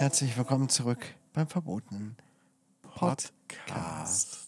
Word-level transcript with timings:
herzlich 0.00 0.34
willkommen 0.38 0.70
zurück 0.70 1.04
beim 1.34 1.46
verbotenen 1.46 2.16
Podcast. 2.94 4.38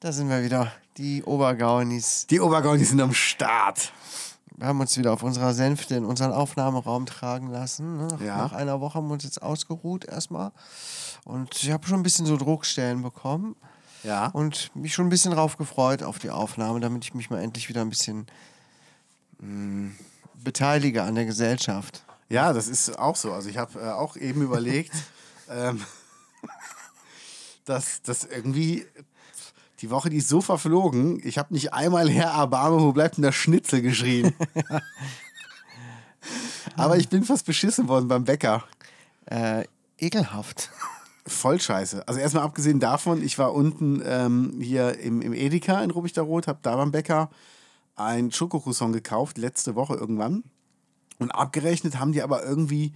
Da 0.00 0.10
sind 0.12 0.30
wir 0.30 0.42
wieder, 0.42 0.72
die 0.96 1.22
Obergaunis. 1.22 2.26
Die 2.28 2.40
Obergaunis 2.40 2.88
sind 2.88 3.00
am 3.02 3.12
Start. 3.12 3.92
Wir 4.56 4.68
haben 4.68 4.80
uns 4.80 4.96
wieder 4.96 5.12
auf 5.12 5.22
unserer 5.22 5.52
Sänfte 5.52 5.96
in 5.96 6.06
unseren 6.06 6.32
Aufnahmeraum 6.32 7.04
tragen 7.04 7.48
lassen. 7.48 7.98
Ne? 7.98 8.06
Nach, 8.08 8.20
Ja. 8.22 8.36
nach 8.38 8.52
einer 8.52 8.80
Woche 8.80 8.94
haben 8.94 9.08
wir 9.08 9.12
uns 9.12 9.24
jetzt 9.24 9.42
ausgeruht 9.42 10.06
erstmal. 10.06 10.52
Und 11.26 11.62
ich 11.62 11.70
habe 11.70 11.86
schon 11.86 12.00
ein 12.00 12.02
bisschen 12.02 12.24
so 12.24 12.38
Druckstellen 12.38 13.02
bekommen. 13.02 13.54
Ja. 14.02 14.28
Und 14.28 14.74
mich 14.74 14.94
schon 14.94 15.08
ein 15.08 15.10
bisschen 15.10 15.32
drauf 15.32 15.58
gefreut 15.58 16.02
auf 16.02 16.18
die 16.18 16.30
Aufnahme, 16.30 16.80
damit 16.80 17.04
ich 17.04 17.12
mich 17.12 17.28
mal 17.28 17.42
endlich 17.42 17.68
wieder 17.68 17.82
ein 17.82 17.90
bisschen 17.90 18.26
mh, 19.40 19.90
beteilige 20.42 21.02
an 21.02 21.16
der 21.16 21.26
Gesellschaft. 21.26 22.02
Ja, 22.30 22.52
das 22.52 22.68
ist 22.68 22.98
auch 22.98 23.16
so. 23.16 23.32
Also 23.32 23.50
ich 23.50 23.58
habe 23.58 23.78
äh, 23.80 23.90
auch 23.90 24.16
eben 24.16 24.40
überlegt, 24.40 24.92
ähm, 25.50 25.82
dass 27.64 28.02
das 28.02 28.24
irgendwie 28.24 28.86
die 29.80 29.90
Woche, 29.90 30.10
die 30.10 30.18
ist 30.18 30.28
so 30.28 30.40
verflogen. 30.40 31.20
Ich 31.24 31.38
habe 31.38 31.52
nicht 31.52 31.74
einmal 31.74 32.08
Herr 32.08 32.32
Abame, 32.32 32.80
wo 32.80 32.92
bleibt 32.92 33.16
denn 33.16 33.22
der 33.22 33.32
Schnitzel 33.32 33.82
geschrien? 33.82 34.32
Aber 36.76 36.98
ich 36.98 37.08
bin 37.08 37.24
fast 37.24 37.46
beschissen 37.46 37.88
worden 37.88 38.06
beim 38.06 38.24
Bäcker. 38.24 38.62
Äh, 39.26 39.64
ekelhaft. 39.98 40.70
Voll 41.26 41.60
scheiße. 41.60 42.06
Also 42.06 42.20
erstmal 42.20 42.44
abgesehen 42.44 42.78
davon, 42.78 43.22
ich 43.22 43.38
war 43.38 43.54
unten 43.54 44.02
ähm, 44.04 44.60
hier 44.60 44.98
im, 44.98 45.20
im 45.20 45.32
Edeka 45.32 45.82
in 45.82 45.90
Rubichterroth, 45.90 46.46
habe 46.46 46.60
da 46.62 46.76
beim 46.76 46.92
Bäcker 46.92 47.30
ein 47.96 48.30
Schokocroissant 48.30 48.92
gekauft, 48.92 49.38
letzte 49.38 49.74
Woche 49.74 49.94
irgendwann. 49.94 50.44
Und 51.20 51.30
abgerechnet 51.30 52.00
haben 52.00 52.12
die 52.12 52.22
aber 52.22 52.42
irgendwie, 52.42 52.92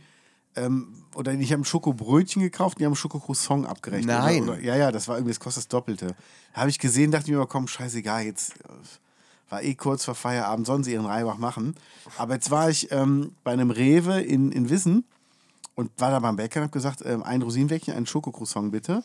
ähm, 0.56 1.04
oder 1.14 1.34
die 1.34 1.46
haben 1.46 1.64
Schokobrötchen 1.64 2.42
gekauft, 2.42 2.80
die 2.80 2.86
haben 2.86 2.96
Schokocroissant 2.96 3.66
abgerechnet. 3.66 4.06
Nein. 4.06 4.42
Oder, 4.42 4.52
oder, 4.54 4.62
ja, 4.62 4.76
ja, 4.76 4.90
das 4.90 5.06
war 5.06 5.16
irgendwie, 5.16 5.32
das 5.32 5.40
kostet 5.40 5.64
das 5.64 5.68
Doppelte. 5.68 6.16
Habe 6.54 6.70
ich 6.70 6.78
gesehen, 6.78 7.10
dachte 7.12 7.26
ich 7.26 7.30
mir 7.32 7.36
aber, 7.36 7.46
komm, 7.46 7.68
scheißegal, 7.68 8.24
jetzt 8.24 8.54
äh, 8.60 9.50
war 9.50 9.62
eh 9.62 9.74
kurz 9.74 10.04
vor 10.04 10.14
Feierabend, 10.14 10.66
sollen 10.66 10.82
sie 10.82 10.92
ihren 10.92 11.06
Reibach 11.06 11.38
machen. 11.38 11.76
Aber 12.18 12.34
jetzt 12.34 12.50
war 12.50 12.70
ich 12.70 12.90
ähm, 12.90 13.32
bei 13.44 13.52
einem 13.52 13.70
Rewe 13.70 14.20
in, 14.20 14.50
in 14.50 14.70
Wissen 14.70 15.04
und 15.74 15.90
war 15.98 16.10
da 16.10 16.18
beim 16.18 16.36
Bäcker 16.36 16.60
und 16.60 16.64
habe 16.64 16.72
gesagt, 16.72 17.02
ähm, 17.04 17.22
ein 17.22 17.42
Rosinenwäckchen, 17.42 17.94
ein 17.94 18.06
Schokocroissant 18.06 18.72
bitte. 18.72 19.04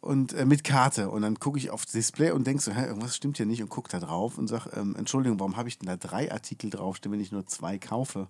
Und 0.00 0.32
äh, 0.32 0.46
mit 0.46 0.64
Karte. 0.64 1.10
Und 1.10 1.22
dann 1.22 1.38
gucke 1.38 1.58
ich 1.58 1.70
aufs 1.70 1.92
Display 1.92 2.30
und 2.30 2.46
denke 2.46 2.62
so, 2.62 2.72
hä, 2.72 2.86
irgendwas 2.86 3.16
stimmt 3.16 3.36
hier 3.36 3.46
nicht 3.46 3.62
und 3.62 3.68
gucke 3.68 3.90
da 3.90 4.00
drauf 4.00 4.38
und 4.38 4.48
sage, 4.48 4.70
ähm, 4.74 4.96
Entschuldigung, 4.96 5.38
warum 5.38 5.56
habe 5.56 5.68
ich 5.68 5.78
denn 5.78 5.88
da 5.88 5.96
drei 5.96 6.32
Artikel 6.32 6.70
draufstehen, 6.70 7.12
wenn 7.12 7.20
ich 7.20 7.32
nur 7.32 7.46
zwei 7.46 7.78
kaufe? 7.78 8.28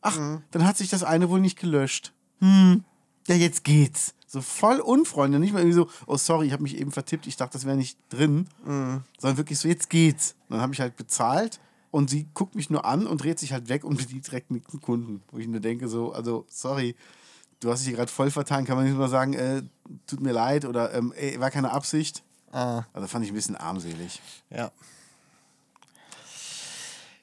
Ach, 0.00 0.40
dann 0.50 0.64
hat 0.64 0.76
sich 0.76 0.88
das 0.88 1.02
eine 1.02 1.30
wohl 1.30 1.40
nicht 1.40 1.58
gelöscht. 1.58 2.12
Hm, 2.40 2.84
ja, 3.26 3.34
jetzt 3.34 3.64
geht's. 3.64 4.14
So 4.26 4.40
voll 4.40 4.80
unfreundlich. 4.80 5.40
Nicht 5.40 5.52
mal 5.52 5.60
irgendwie 5.60 5.76
so, 5.76 5.88
oh 6.06 6.16
sorry, 6.16 6.46
ich 6.46 6.52
habe 6.52 6.62
mich 6.62 6.78
eben 6.78 6.92
vertippt, 6.92 7.26
ich 7.26 7.36
dachte, 7.36 7.54
das 7.54 7.64
wäre 7.64 7.76
nicht 7.76 7.98
drin. 8.08 8.48
Sondern 8.64 9.36
wirklich 9.36 9.58
so, 9.58 9.68
jetzt 9.68 9.88
geht's. 9.88 10.34
Dann 10.48 10.60
habe 10.60 10.74
ich 10.74 10.80
halt 10.80 10.96
bezahlt 10.96 11.60
und 11.90 12.10
sie 12.10 12.28
guckt 12.34 12.54
mich 12.54 12.70
nur 12.70 12.84
an 12.84 13.06
und 13.06 13.22
dreht 13.22 13.38
sich 13.38 13.52
halt 13.52 13.68
weg 13.68 13.84
und 13.84 13.96
bedient 13.96 14.26
direkt 14.26 14.50
mit 14.50 14.70
dem 14.72 14.80
Kunden. 14.80 15.22
Wo 15.30 15.38
ich 15.38 15.46
nur 15.48 15.60
denke, 15.60 15.88
so, 15.88 16.12
also 16.12 16.44
sorry, 16.48 16.94
du 17.60 17.70
hast 17.70 17.80
dich 17.80 17.88
hier 17.88 17.96
gerade 17.96 18.10
voll 18.10 18.30
vertan, 18.30 18.64
kann 18.64 18.76
man 18.76 18.84
nicht 18.84 18.98
mal 18.98 19.08
sagen, 19.08 19.32
äh, 19.34 19.62
tut 20.06 20.20
mir 20.20 20.32
leid 20.32 20.64
oder 20.64 20.92
ähm, 20.94 21.12
ey, 21.16 21.38
war 21.40 21.50
keine 21.50 21.70
Absicht. 21.72 22.22
Ah. 22.52 22.84
Also 22.92 23.06
fand 23.08 23.24
ich 23.24 23.30
ein 23.30 23.34
bisschen 23.34 23.56
armselig. 23.56 24.20
Ja. 24.50 24.70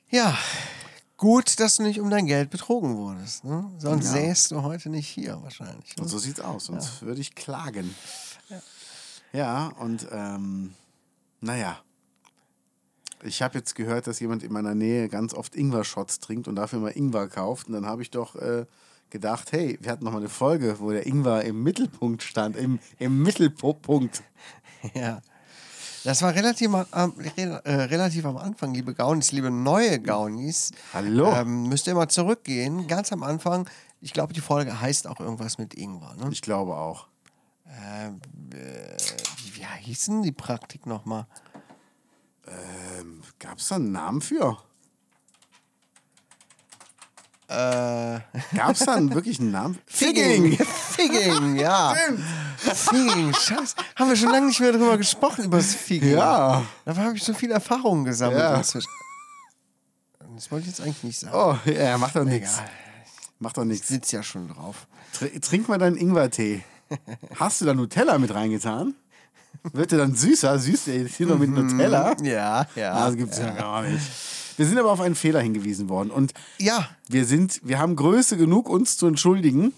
Ja, 0.10 0.38
gut, 1.18 1.60
dass 1.60 1.78
du 1.78 1.84
nicht 1.84 2.00
um 2.00 2.10
dein 2.10 2.28
Geld 2.28 2.50
betrogen 2.52 2.98
wurdest. 2.98 3.44
Ne? 3.44 3.72
Sonst 3.80 4.06
Ja. 4.06 4.12
säßt 4.12 4.52
du 4.52 4.62
heute 4.62 4.90
nicht 4.90 5.08
hier 5.08 5.42
wahrscheinlich. 5.42 5.96
Ne? 5.98 6.04
Und 6.04 6.10
so 6.10 6.20
sieht's 6.20 6.40
aus, 6.40 6.66
sonst 6.66 7.02
würde 7.02 7.22
ich 7.22 7.34
klagen. 7.36 7.96
Ja, 9.32 9.70
und 9.80 10.08
ähm, 10.12 10.76
naja. 11.42 11.80
Ich 13.24 13.42
habe 13.42 13.58
jetzt 13.58 13.74
gehört, 13.74 14.06
dass 14.06 14.20
jemand 14.20 14.44
in 14.44 14.52
meiner 14.52 14.76
Nähe 14.76 15.08
ganz 15.10 15.34
oft 15.34 15.56
Ingwer-Shots 15.56 16.20
trinkt 16.20 16.48
und 16.48 16.56
dafür 16.56 16.80
mal 16.80 16.90
Ingwer 16.90 17.28
kauft. 17.30 17.68
Und 17.68 17.74
dann 17.74 17.86
habe 17.86 18.02
ich 18.02 18.12
doch 18.12 18.36
äh, 18.36 18.66
gedacht, 19.14 19.52
hey, 19.54 19.78
wir 19.80 19.92
hatten 19.92 20.04
noch 20.04 20.12
mal 20.12 20.18
eine 20.18 20.28
Folge, 20.28 20.76
wo 20.80 20.92
der 20.92 21.06
Ingwer 21.06 21.44
im 21.46 21.64
Mittelpunkt 21.64 22.22
stand, 22.24 22.58
im, 22.58 22.80
im 23.00 23.22
Mittelpunkt. 23.24 24.22
Ja. 24.94 25.22
Das 26.04 26.22
war 26.22 26.36
relativ, 26.36 26.74
am- 26.74 27.14
äh, 27.38 27.42
relativ 27.74 28.26
am 28.26 28.36
Anfang, 28.36 28.74
liebe 28.74 28.94
Gaunis, 28.94 29.32
liebe 29.32 29.50
neue 29.50 30.02
Gaunis. 30.02 30.72
Hallo. 30.94 31.32
Ähm, 31.34 31.70
müsst 31.70 31.88
ihr 31.88 31.96
mal 31.96 32.10
zurückgehen, 32.10 32.86
ganz 32.88 33.14
am 33.14 33.24
Anfang. 33.24 33.70
Ich 34.02 34.12
glaube, 34.12 34.34
die 34.34 34.42
Folge 34.42 34.82
heißt 34.82 35.08
auch 35.08 35.22
irgendwas 35.22 35.58
mit 35.58 35.74
Ingwer. 35.76 36.14
Ne? 36.16 36.28
Ich 36.34 36.42
glaube 36.42 36.76
auch. 36.76 37.08
Ähm, 37.66 38.20
äh, 38.54 38.98
wie, 39.38 39.62
wie 39.62 39.66
hieß 39.86 40.08
denn 40.08 40.24
die 40.24 40.34
Praktik 40.34 40.86
nochmal? 40.86 41.26
Gab 43.40 43.60
es 43.60 43.70
da 43.70 43.76
einen 43.76 43.94
Namen 43.94 44.20
für? 44.20 44.58
Äh, 47.54 48.20
Gab 48.58 48.72
es 48.72 48.80
da 48.80 48.96
einen 48.96 49.14
wirklichen 49.14 49.52
Namen? 49.52 49.78
Figging! 49.86 50.58
Figging, 50.58 51.56
ja. 51.58 51.94
Figging, 52.58 53.32
scheiße. 53.34 53.76
Haben 53.96 54.10
wir 54.10 54.16
schon 54.16 54.32
lange 54.32 54.48
nicht 54.48 54.60
mehr 54.60 54.72
drüber 54.72 54.98
gesprochen, 54.98 55.46
über 55.46 55.58
das 55.58 55.76
Figging. 55.76 56.14
Ja. 56.18 56.64
Da 56.86 56.96
habe 56.96 57.16
ich 57.16 57.24
so 57.24 57.34
viel 57.34 57.52
Erfahrung 57.52 58.06
gesammelt. 58.06 58.40
Ja. 58.40 58.56
inzwischen. 58.58 58.90
Das 60.36 60.50
wollte 60.52 60.64
ich 60.64 60.70
jetzt 60.76 60.82
eigentlich 60.82 61.04
nicht 61.04 61.20
sagen. 61.20 61.36
Oh, 61.36 61.70
ja, 61.70 61.98
macht 62.00 62.16
doch 62.16 62.24
nichts. 62.24 62.60
Macht 63.40 63.58
doch 63.58 63.62
Ich 63.64 63.68
nichts. 63.70 63.88
sitze 63.88 64.16
ja 64.16 64.24
schon 64.24 64.48
drauf. 64.48 64.88
Tr 65.14 65.28
trink 65.42 65.70
mal 65.70 65.78
deinen 65.78 65.96
Ingwertee. 65.98 66.64
Hast 67.40 67.62
du 67.62 67.66
da 67.66 67.74
Nutella 67.76 68.18
mit 68.18 68.34
reingetan? 68.34 68.96
Wird 69.74 69.92
der 69.92 70.00
dann 70.00 70.16
süßer? 70.16 70.58
Süßt 70.58 70.88
der 70.88 70.98
jetzt 70.98 71.16
hier 71.16 71.28
noch 71.28 71.38
mit 71.38 71.52
Nutella? 71.52 72.16
Ja, 72.24 72.66
ja. 72.76 72.94
Ah, 72.94 73.06
Das 73.08 73.16
gibt's 73.16 73.38
ja 73.38 73.52
gar 73.52 73.84
nicht. 73.84 74.02
Wir 74.58 74.66
sind 74.66 74.78
aber 74.78 74.92
auf 74.92 75.00
einen 75.00 75.16
Fehler 75.16 75.42
hingewiesen 75.42 75.90
worden 75.90 76.12
und 76.12 76.34
Ja, 76.60 76.90
wir 77.08 77.26
sind, 77.26 77.60
wir 77.64 77.80
haben 77.80 77.96
Größe 77.96 78.38
genug, 78.38 78.70
uns 78.70 78.98
zu 78.98 79.08
entschuldigen. 79.08 79.74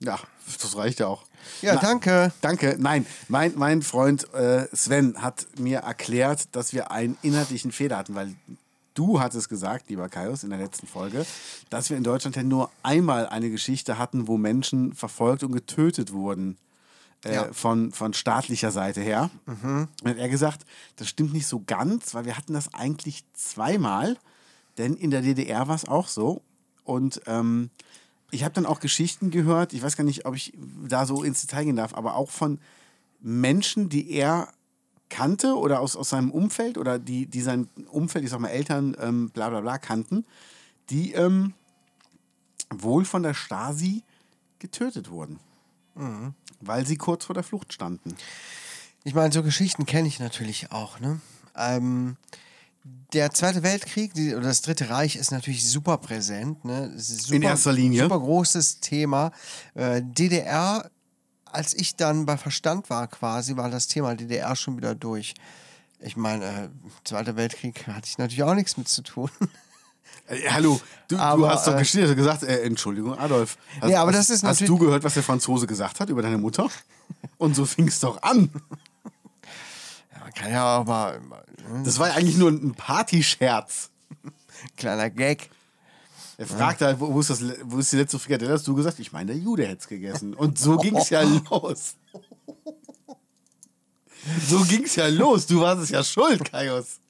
Ja, 0.00 0.18
das 0.60 0.76
reicht 0.76 1.00
ja 1.00 1.06
auch. 1.08 1.24
ja, 1.62 1.74
Na, 1.74 1.80
danke. 1.80 2.32
Danke. 2.40 2.76
Nein, 2.78 3.06
mein, 3.28 3.52
mein 3.56 3.82
Freund 3.82 4.32
äh, 4.34 4.66
Sven 4.74 5.20
hat 5.22 5.46
mir 5.58 5.78
erklärt, 5.78 6.48
dass 6.52 6.72
wir 6.72 6.90
einen 6.90 7.16
inhaltlichen 7.22 7.72
Fehler 7.72 7.96
hatten, 7.96 8.14
weil 8.14 8.34
du 8.94 9.20
hattest 9.20 9.48
gesagt, 9.48 9.88
lieber 9.88 10.08
Kaius, 10.08 10.44
in 10.44 10.50
der 10.50 10.58
letzten 10.58 10.86
Folge, 10.86 11.24
dass 11.70 11.90
wir 11.90 11.96
in 11.96 12.04
Deutschland 12.04 12.36
ja 12.36 12.42
nur 12.42 12.70
einmal 12.82 13.26
eine 13.28 13.50
Geschichte 13.50 13.98
hatten, 13.98 14.28
wo 14.28 14.36
Menschen 14.36 14.94
verfolgt 14.94 15.42
und 15.42 15.52
getötet 15.52 16.12
wurden. 16.12 16.56
Äh, 17.26 17.34
Ja. 17.34 17.52
von, 17.52 17.92
von 17.92 18.12
staatlicher 18.14 18.70
Seite 18.70 19.00
her. 19.00 19.30
Und 19.46 19.88
hat 20.04 20.16
er 20.18 20.28
gesagt, 20.28 20.64
das 20.96 21.08
stimmt 21.08 21.32
nicht 21.32 21.46
so 21.46 21.62
ganz, 21.66 22.14
weil 22.14 22.24
wir 22.24 22.36
hatten 22.36 22.52
das 22.54 22.72
eigentlich 22.74 23.24
zweimal, 23.34 24.16
denn 24.78 24.94
in 24.94 25.10
der 25.10 25.22
DDR 25.22 25.68
war 25.68 25.74
es 25.74 25.86
auch 25.86 26.08
so. 26.08 26.42
Und 26.84 27.20
ähm, 27.26 27.70
ich 28.30 28.44
habe 28.44 28.54
dann 28.54 28.66
auch 28.66 28.80
Geschichten 28.80 29.30
gehört, 29.30 29.72
ich 29.72 29.82
weiß 29.82 29.96
gar 29.96 30.04
nicht, 30.04 30.26
ob 30.26 30.34
ich 30.36 30.52
da 30.88 31.06
so 31.06 31.22
ins 31.22 31.40
Detail 31.40 31.64
gehen 31.64 31.76
darf, 31.76 31.94
aber 31.94 32.14
auch 32.16 32.30
von 32.30 32.58
Menschen, 33.20 33.88
die 33.88 34.10
er 34.12 34.48
kannte 35.08 35.56
oder 35.56 35.80
aus, 35.80 35.96
aus 35.96 36.08
seinem 36.10 36.30
Umfeld 36.30 36.78
oder 36.78 36.98
die, 36.98 37.26
die 37.26 37.40
sein 37.40 37.68
Umfeld, 37.90 38.24
ich 38.24 38.30
sag 38.30 38.40
mal 38.40 38.48
Eltern, 38.48 38.96
ähm, 39.00 39.30
bla 39.30 39.48
bla 39.50 39.60
bla 39.60 39.78
kannten, 39.78 40.24
die 40.90 41.12
ähm, 41.12 41.54
wohl 42.74 43.04
von 43.04 43.22
der 43.22 43.34
Stasi 43.34 44.02
getötet 44.58 45.10
wurden. 45.10 45.38
Weil 46.60 46.86
sie 46.86 46.96
kurz 46.96 47.24
vor 47.24 47.34
der 47.34 47.42
Flucht 47.42 47.72
standen. 47.72 48.16
Ich 49.04 49.14
meine, 49.14 49.32
so 49.32 49.42
Geschichten 49.42 49.86
kenne 49.86 50.08
ich 50.08 50.18
natürlich 50.18 50.72
auch. 50.72 51.00
Ne? 51.00 51.20
Ähm, 51.56 52.16
der 53.12 53.32
Zweite 53.32 53.62
Weltkrieg 53.62 54.14
die, 54.14 54.34
oder 54.34 54.46
das 54.46 54.62
Dritte 54.62 54.90
Reich 54.90 55.16
ist 55.16 55.30
natürlich 55.30 55.68
super 55.68 55.98
präsent. 55.98 56.64
Ne? 56.64 56.92
Super, 56.96 57.34
In 57.34 57.42
erster 57.42 57.72
Linie. 57.72 58.02
Super 58.02 58.20
großes 58.20 58.80
Thema. 58.80 59.32
Äh, 59.74 60.02
DDR 60.04 60.90
als 61.56 61.74
ich 61.74 61.96
dann 61.96 62.26
bei 62.26 62.36
Verstand 62.36 62.90
war 62.90 63.08
quasi, 63.08 63.56
war 63.56 63.70
das 63.70 63.88
Thema 63.88 64.14
DDR 64.14 64.54
schon 64.56 64.76
wieder 64.76 64.94
durch. 64.94 65.34
Ich 66.00 66.16
meine, 66.16 66.44
äh, 66.44 66.68
Zweiter 67.04 67.36
Weltkrieg 67.36 67.86
hatte 67.86 68.06
ich 68.06 68.18
natürlich 68.18 68.42
auch 68.42 68.54
nichts 68.54 68.76
mit 68.76 68.88
zu 68.88 69.02
tun. 69.02 69.30
Äh, 70.26 70.48
hallo, 70.50 70.80
du, 71.08 71.16
Aber, 71.18 71.42
du 71.42 71.48
hast 71.48 71.66
doch 71.66 71.74
äh, 71.74 72.14
gesagt, 72.14 72.42
äh, 72.42 72.62
Entschuldigung, 72.62 73.18
Adolf. 73.18 73.56
Hast, 73.80 73.90
Ja, 73.90 74.02
aber 74.02 74.12
das 74.12 74.30
ist 74.30 74.42
Hast 74.42 74.66
du 74.66 74.78
gehört, 74.78 75.04
was 75.04 75.14
der 75.14 75.22
Franzose 75.22 75.66
gesagt 75.66 76.00
hat 76.00 76.08
über 76.10 76.22
deine 76.22 76.38
Mutter? 76.38 76.68
Und 77.38 77.54
so 77.54 77.64
fing 77.64 77.88
es 77.88 78.00
doch 78.00 78.22
an. 78.22 78.50
Ja, 80.12 80.20
man 80.20 80.34
kann 80.34 80.50
ja 80.52 80.64
aber 80.64 81.18
ne, 81.18 81.82
Das 81.84 81.98
war 81.98 82.08
ja 82.08 82.14
eigentlich 82.14 82.36
nur 82.36 82.50
ein 82.50 82.74
Partyscherz. 82.74 83.90
kleiner 84.76 85.10
Gag. 85.10 85.50
Er 86.38 86.46
fragte 86.46 86.84
halt, 86.84 87.00
wo, 87.00 87.14
wo, 87.14 87.20
ist 87.20 87.30
das, 87.30 87.42
wo 87.64 87.78
ist 87.78 87.92
die 87.92 87.96
letzte 87.96 88.18
Frikadelle? 88.18 88.52
Hast 88.52 88.66
du 88.66 88.74
gesagt, 88.74 88.98
ich 88.98 89.12
meine, 89.12 89.32
der 89.32 89.36
Jude 89.40 89.66
hätte 89.66 89.80
es 89.80 89.88
gegessen. 89.88 90.34
Und 90.34 90.58
so 90.58 90.76
ging 90.76 90.96
es 90.96 91.08
ja 91.08 91.22
los. 91.50 91.94
So 94.48 94.60
ging 94.64 94.84
es 94.84 94.96
ja 94.96 95.06
los. 95.06 95.46
Du 95.46 95.60
warst 95.60 95.82
es 95.82 95.90
ja 95.90 96.04
schuld, 96.04 96.50
Kaios. 96.50 97.00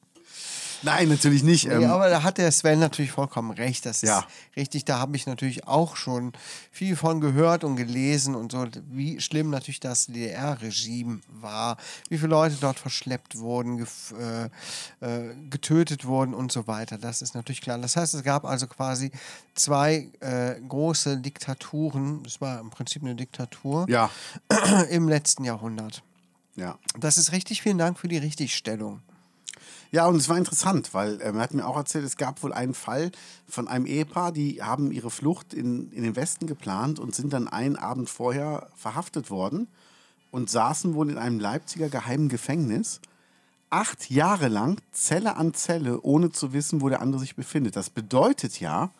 Nein, 0.87 1.09
natürlich 1.09 1.43
nicht. 1.43 1.67
Ähm, 1.67 1.83
ja, 1.83 1.93
aber 1.94 2.09
da 2.09 2.23
hat 2.23 2.38
der 2.38 2.50
Sven 2.53 2.79
natürlich 2.79 3.11
vollkommen 3.11 3.50
recht. 3.50 3.85
Das 3.85 4.03
ist 4.05 4.09
Ja. 4.09 4.25
richtig. 4.56 4.85
Da 4.85 4.99
habe 5.00 5.17
ich 5.17 5.27
natürlich 5.27 5.67
auch 5.67 5.97
schon 5.97 6.33
viel 6.71 6.94
von 6.97 7.21
gehört 7.21 7.65
und 7.65 7.75
gelesen 7.77 8.35
und 8.37 8.53
so, 8.53 8.65
wie 8.91 9.21
schlimm 9.21 9.50
natürlich 9.50 9.81
das 9.81 10.06
DDR-Regime 10.06 11.21
war, 11.41 11.77
wie 12.09 12.19
viele 12.19 12.31
Leute 12.31 12.56
dort 12.61 12.79
verschleppt 12.79 13.37
wurden, 13.38 13.85
äh, 14.19 14.44
äh, 15.00 15.35
getötet 15.50 16.05
wurden 16.06 16.33
und 16.35 16.53
so 16.53 16.67
weiter. 16.69 16.99
Das 16.99 17.21
ist 17.21 17.35
natürlich 17.35 17.61
klar. 17.61 17.79
Das 17.79 17.97
heißt, 17.97 18.15
es 18.15 18.23
gab 18.23 18.44
also 18.44 18.69
quasi 18.69 19.11
zwei 19.56 20.09
äh, 20.21 20.55
große 20.69 21.19
Diktaturen. 21.19 22.23
Es 22.25 22.41
war 22.41 22.61
im 22.61 22.71
Prinzip 22.71 23.03
eine 23.03 23.17
Diktatur 23.17 23.87
ja, 23.89 24.09
im 24.91 25.09
letzten 25.09 25.43
Jahrhundert. 25.44 26.03
ja. 26.55 26.79
Das 27.00 27.19
ist 27.19 27.32
richtig. 27.32 27.61
Vielen 27.61 27.79
Dank 27.79 27.99
für 27.99 28.09
die 28.09 28.19
Richtigstellung. 28.19 29.00
Ja, 29.96 30.04
und 30.08 30.16
es 30.16 30.28
war 30.28 30.37
interessant, 30.37 30.93
weil 30.93 31.22
ähm, 31.22 31.37
er 31.37 31.40
hat 31.40 31.54
mir 31.54 31.66
auch 31.66 31.78
erzählt, 31.78 32.04
es 32.04 32.19
gab 32.19 32.43
wohl 32.43 32.52
einen 32.52 32.75
Fall 32.75 33.10
von 33.48 33.66
einem 33.66 33.87
Ehepaar, 33.87 34.31
die 34.31 34.62
haben 34.62 34.93
ihre 34.93 35.10
Flucht 35.10 35.54
in, 35.54 35.90
in 35.90 36.02
den 36.02 36.16
Westen 36.16 36.46
geplant 36.46 36.98
und 36.98 37.14
sind 37.14 37.32
dann 37.32 37.48
einen 37.48 37.76
Abend 37.76 38.10
vorher 38.10 38.69
verhaftet 38.76 39.31
worden 39.31 39.69
und 40.31 40.50
saßen 40.50 40.94
wohl 40.94 41.08
in 41.08 41.16
einem 41.16 41.40
Leipziger 41.40 41.88
geheimen 41.88 42.28
Gefängnis. 42.28 43.00
Acht 43.70 44.10
Jahre 44.10 44.48
lang, 44.48 44.82
Zelle 44.93 45.37
an 45.37 45.54
Zelle, 45.54 46.02
ohne 46.02 46.31
zu 46.31 46.52
wissen, 46.52 46.82
wo 46.82 46.90
der 46.90 47.00
andere 47.00 47.22
sich 47.22 47.34
befindet. 47.34 47.75
Das 47.75 47.88
bedeutet 47.88 48.60
ja, 48.60 48.90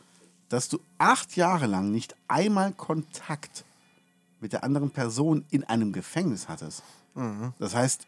dass 0.48 0.70
du 0.70 0.78
acht 0.96 1.37
Jahre 1.37 1.66
lang 1.66 1.90
nicht 1.90 2.16
einmal 2.26 2.72
Kontakt 2.72 3.66
mit 4.40 4.54
der 4.54 4.64
anderen 4.64 4.88
Person 4.88 5.44
in 5.50 5.62
einem 5.62 5.93
Gefängnis 5.93 6.48
hattest. 6.48 6.82
Das 7.58 7.75
heißt, 7.75 8.06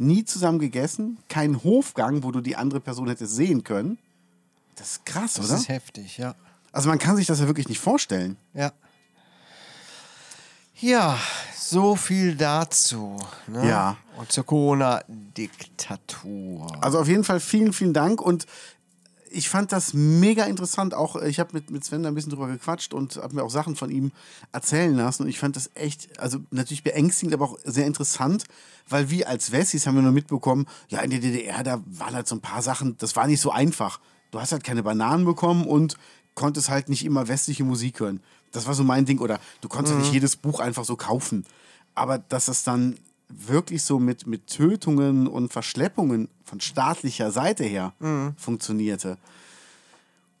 nie 0.00 0.24
zusammen 0.24 0.58
gegessen, 0.58 1.18
kein 1.28 1.62
Hofgang, 1.62 2.22
wo 2.22 2.30
du 2.32 2.40
die 2.40 2.56
andere 2.56 2.80
Person 2.80 3.08
hättest 3.08 3.36
sehen 3.36 3.62
können. 3.64 3.98
Das 4.76 4.92
ist 4.92 5.04
krass, 5.06 5.34
Das 5.34 5.46
oder? 5.46 5.56
ist 5.56 5.68
heftig, 5.68 6.16
ja. 6.18 6.34
Also 6.72 6.88
man 6.88 6.98
kann 6.98 7.16
sich 7.16 7.26
das 7.26 7.40
ja 7.40 7.46
wirklich 7.46 7.68
nicht 7.68 7.80
vorstellen. 7.80 8.36
Ja. 8.54 8.72
Ja, 10.76 11.18
so 11.54 11.96
viel 11.96 12.34
dazu. 12.36 13.16
Ne? 13.46 13.68
Ja. 13.68 13.98
Und 14.16 14.32
zur 14.32 14.46
Corona-Diktatur. 14.46 16.82
Also 16.82 16.98
auf 17.00 17.08
jeden 17.08 17.24
Fall 17.24 17.40
vielen, 17.40 17.74
vielen 17.74 17.92
Dank 17.92 18.22
und 18.22 18.46
ich 19.30 19.48
fand 19.48 19.72
das 19.72 19.94
mega 19.94 20.44
interessant. 20.44 20.92
Auch 20.92 21.16
äh, 21.16 21.28
ich 21.28 21.40
habe 21.40 21.50
mit, 21.52 21.70
mit 21.70 21.84
Sven 21.84 22.02
da 22.02 22.08
ein 22.08 22.14
bisschen 22.14 22.30
drüber 22.30 22.48
gequatscht 22.48 22.92
und 22.92 23.16
habe 23.16 23.36
mir 23.36 23.44
auch 23.44 23.50
Sachen 23.50 23.76
von 23.76 23.90
ihm 23.90 24.12
erzählen 24.52 24.94
lassen. 24.94 25.22
Und 25.22 25.28
ich 25.28 25.38
fand 25.38 25.56
das 25.56 25.70
echt, 25.74 26.18
also 26.20 26.38
natürlich 26.50 26.82
beängstigend, 26.82 27.34
aber 27.34 27.46
auch 27.46 27.58
sehr 27.64 27.86
interessant, 27.86 28.44
weil 28.88 29.10
wir 29.10 29.28
als 29.28 29.52
Wessis 29.52 29.86
haben 29.86 29.94
wir 29.94 30.02
nur 30.02 30.12
mitbekommen, 30.12 30.66
ja, 30.88 31.00
in 31.00 31.10
der 31.10 31.20
DDR, 31.20 31.62
da 31.62 31.80
waren 31.86 32.14
halt 32.14 32.28
so 32.28 32.34
ein 32.34 32.40
paar 32.40 32.62
Sachen, 32.62 32.96
das 32.98 33.16
war 33.16 33.26
nicht 33.26 33.40
so 33.40 33.50
einfach. 33.50 34.00
Du 34.32 34.40
hast 34.40 34.52
halt 34.52 34.64
keine 34.64 34.82
Bananen 34.82 35.24
bekommen 35.24 35.66
und 35.66 35.96
konntest 36.34 36.68
halt 36.68 36.88
nicht 36.88 37.04
immer 37.04 37.28
westliche 37.28 37.64
Musik 37.64 38.00
hören. 38.00 38.20
Das 38.52 38.66
war 38.66 38.74
so 38.74 38.84
mein 38.84 39.04
Ding. 39.04 39.20
Oder 39.20 39.40
du 39.60 39.68
konntest 39.68 39.94
halt 39.94 40.04
nicht 40.04 40.12
jedes 40.12 40.36
Buch 40.36 40.60
einfach 40.60 40.84
so 40.84 40.96
kaufen. 40.96 41.44
Aber 41.94 42.18
dass 42.18 42.46
das 42.46 42.64
dann 42.64 42.96
wirklich 43.28 43.82
so 43.82 43.98
mit, 43.98 44.26
mit 44.26 44.46
Tötungen 44.48 45.26
und 45.26 45.52
Verschleppungen 45.52 46.28
von 46.50 46.60
staatlicher 46.60 47.30
Seite 47.30 47.62
her 47.62 47.92
funktionierte. 48.36 49.16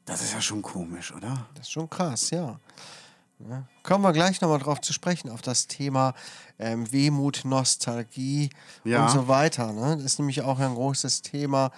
Das 0.06 0.22
ist 0.22 0.32
ja 0.32 0.40
schon 0.40 0.60
komisch, 0.60 1.14
oder? 1.14 1.46
Das 1.54 1.66
ist 1.66 1.70
schon 1.70 1.88
krass, 1.88 2.30
ja. 2.30 2.58
ja. 3.48 3.62
Kommen 3.84 4.02
wir 4.02 4.12
gleich 4.12 4.40
nochmal 4.40 4.58
drauf 4.58 4.80
zu 4.80 4.92
sprechen, 4.92 5.30
auf 5.30 5.40
das 5.40 5.68
Thema 5.68 6.14
ähm, 6.58 6.90
Wehmut, 6.90 7.42
Nostalgie 7.44 8.50
Ja. 8.82 9.04
und 9.04 9.12
so 9.12 9.28
weiter. 9.28 9.72
Ne? 9.72 9.96
Das 9.96 10.04
ist 10.04 10.18
nämlich 10.18 10.42
auch 10.42 10.58
ein 10.58 10.74
großes 10.74 11.22
Thema, 11.22 11.70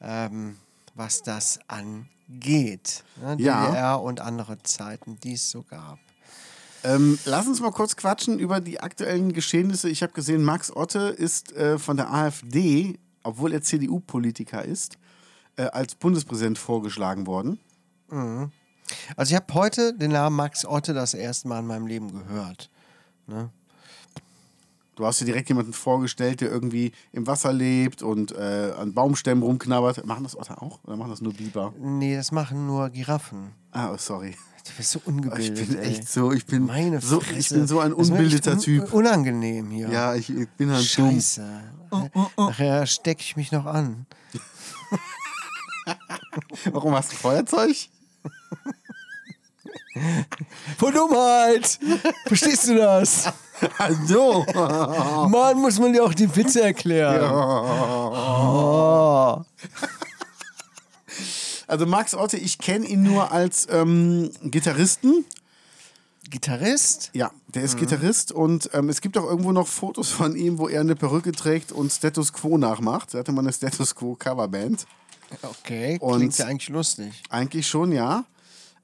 ähm, 0.00 0.56
was 0.96 1.22
das 1.22 1.60
angeht. 1.68 3.04
Ne? 3.22 3.36
Ja. 3.38 3.66
DDR 3.68 4.00
und 4.00 4.20
andere 4.20 4.60
Zeiten, 4.64 5.16
die 5.20 5.34
es 5.34 5.48
so 5.48 5.62
gab. 5.62 6.00
Ähm, 6.82 7.20
lass 7.24 7.46
uns 7.46 7.60
mal 7.60 7.70
kurz 7.70 7.94
quatschen 7.94 8.40
über 8.40 8.60
die 8.60 8.80
aktuellen 8.80 9.32
Geschehnisse. 9.32 9.88
Ich 9.88 10.02
habe 10.02 10.12
gesehen, 10.12 10.42
Max 10.42 10.74
Otte 10.74 10.98
ist 11.10 11.52
äh, 11.52 11.78
von 11.78 11.96
der 11.96 12.12
AfD, 12.12 12.98
obwohl 13.22 13.52
er 13.52 13.62
CDU-Politiker 13.62 14.64
ist, 14.64 14.98
äh, 15.56 15.64
als 15.64 15.94
Bundespräsident 15.94 16.58
vorgeschlagen 16.58 17.26
worden. 17.26 17.58
Also 19.16 19.30
ich 19.32 19.36
habe 19.36 19.54
heute 19.54 19.94
den 19.94 20.10
Namen 20.10 20.36
Max 20.36 20.64
Otte 20.64 20.94
das 20.94 21.14
erste 21.14 21.48
Mal 21.48 21.60
in 21.60 21.66
meinem 21.66 21.86
Leben 21.86 22.12
gehört. 22.12 22.70
Du 24.96 25.06
hast 25.06 25.20
dir 25.20 25.24
direkt 25.24 25.48
jemanden 25.48 25.72
vorgestellt, 25.72 26.40
der 26.40 26.50
irgendwie 26.50 26.92
im 27.12 27.26
Wasser 27.26 27.52
lebt 27.52 28.02
und 28.02 28.32
äh, 28.32 28.72
an 28.76 28.92
Baumstämmen 28.92 29.42
rumknabbert. 29.42 30.04
Machen 30.04 30.24
das 30.24 30.36
Otter 30.36 30.62
auch? 30.62 30.80
Oder 30.84 30.96
machen 30.96 31.10
das 31.10 31.20
nur 31.20 31.32
Biber? 31.32 31.72
Nee, 31.78 32.16
das 32.16 32.32
machen 32.32 32.66
nur 32.66 32.90
Giraffen. 32.90 33.52
Ah, 33.70 33.92
oh, 33.92 33.96
sorry. 33.96 34.34
Du 34.64 34.70
bist 34.76 34.90
so 34.92 34.98
Ich 35.00 35.06
ungebildet. 35.06 35.68
bin 35.68 35.78
ey. 35.78 35.88
echt 35.90 36.08
so, 36.10 36.32
ich 36.32 36.46
bin, 36.46 36.66
Meine 36.66 37.00
so, 37.00 37.20
Fresse. 37.20 37.38
ich 37.38 37.48
bin 37.48 37.66
so 37.66 37.80
ein 37.80 37.92
unbildeter 37.92 38.58
Typ. 38.58 38.84
un- 38.92 39.06
Unangenehm 39.06 39.70
hier. 39.70 39.88
Ja, 39.88 40.14
ich, 40.14 40.30
ich 40.30 40.48
bin 40.50 40.70
halt 40.70 40.98
dumm. 40.98 41.10
Scheiße. 41.12 41.60
Nachher 42.36 42.86
stecke 42.86 43.20
ich 43.22 43.36
mich 43.36 43.50
noch 43.52 43.66
an. 43.66 44.06
Warum 46.72 46.94
hast 46.94 47.12
du 47.12 47.16
Feuerzeug? 47.16 47.76
Vor 50.78 50.92
Dummheit! 50.92 51.78
Verstehst 52.26 52.68
du 52.68 52.76
das? 52.76 53.32
Also. 53.78 54.44
Mann, 55.28 55.58
muss 55.58 55.78
man 55.80 55.92
dir 55.92 56.04
auch 56.04 56.14
die 56.14 56.34
Witze 56.36 56.62
erklären. 56.62 57.28
Oh. 57.32 59.42
Also 61.70 61.86
Max 61.86 62.14
Otte, 62.14 62.36
ich 62.36 62.58
kenne 62.58 62.86
ihn 62.86 63.02
nur 63.02 63.32
als 63.32 63.66
ähm, 63.70 64.30
Gitarristen. 64.42 65.24
Gitarrist? 66.28 67.10
Ja, 67.12 67.30
der 67.48 67.62
Mhm. 67.62 67.66
ist 67.66 67.76
Gitarrist 67.78 68.32
und 68.32 68.70
ähm, 68.72 68.88
es 68.88 69.00
gibt 69.00 69.16
auch 69.18 69.24
irgendwo 69.24 69.52
noch 69.52 69.66
Fotos 69.66 70.10
von 70.10 70.36
ihm, 70.36 70.58
wo 70.58 70.68
er 70.68 70.80
eine 70.80 70.94
Perücke 70.94 71.32
trägt 71.32 71.72
und 71.72 71.90
Status 71.92 72.32
Quo 72.32 72.58
nachmacht. 72.58 73.14
Er 73.14 73.20
hatte 73.20 73.32
mal 73.32 73.40
eine 73.40 73.52
Status 73.52 73.94
Quo 73.94 74.14
Coverband. 74.16 74.86
Okay, 75.42 75.96
Und- 76.00 76.18
klingt 76.18 76.38
ja 76.38 76.46
eigentlich 76.46 76.68
lustig. 76.68 77.22
Eigentlich 77.30 77.66
schon, 77.66 77.92
ja. 77.92 78.24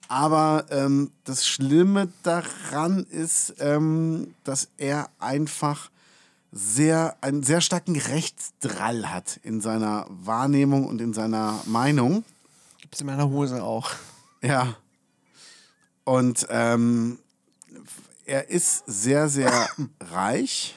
Aber 0.08 0.66
ähm, 0.70 1.10
das 1.24 1.46
Schlimme 1.46 2.08
daran 2.22 3.04
ist, 3.10 3.54
ähm, 3.58 4.34
dass 4.44 4.68
er 4.78 5.10
einfach 5.18 5.90
sehr, 6.52 7.16
einen 7.20 7.42
sehr 7.42 7.60
starken 7.60 7.96
Rechtsdrall 7.96 9.06
hat 9.12 9.40
in 9.42 9.60
seiner 9.60 10.06
Wahrnehmung 10.08 10.86
und 10.86 11.00
in 11.00 11.12
seiner 11.12 11.60
Meinung. 11.66 12.24
Gibt's 12.96 13.02
in 13.02 13.08
meiner 13.08 13.28
Hose 13.28 13.62
auch. 13.62 13.90
Ja. 14.40 14.74
Und 16.04 16.46
ähm, 16.48 17.18
er 18.24 18.48
ist 18.48 18.84
sehr, 18.86 19.28
sehr 19.28 19.68
reich. 20.00 20.74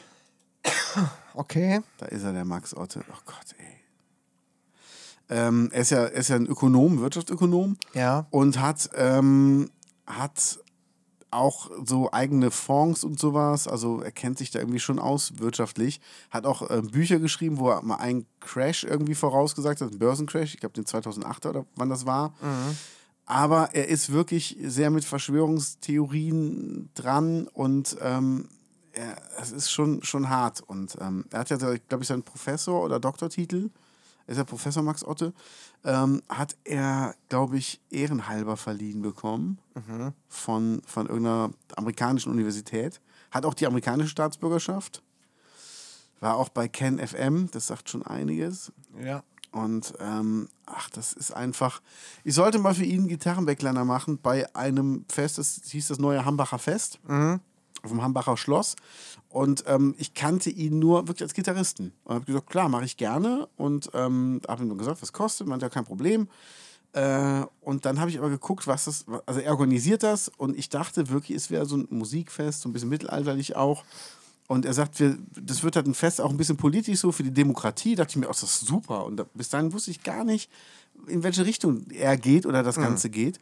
Okay. 1.34 1.80
Da 1.98 2.08
ist 2.08 2.24
er, 2.24 2.34
der 2.34 2.44
Max 2.44 2.76
Otte. 2.76 3.06
Oh 3.10 3.22
Gott, 3.26 3.56
ey. 3.58 3.78
Ähm, 5.30 5.70
er, 5.72 5.80
ist 5.80 5.92
ja, 5.92 6.00
er 6.00 6.12
ist 6.12 6.28
ja 6.28 6.36
ein 6.36 6.48
Ökonom, 6.48 7.00
Wirtschaftsökonom. 7.00 7.78
Ja. 7.94 8.28
Und 8.32 8.60
hat, 8.60 8.90
ähm, 8.96 9.72
hat 10.06 10.60
auch 11.32 11.70
so 11.86 12.12
eigene 12.12 12.52
Fonds 12.52 13.04
und 13.04 13.20
sowas. 13.20 13.68
Also 13.68 14.02
er 14.02 14.12
kennt 14.12 14.38
sich 14.38 14.52
da 14.52 14.60
irgendwie 14.60 14.80
schon 14.80 15.00
aus 15.00 15.34
wirtschaftlich. 15.38 16.02
Hat 16.30 16.46
auch 16.46 16.70
äh, 16.70 16.82
Bücher 16.82 17.20
geschrieben, 17.20 17.58
wo 17.60 17.70
er 17.70 17.84
mal 17.84 17.98
einen 17.98 18.26
Crash 18.40 18.84
irgendwie 18.84 19.16
vorausgesagt 19.16 19.82
hat, 19.82 19.90
einen 19.90 20.00
Börsencrash. 20.00 20.54
Ich 20.54 20.60
glaube 20.60 20.74
den 20.74 20.86
2008 20.86 21.46
oder 21.46 21.66
wann 21.76 21.90
das 21.90 22.06
war. 22.06 22.34
Aber 23.26 23.70
er 23.74 23.88
ist 23.88 24.12
wirklich 24.12 24.58
sehr 24.64 24.90
mit 24.90 25.06
Verschwörungstheorien 25.06 26.90
dran 26.96 27.48
und 27.48 27.96
ähm, 28.02 28.50
er, 28.94 29.18
es 29.40 29.52
ist 29.52 29.72
schon, 29.72 30.02
schon 30.04 30.30
hart. 30.30 30.62
Und 30.62 30.98
ähm, 31.00 31.26
er 31.32 31.40
hat 31.42 31.50
ja, 31.52 31.58
glaube 31.58 32.02
ich, 32.02 32.08
seinen 32.08 32.24
Professor- 32.24 32.84
oder 32.84 33.00
Doktortitel, 33.00 33.70
ist 34.30 34.38
ja 34.38 34.44
Professor 34.44 34.84
Max 34.84 35.04
Otte, 35.04 35.34
ähm, 35.84 36.22
hat 36.30 36.56
er, 36.64 37.16
glaube 37.30 37.58
ich, 37.58 37.82
ehrenhalber 37.90 38.58
verliehen 38.58 39.02
bekommen 39.02 39.60
von, 40.28 40.82
von 40.86 41.08
irgendeiner 41.08 41.52
amerikanischen 41.76 42.32
Universität. 42.32 43.02
Hat 43.32 43.46
auch 43.46 43.54
die 43.54 43.66
amerikanische 43.66 44.10
Staatsbürgerschaft. 44.10 45.02
War 46.20 46.36
auch 46.36 46.50
bei 46.50 46.68
Ken 46.68 47.00
FM, 47.00 47.50
das 47.52 47.68
sagt 47.68 47.90
schon 47.90 48.04
einiges. 48.06 48.72
Ja. 49.02 49.24
Und 49.52 49.94
ähm, 50.00 50.48
ach, 50.68 50.90
das 50.92 51.14
ist 51.14 51.32
einfach. 51.32 51.82
Ich 52.24 52.36
sollte 52.36 52.60
mal 52.60 52.76
für 52.76 52.84
ihn 52.84 53.00
einen 53.00 53.08
Gitarrenbackleiner 53.08 53.84
machen 53.84 54.20
bei 54.22 54.54
einem 54.56 55.06
Fest, 55.10 55.40
das 55.40 55.62
hieß 55.66 55.88
das 55.88 55.98
neue 55.98 56.24
Hambacher 56.24 56.60
Fest. 56.60 57.00
Auf 57.84 57.92
dem 57.92 58.02
Hambacher 58.02 58.38
Schloss. 58.38 58.76
Und 59.30 59.64
ähm, 59.68 59.96
ich 59.98 60.14
kannte 60.14 60.50
ihn 60.50 60.80
nur 60.80 61.08
wirklich 61.08 61.24
als 61.24 61.34
Gitarristen. 61.34 61.94
Und 62.04 62.16
habe 62.16 62.26
gesagt, 62.26 62.50
klar, 62.50 62.70
mache 62.70 62.86
ich 62.86 62.98
gerne. 62.98 63.48
Und 63.58 63.90
ähm, 63.94 64.42
habe 64.48 64.64
ihm 64.64 64.78
gesagt, 64.78 65.02
was 65.02 65.14
kostet. 65.14 65.48
Meinte 65.48 65.66
ja 65.66 65.70
kein 65.70 65.86
Problem. 65.86 66.28
Äh, 66.94 67.44
und 67.62 67.86
dann 67.86 68.00
habe 68.00 68.10
ich 68.10 68.18
aber 68.18 68.30
geguckt, 68.30 68.66
was 68.66 68.86
das, 68.86 69.06
also 69.26 69.40
er 69.40 69.52
organisiert 69.52 70.02
das 70.02 70.28
und 70.38 70.58
ich 70.58 70.70
dachte 70.70 71.10
wirklich, 71.10 71.38
es 71.38 71.52
wäre 71.52 71.68
so 71.68 71.78
ein 71.78 71.88
Musikfest, 71.92 72.62
so 72.62 72.70
ein 72.70 72.74
bisschen 72.74 72.90
mittelalterlich 72.90 73.56
auch. 73.56 73.84
Und 74.48 74.66
er 74.66 74.74
sagt, 74.74 75.00
wir, 75.00 75.16
das 75.40 75.62
wird 75.62 75.76
halt 75.76 75.86
ein 75.86 75.94
Fest 75.94 76.20
auch 76.20 76.32
ein 76.32 76.38
bisschen 76.38 76.58
politisch 76.58 77.00
so 77.00 77.12
für 77.12 77.22
die 77.22 77.34
Demokratie. 77.34 77.94
Da 77.94 78.04
dachte 78.04 78.14
ich 78.14 78.22
mir, 78.22 78.26
oh, 78.26 78.32
das 78.32 78.42
ist 78.42 78.62
super. 78.62 79.06
Und 79.06 79.18
da, 79.18 79.26
bis 79.36 79.50
dahin 79.50 79.72
wusste 79.72 79.92
ich 79.92 80.02
gar 80.02 80.24
nicht, 80.24 80.50
in 81.06 81.22
welche 81.22 81.46
Richtung 81.46 81.86
er 81.92 82.18
geht 82.18 82.48
oder 82.48 82.64
das 82.64 82.78
Ganze 82.78 83.12
geht. 83.12 83.40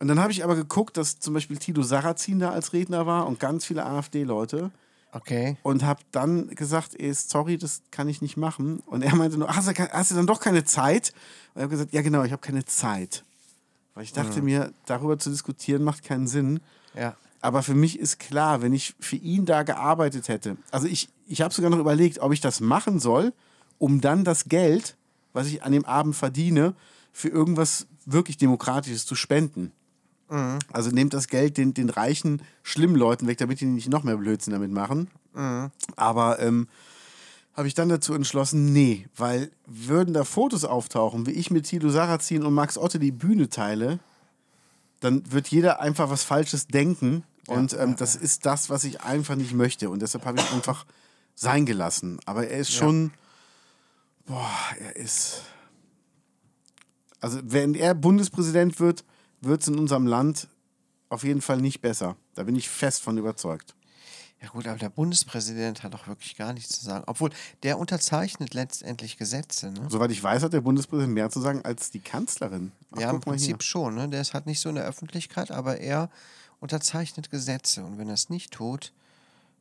Und 0.00 0.08
dann 0.08 0.18
habe 0.18 0.32
ich 0.32 0.42
aber 0.42 0.56
geguckt, 0.56 0.96
dass 0.96 1.20
zum 1.20 1.34
Beispiel 1.34 1.58
Tito 1.58 1.82
Sarrazin 1.82 2.38
da 2.40 2.50
als 2.50 2.72
Redner 2.72 3.06
war 3.06 3.26
und 3.26 3.38
ganz 3.38 3.64
viele 3.64 3.84
AfD-Leute. 3.86 4.70
Okay. 5.12 5.56
Und 5.62 5.82
habe 5.84 6.00
dann 6.10 6.48
gesagt, 6.48 6.98
ey, 6.98 7.12
sorry, 7.12 7.58
das 7.58 7.82
kann 7.90 8.08
ich 8.08 8.22
nicht 8.22 8.36
machen. 8.36 8.80
Und 8.86 9.02
er 9.02 9.14
meinte 9.14 9.36
nur, 9.36 9.54
hast 9.54 9.68
du, 9.68 9.74
ke- 9.74 9.90
hast 9.92 10.10
du 10.10 10.14
dann 10.14 10.26
doch 10.26 10.40
keine 10.40 10.64
Zeit? 10.64 11.12
Und 11.54 11.60
ich 11.60 11.62
habe 11.62 11.70
gesagt, 11.70 11.92
ja 11.92 12.00
genau, 12.02 12.22
ich 12.24 12.32
habe 12.32 12.40
keine 12.40 12.64
Zeit. 12.64 13.24
Weil 13.94 14.04
ich 14.04 14.12
dachte 14.12 14.40
mir, 14.40 14.72
darüber 14.86 15.18
zu 15.18 15.30
diskutieren 15.30 15.82
macht 15.82 16.02
keinen 16.04 16.28
Sinn. 16.28 16.60
Ja. 16.94 17.16
Aber 17.42 17.62
für 17.62 17.74
mich 17.74 17.98
ist 17.98 18.18
klar, 18.20 18.62
wenn 18.62 18.72
ich 18.72 18.94
für 19.00 19.16
ihn 19.16 19.46
da 19.46 19.64
gearbeitet 19.64 20.28
hätte, 20.28 20.56
also 20.70 20.86
ich, 20.86 21.08
ich 21.26 21.42
habe 21.42 21.52
sogar 21.52 21.70
noch 21.70 21.78
überlegt, 21.78 22.20
ob 22.20 22.32
ich 22.32 22.40
das 22.40 22.60
machen 22.60 23.00
soll, 23.00 23.32
um 23.78 24.00
dann 24.00 24.24
das 24.24 24.44
Geld, 24.44 24.96
was 25.32 25.46
ich 25.48 25.62
an 25.62 25.72
dem 25.72 25.84
Abend 25.84 26.14
verdiene, 26.16 26.74
für 27.12 27.28
irgendwas 27.28 27.86
wirklich 28.06 28.36
Demokratisches 28.38 29.04
zu 29.06 29.14
spenden. 29.14 29.72
Also 30.72 30.90
nehmt 30.90 31.12
das 31.12 31.28
Geld 31.28 31.56
den, 31.56 31.74
den 31.74 31.90
reichen, 31.90 32.42
schlimmen 32.62 32.94
Leuten 32.94 33.26
weg, 33.26 33.38
damit 33.38 33.60
die 33.60 33.66
nicht 33.66 33.88
noch 33.88 34.04
mehr 34.04 34.16
Blödsinn 34.16 34.52
damit 34.52 34.70
machen. 34.70 35.10
Aber 35.96 36.38
ähm, 36.40 36.68
habe 37.54 37.68
ich 37.68 37.74
dann 37.74 37.88
dazu 37.88 38.14
entschlossen, 38.14 38.72
nee, 38.72 39.06
weil 39.16 39.50
würden 39.66 40.14
da 40.14 40.24
Fotos 40.24 40.64
auftauchen, 40.64 41.26
wie 41.26 41.32
ich 41.32 41.50
mit 41.50 41.66
Tilo 41.66 41.90
Sarrazin 41.90 42.44
und 42.44 42.54
Max 42.54 42.78
Otte 42.78 42.98
die 42.98 43.12
Bühne 43.12 43.48
teile, 43.48 43.98
dann 45.00 45.30
wird 45.32 45.48
jeder 45.48 45.80
einfach 45.80 46.10
was 46.10 46.22
Falsches 46.22 46.68
denken. 46.68 47.24
Und 47.46 47.72
ähm, 47.74 47.96
das 47.96 48.14
ist 48.14 48.46
das, 48.46 48.70
was 48.70 48.84
ich 48.84 49.00
einfach 49.00 49.34
nicht 49.34 49.52
möchte. 49.52 49.90
Und 49.90 50.00
deshalb 50.02 50.24
habe 50.24 50.38
ich 50.38 50.52
einfach 50.52 50.86
sein 51.34 51.66
gelassen. 51.66 52.20
Aber 52.26 52.46
er 52.46 52.60
ist 52.60 52.72
schon. 52.72 53.12
Boah, 54.26 54.50
er 54.78 54.94
ist. 54.96 55.42
Also, 57.20 57.40
wenn 57.42 57.74
er 57.74 57.94
Bundespräsident 57.94 58.78
wird, 58.78 59.04
wird 59.40 59.62
es 59.62 59.68
in 59.68 59.78
unserem 59.78 60.06
Land 60.06 60.48
auf 61.08 61.24
jeden 61.24 61.40
Fall 61.40 61.58
nicht 61.60 61.80
besser. 61.80 62.16
Da 62.34 62.44
bin 62.44 62.56
ich 62.56 62.68
fest 62.68 63.02
von 63.02 63.18
überzeugt. 63.18 63.74
Ja 64.42 64.48
gut, 64.48 64.66
aber 64.66 64.78
der 64.78 64.88
Bundespräsident 64.88 65.82
hat 65.82 65.92
doch 65.92 66.06
wirklich 66.08 66.34
gar 66.36 66.54
nichts 66.54 66.78
zu 66.78 66.84
sagen. 66.84 67.04
Obwohl, 67.06 67.28
der 67.62 67.78
unterzeichnet 67.78 68.54
letztendlich 68.54 69.18
Gesetze. 69.18 69.70
Ne? 69.70 69.86
Soweit 69.90 70.10
ich 70.10 70.22
weiß, 70.22 70.42
hat 70.42 70.54
der 70.54 70.62
Bundespräsident 70.62 71.12
mehr 71.12 71.28
zu 71.28 71.40
sagen 71.40 71.62
als 71.62 71.90
die 71.90 71.98
Kanzlerin. 72.00 72.72
Ach, 72.92 73.00
ja, 73.00 73.10
im. 73.10 73.20
Prinzip 73.20 73.62
schon. 73.62 73.96
Ne? 73.96 74.08
Der 74.08 74.22
ist 74.22 74.32
halt 74.32 74.46
nicht 74.46 74.60
so 74.60 74.70
in 74.70 74.76
der 74.76 74.86
Öffentlichkeit, 74.86 75.50
aber 75.50 75.78
er 75.78 76.08
unterzeichnet 76.58 77.30
Gesetze. 77.30 77.84
Und 77.84 77.98
wenn 77.98 78.08
er 78.08 78.14
es 78.14 78.30
nicht 78.30 78.52
tut, 78.52 78.92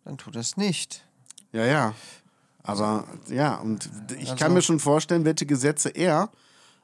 dann 0.05 0.17
tut 0.17 0.36
er 0.36 0.41
es 0.41 0.55
nicht. 0.55 1.03
Ja, 1.51 1.65
ja. 1.65 1.93
Aber 2.63 3.05
ja, 3.27 3.55
und 3.55 3.89
ich 4.17 4.29
Also- 4.31 4.36
kann 4.36 4.53
mir 4.53 4.62
schon 4.62 4.79
vorstellen, 4.79 5.25
welche 5.25 5.45
Gesetze 5.45 5.89
er 5.89 6.29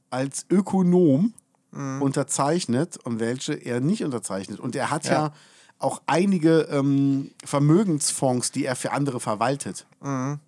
als 0.09 0.45
Ökonom 0.49 1.33
Mhm. 1.75 2.01
unterzeichnet 2.01 2.97
und 2.97 3.19
welche 3.19 3.53
er 3.53 3.79
nicht 3.81 4.03
unterzeichnet. 4.03 4.59
Und 4.59 4.75
er 4.75 4.89
hat 4.89 5.05
ja, 5.05 5.11
Ja. 5.11 5.33
auch 5.77 6.01
einige 6.07 6.61
ähm, 6.71 7.31
Vermögensfonds, 7.43 8.51
die 8.51 8.65
er 8.65 8.75
für 8.75 8.91
andere 8.91 9.19
verwaltet. 9.19 9.85
Mhm. 10.01 10.39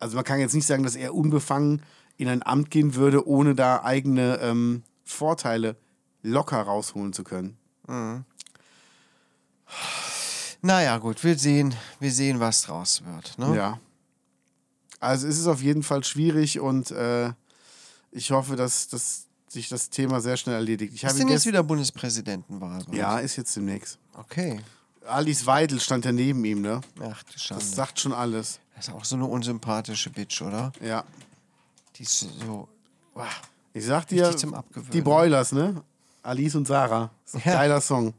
Also 0.00 0.16
man 0.16 0.24
kann 0.24 0.40
jetzt 0.40 0.54
nicht 0.54 0.66
sagen, 0.66 0.82
dass 0.82 0.96
er 0.96 1.14
unbefangen 1.14 1.82
in 2.16 2.28
ein 2.28 2.42
Amt 2.44 2.70
gehen 2.70 2.94
würde, 2.96 3.26
ohne 3.26 3.54
da 3.54 3.82
eigene 3.84 4.38
ähm, 4.40 4.82
Vorteile 5.04 5.76
locker 6.22 6.60
rausholen 6.60 7.12
zu 7.12 7.24
können. 7.24 7.56
Naja, 10.60 10.98
gut, 10.98 11.24
wir 11.24 11.36
sehen, 11.38 11.74
wir 11.98 12.12
sehen, 12.12 12.38
was 12.40 12.62
draus 12.62 13.02
wird. 13.04 13.38
Ne? 13.38 13.56
Ja. 13.56 13.80
Also 15.00 15.26
es 15.26 15.38
ist 15.38 15.46
auf 15.48 15.62
jeden 15.62 15.82
Fall 15.82 16.04
schwierig 16.04 16.60
und 16.60 16.90
äh, 16.92 17.32
ich 18.12 18.30
hoffe, 18.30 18.54
dass, 18.54 18.86
dass 18.88 19.26
sich 19.52 19.68
das 19.68 19.90
Thema 19.90 20.20
sehr 20.20 20.36
schnell 20.36 20.54
erledigt. 20.54 20.94
Ich 20.94 21.04
Ist 21.04 21.18
denn 21.18 21.28
jetzt 21.28 21.46
wieder 21.46 21.62
Bundespräsidentenwahl? 21.62 22.84
Ja, 22.92 23.18
ist 23.18 23.36
jetzt 23.36 23.54
demnächst. 23.54 23.98
Okay. 24.14 24.60
Alice 25.06 25.46
Weidel 25.46 25.80
stand 25.80 26.04
ja 26.04 26.12
neben 26.12 26.44
ihm, 26.44 26.62
ne? 26.62 26.80
Ach 27.00 27.22
du 27.24 27.38
Schande. 27.38 27.62
Das 27.62 27.74
sagt 27.74 28.00
schon 28.00 28.12
alles. 28.12 28.60
Das 28.76 28.88
ist 28.88 28.94
auch 28.94 29.04
so 29.04 29.16
eine 29.16 29.26
unsympathische 29.26 30.10
Bitch, 30.10 30.40
oder? 30.42 30.72
Ja. 30.80 31.04
Die 31.96 32.04
ist 32.04 32.20
so. 32.20 32.68
Wow. 33.14 33.26
Ich 33.74 33.84
sag 33.84 34.06
dir, 34.06 34.34
die 34.92 35.00
Broilers, 35.00 35.52
ne? 35.52 35.82
Alice 36.22 36.54
und 36.54 36.66
Sarah. 36.66 37.10
Ja. 37.44 37.52
geiler 37.52 37.80
Song. 37.80 38.14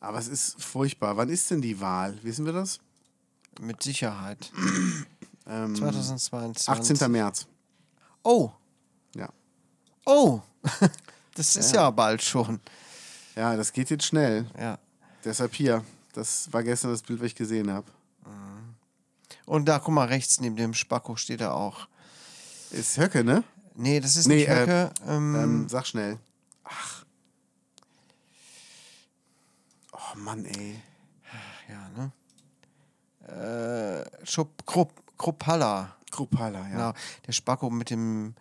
Aber 0.00 0.18
es 0.18 0.28
ist 0.28 0.62
furchtbar. 0.62 1.16
Wann 1.16 1.28
ist 1.30 1.50
denn 1.50 1.62
die 1.62 1.80
Wahl? 1.80 2.18
Wissen 2.22 2.44
wir 2.44 2.52
das? 2.52 2.78
Mit 3.60 3.82
Sicherheit. 3.82 4.50
Ähm, 5.46 5.74
2022. 5.76 6.96
18. 6.96 7.12
März. 7.12 7.46
Oh. 8.22 8.50
Oh. 10.06 10.40
Das 11.36 11.56
ist 11.56 11.74
ja. 11.74 11.90
bald 11.90 12.22
schon. 12.22 12.60
Ja, 13.34 13.56
das 13.56 13.72
geht 13.72 13.90
jetzt 13.90 14.04
schnell. 14.04 14.46
Ja. 14.56 14.78
Deshalb 15.24 15.52
hier. 15.54 15.84
Das 16.12 16.52
war 16.52 16.62
gestern 16.62 16.92
das 16.92 17.02
Bild, 17.02 17.18
was 17.18 17.26
ich 17.26 17.34
gesehen 17.34 17.72
habe. 17.72 17.86
Und 19.44 19.66
da, 19.66 19.80
guck 19.80 19.92
mal, 19.92 20.06
rechts 20.06 20.38
neben 20.40 20.54
dem 20.54 20.74
Spacko 20.74 21.16
steht 21.16 21.40
er 21.40 21.54
auch. 21.54 21.88
Ist 22.70 22.96
Höcke, 22.98 23.24
ne? 23.24 23.42
Nee, 23.74 23.98
das 23.98 24.14
ist 24.14 24.26
Nee, 24.28 24.36
nicht 24.36 24.48
äh, 24.48 24.60
Höcke. 24.60 24.90
ähm, 25.08 25.34
Ähm, 25.34 25.68
sag 25.68 25.86
schnell. 25.86 26.18
Ach. 26.62 27.04
Oh 29.92 30.16
Mann, 30.18 30.44
ey. 30.44 30.80
ja, 31.68 31.88
ne? 33.28 34.04
Äh, 34.22 34.24
Schupp, 34.26 34.64
Krupp, 34.66 34.92
Kruppalla. 35.18 35.96
Kruppala, 36.12 36.60
ja. 36.60 36.68
Genau. 36.68 36.92
Der 37.26 37.32
Spacko 37.32 37.70
mit 37.70 37.90
dem, 37.90 38.34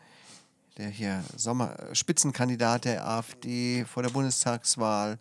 der 0.78 0.90
hier 0.90 1.24
Sommer, 1.36 1.80
äh, 1.80 1.96
Spitzenkandidat 1.96 2.86
der 2.86 3.08
AfD 3.08 3.86
vor 3.86 4.04
der 4.04 4.10
Bundestagswahl. 4.10 5.20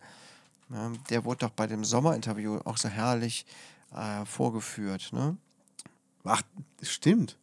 Ja, 0.69 0.91
der 1.09 1.25
wurde 1.25 1.45
doch 1.45 1.51
bei 1.51 1.67
dem 1.67 1.83
Sommerinterview 1.83 2.59
auch 2.65 2.77
so 2.77 2.89
herrlich 2.89 3.45
äh, 3.95 4.25
vorgeführt. 4.25 5.09
Ne? 5.11 5.37
Ach, 6.23 6.41
stimmt. 6.81 7.37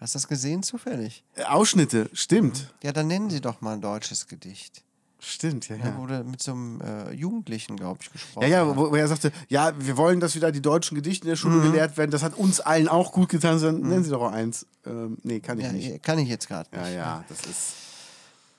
Hast 0.00 0.14
du 0.14 0.16
das 0.16 0.26
gesehen 0.26 0.62
zufällig? 0.62 1.22
Äh, 1.36 1.44
Ausschnitte, 1.44 2.10
stimmt. 2.12 2.74
Ja, 2.82 2.92
dann 2.92 3.06
nennen 3.06 3.30
Sie 3.30 3.40
doch 3.40 3.60
mal 3.60 3.74
ein 3.74 3.80
deutsches 3.80 4.26
Gedicht. 4.26 4.82
Stimmt, 5.24 5.68
ja, 5.68 5.76
Ja. 5.76 5.84
ja. 5.86 5.96
Wurde 5.98 6.24
mit 6.24 6.42
so 6.42 6.50
einem 6.52 6.80
äh, 6.80 7.12
Jugendlichen, 7.12 7.76
glaube 7.76 8.00
ich, 8.02 8.10
gesprochen. 8.12 8.42
Ja, 8.42 8.48
ja, 8.64 8.76
wo, 8.76 8.90
wo 8.90 8.94
er 8.96 9.06
sagte, 9.06 9.30
ja, 9.48 9.72
wir 9.78 9.96
wollen, 9.96 10.18
dass 10.18 10.34
wieder 10.34 10.50
die 10.50 10.60
deutschen 10.60 10.96
Gedichte 10.96 11.24
in 11.24 11.28
der 11.28 11.36
Mhm. 11.36 11.40
Schule 11.40 11.60
gelehrt 11.70 11.96
werden. 11.96 12.10
Das 12.10 12.22
hat 12.24 12.34
uns 12.36 12.58
allen 12.60 12.88
auch 12.88 13.12
gut 13.12 13.28
getan. 13.28 13.60
Dann 13.62 13.80
nennen 13.82 14.02
Sie 14.02 14.10
doch 14.10 14.22
auch 14.22 14.32
eins. 14.32 14.66
Ähm, 14.84 15.18
nee, 15.22 15.38
kann 15.38 15.58
ich 15.60 15.64
ja, 15.66 15.72
nicht. 15.72 16.02
kann 16.02 16.18
ich 16.18 16.28
jetzt 16.28 16.48
gerade 16.48 16.68
nicht. 16.74 16.84
Ja, 16.86 16.90
ja, 16.92 17.24
das 17.28 17.40
ist. 17.42 17.74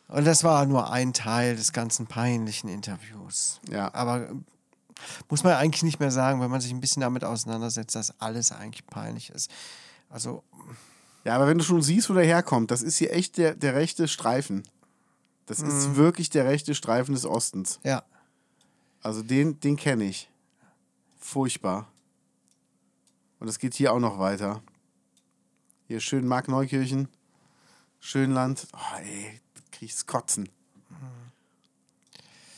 Und 0.08 0.26
das 0.26 0.44
war 0.46 0.66
nur 0.66 0.90
ein 0.92 1.12
Teil 1.12 1.56
des 1.56 1.74
ganzen 1.74 2.08
peinlichen 2.08 2.70
Interviews. 2.70 3.60
Ja. 3.70 3.94
Aber 3.94 4.30
äh, 4.30 4.34
muss 5.30 5.44
man 5.44 5.54
eigentlich 5.56 5.84
nicht 5.84 6.00
mehr 6.00 6.12
sagen, 6.12 6.40
wenn 6.40 6.50
man 6.52 6.62
sich 6.62 6.72
ein 6.72 6.80
bisschen 6.80 7.02
damit 7.02 7.26
auseinandersetzt, 7.26 7.96
dass 7.96 8.20
alles 8.22 8.52
eigentlich 8.54 8.86
peinlich 8.88 9.32
ist. 9.32 9.52
Also, 10.10 10.44
Ja, 11.26 11.36
aber 11.36 11.48
wenn 11.48 11.58
du 11.58 11.64
schon 11.64 11.82
siehst, 11.82 12.10
wo 12.10 12.14
der 12.14 12.24
herkommt, 12.26 12.72
das 12.72 12.82
ist 12.84 12.98
hier 12.98 13.12
echt 13.14 13.38
der, 13.38 13.54
der 13.56 13.76
rechte 13.76 14.08
Streifen. 14.08 14.64
Das 15.46 15.60
Mhm. 15.60 15.68
ist 15.70 15.96
wirklich 15.96 16.30
der 16.30 16.46
rechte 16.46 16.74
Streifen 16.76 17.14
des 17.14 17.26
Ostens. 17.26 17.80
ja. 17.84 18.04
Also 19.02 19.22
den, 19.22 19.60
den 19.60 19.76
kenne 19.76 20.06
ich. 20.06 20.30
Furchtbar. 21.20 21.92
Und 23.40 23.50
es 23.50 23.60
geht 23.60 23.74
hier 23.74 23.92
auch 23.92 24.00
noch 24.00 24.18
weiter. 24.18 24.64
Hier 25.90 26.00
schön 26.00 26.26
Markneukirchen. 26.26 27.10
Schönland. 28.00 28.66
Oh, 28.74 28.98
ey, 29.02 29.42
krieg 29.72 29.90
ich's 29.90 30.06
kotzen. 30.06 30.48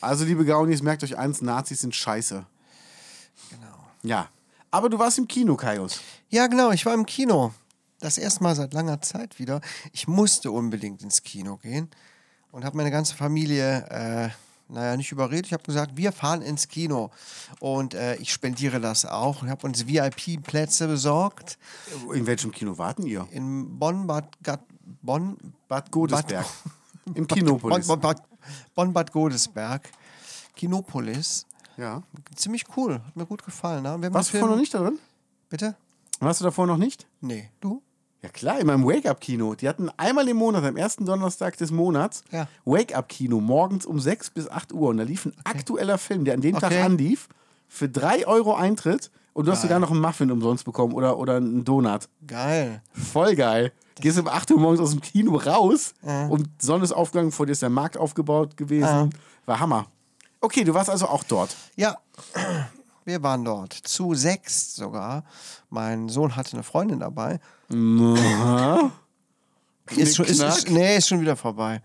Also, 0.01 0.23
liebe 0.23 0.45
Gaunis, 0.45 0.83
merkt 0.83 1.03
euch 1.03 1.17
eins, 1.17 1.41
Nazis 1.41 1.81
sind 1.81 1.95
scheiße. 1.95 2.45
Genau. 3.49 3.87
Ja. 4.03 4.29
Aber 4.69 4.89
du 4.89 4.99
warst 4.99 5.17
im 5.17 5.27
Kino, 5.27 5.55
Kaius. 5.55 5.99
Ja, 6.29 6.45
genau, 6.45 6.69
ich 6.69 6.85
war 6.85 6.93
im 6.93 7.07
Kino. 7.07 7.53
Das 7.99 8.19
erste 8.19 8.43
Mal 8.43 8.55
seit 8.55 8.73
langer 8.75 9.01
Zeit 9.01 9.39
wieder. 9.39 9.61
Ich 9.93 10.07
musste 10.07 10.51
unbedingt 10.51 11.01
ins 11.01 11.23
Kino 11.23 11.57
gehen 11.57 11.89
und 12.55 12.63
habe 12.63 12.77
meine 12.77 12.89
ganze 12.89 13.13
Familie 13.15 13.85
äh, 13.89 14.29
naja, 14.69 14.95
nicht 14.95 15.11
überredet. 15.11 15.45
Ich 15.45 15.53
habe 15.53 15.63
gesagt, 15.63 15.97
wir 15.97 16.13
fahren 16.13 16.41
ins 16.41 16.69
Kino. 16.69 17.11
Und 17.59 17.93
äh, 17.93 18.15
ich 18.15 18.31
spendiere 18.31 18.79
das 18.79 19.05
auch. 19.05 19.43
Ich 19.43 19.49
habe 19.49 19.67
uns 19.67 19.85
VIP-Plätze 19.85 20.87
besorgt. 20.87 21.59
In 22.13 22.25
welchem 22.25 22.51
Kino 22.51 22.77
warten 22.77 23.05
ihr? 23.05 23.27
In 23.31 23.77
Bonn, 23.77 24.07
Bad, 24.07 24.41
Gat, 24.41 24.61
Bonn, 25.01 25.37
Bad 25.67 25.91
Godesberg. 25.91 26.45
Im 27.13 27.27
Bonn, 27.27 27.27
Kinopolis. 27.27 27.87
Bonn, 27.87 27.99
Bad, 27.99 28.23
Bonn, 28.73 28.93
Bad 28.93 29.11
Godesberg. 29.11 29.89
Kinopolis. 30.55 31.45
Ja. 31.75 32.03
Ziemlich 32.35 32.63
cool. 32.77 33.01
Hat 33.05 33.15
mir 33.17 33.25
gut 33.25 33.43
gefallen. 33.43 33.83
Ne? 33.83 34.13
Warst 34.13 34.33
du 34.33 34.39
vorher 34.39 34.55
noch 34.55 34.61
nicht 34.61 34.73
da 34.73 34.79
drin? 34.79 34.97
Bitte? 35.49 35.75
Warst 36.21 36.39
du 36.39 36.45
davor 36.45 36.65
noch 36.65 36.77
nicht? 36.77 37.05
Nee. 37.19 37.49
Du? 37.59 37.83
Ja 38.25 38.31
klar, 38.31 38.59
in 38.59 38.65
meinem 38.65 38.83
Wake-Up-Kino. 38.87 39.53
Die 39.53 39.69
hatten 39.69 39.89
einmal 39.97 40.27
im 40.27 40.37
Monat, 40.37 40.63
am 40.63 40.77
ersten 40.77 41.05
Donnerstag 41.05 41.57
des 41.57 41.69
Monats, 41.69 42.23
Ja. 42.31 42.47
Wake-Up-Kino, 42.65 43.39
morgens 43.39 43.85
um 43.85 43.99
6 43.99 44.31
bis 44.31 44.49
8 44.49 44.73
Uhr. 44.73 44.89
Und 44.89 44.97
da 44.97 45.03
lief 45.03 45.25
ein 45.27 45.33
aktueller 45.43 45.99
Film, 45.99 46.25
der 46.25 46.33
an 46.33 46.41
dem 46.41 46.55
Tag 46.55 46.71
Okay. 46.71 46.81
anlief, 46.81 47.29
für 47.67 47.87
3 47.87 48.25
Euro 48.25 48.55
Eintritt. 48.55 49.11
Und 49.33 49.45
du 49.45 49.51
hast 49.51 49.61
sogar 49.61 49.79
noch 49.79 49.91
einen 49.91 49.99
Muffin 50.01 50.31
umsonst 50.31 50.65
bekommen 50.65 50.93
oder, 50.93 51.19
oder 51.19 51.35
einen 51.35 51.63
Donut. 51.63 52.07
Geil. 52.25 52.81
Voll 52.93 53.35
geil. 53.35 53.71
Gehst 54.01 54.17
um 54.17 54.27
8 54.27 54.49
Uhr 54.49 54.59
morgens 54.59 54.79
aus 54.79 54.91
dem 54.91 55.01
Kino 55.01 55.35
raus 55.35 55.93
und 56.29 56.49
Sonne 56.59 56.83
ist 56.83 56.93
aufgegangen, 56.93 57.31
vor 57.31 57.45
dir 57.45 57.51
ist 57.51 57.61
der 57.61 57.69
Markt 57.69 57.95
aufgebaut 57.95 58.57
gewesen. 58.57 59.11
War 59.45 59.59
Hammer. 59.59 59.85
Okay, 60.41 60.63
du 60.63 60.73
warst 60.73 60.89
also 60.89 61.07
auch 61.07 61.23
dort. 61.23 61.55
Ja, 61.75 61.97
wir 63.05 63.23
waren 63.23 63.45
dort. 63.45 63.73
Zu 63.73 64.15
sechs 64.15 64.75
sogar. 64.75 65.23
Mein 65.69 66.09
Sohn 66.09 66.35
hatte 66.35 66.53
eine 66.53 66.63
Freundin 66.63 66.99
dabei. 66.99 67.39
Ist 67.69 67.77
schon, 70.15 70.25
ist, 70.25 70.41
ist, 70.41 70.69
nee, 70.69 70.97
ist 70.97 71.07
schon 71.07 71.21
wieder 71.21 71.35
vorbei. 71.35 71.81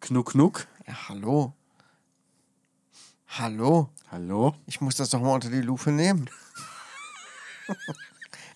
Knuck, 0.00 0.32
knuck. 0.32 0.66
Ja, 0.86 1.08
hallo. 1.08 1.52
Hallo. 3.28 3.90
Hallo? 4.10 4.54
Ich 4.66 4.80
muss 4.80 4.96
das 4.96 5.10
doch 5.10 5.20
mal 5.20 5.34
unter 5.34 5.50
die 5.50 5.60
Lupe 5.60 5.92
nehmen. 5.92 6.28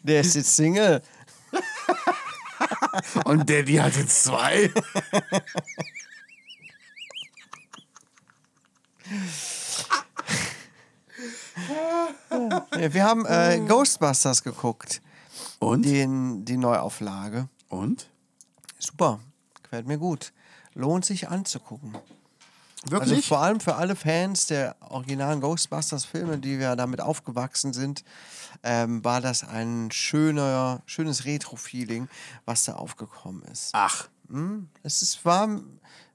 Der 0.02 0.20
ist 0.20 0.34
jetzt 0.34 0.56
Single. 0.56 1.02
Und 3.24 3.48
Daddy 3.48 3.74
hat 3.74 3.96
jetzt 3.96 4.24
zwei. 4.24 4.72
Wir 12.90 13.04
haben 13.04 13.26
äh, 13.26 13.60
Ghostbusters 13.66 14.42
geguckt. 14.42 15.00
Und? 15.58 15.84
Den, 15.84 16.44
die 16.44 16.56
Neuauflage. 16.56 17.48
Und? 17.68 18.08
Super. 18.78 19.20
Gefällt 19.62 19.86
mir 19.86 19.98
gut. 19.98 20.32
Lohnt 20.74 21.04
sich 21.04 21.28
anzugucken. 21.28 21.94
Also 22.84 22.92
Wirklich? 22.92 23.26
vor 23.26 23.38
allem 23.38 23.60
für 23.60 23.76
alle 23.76 23.96
Fans 23.96 24.46
der 24.46 24.76
originalen 24.80 25.40
Ghostbusters-Filme, 25.40 26.38
die 26.38 26.58
wir 26.58 26.76
damit 26.76 27.00
aufgewachsen 27.00 27.72
sind, 27.72 28.04
ähm, 28.62 29.02
war 29.04 29.20
das 29.20 29.42
ein 29.42 29.90
schöner, 29.90 30.82
schönes 30.84 31.24
Retro-Feeling, 31.24 32.08
was 32.44 32.64
da 32.64 32.74
aufgekommen 32.74 33.42
ist. 33.44 33.70
Ach. 33.72 34.08
Es 34.82 35.02
ist, 35.02 35.24
war 35.24 35.48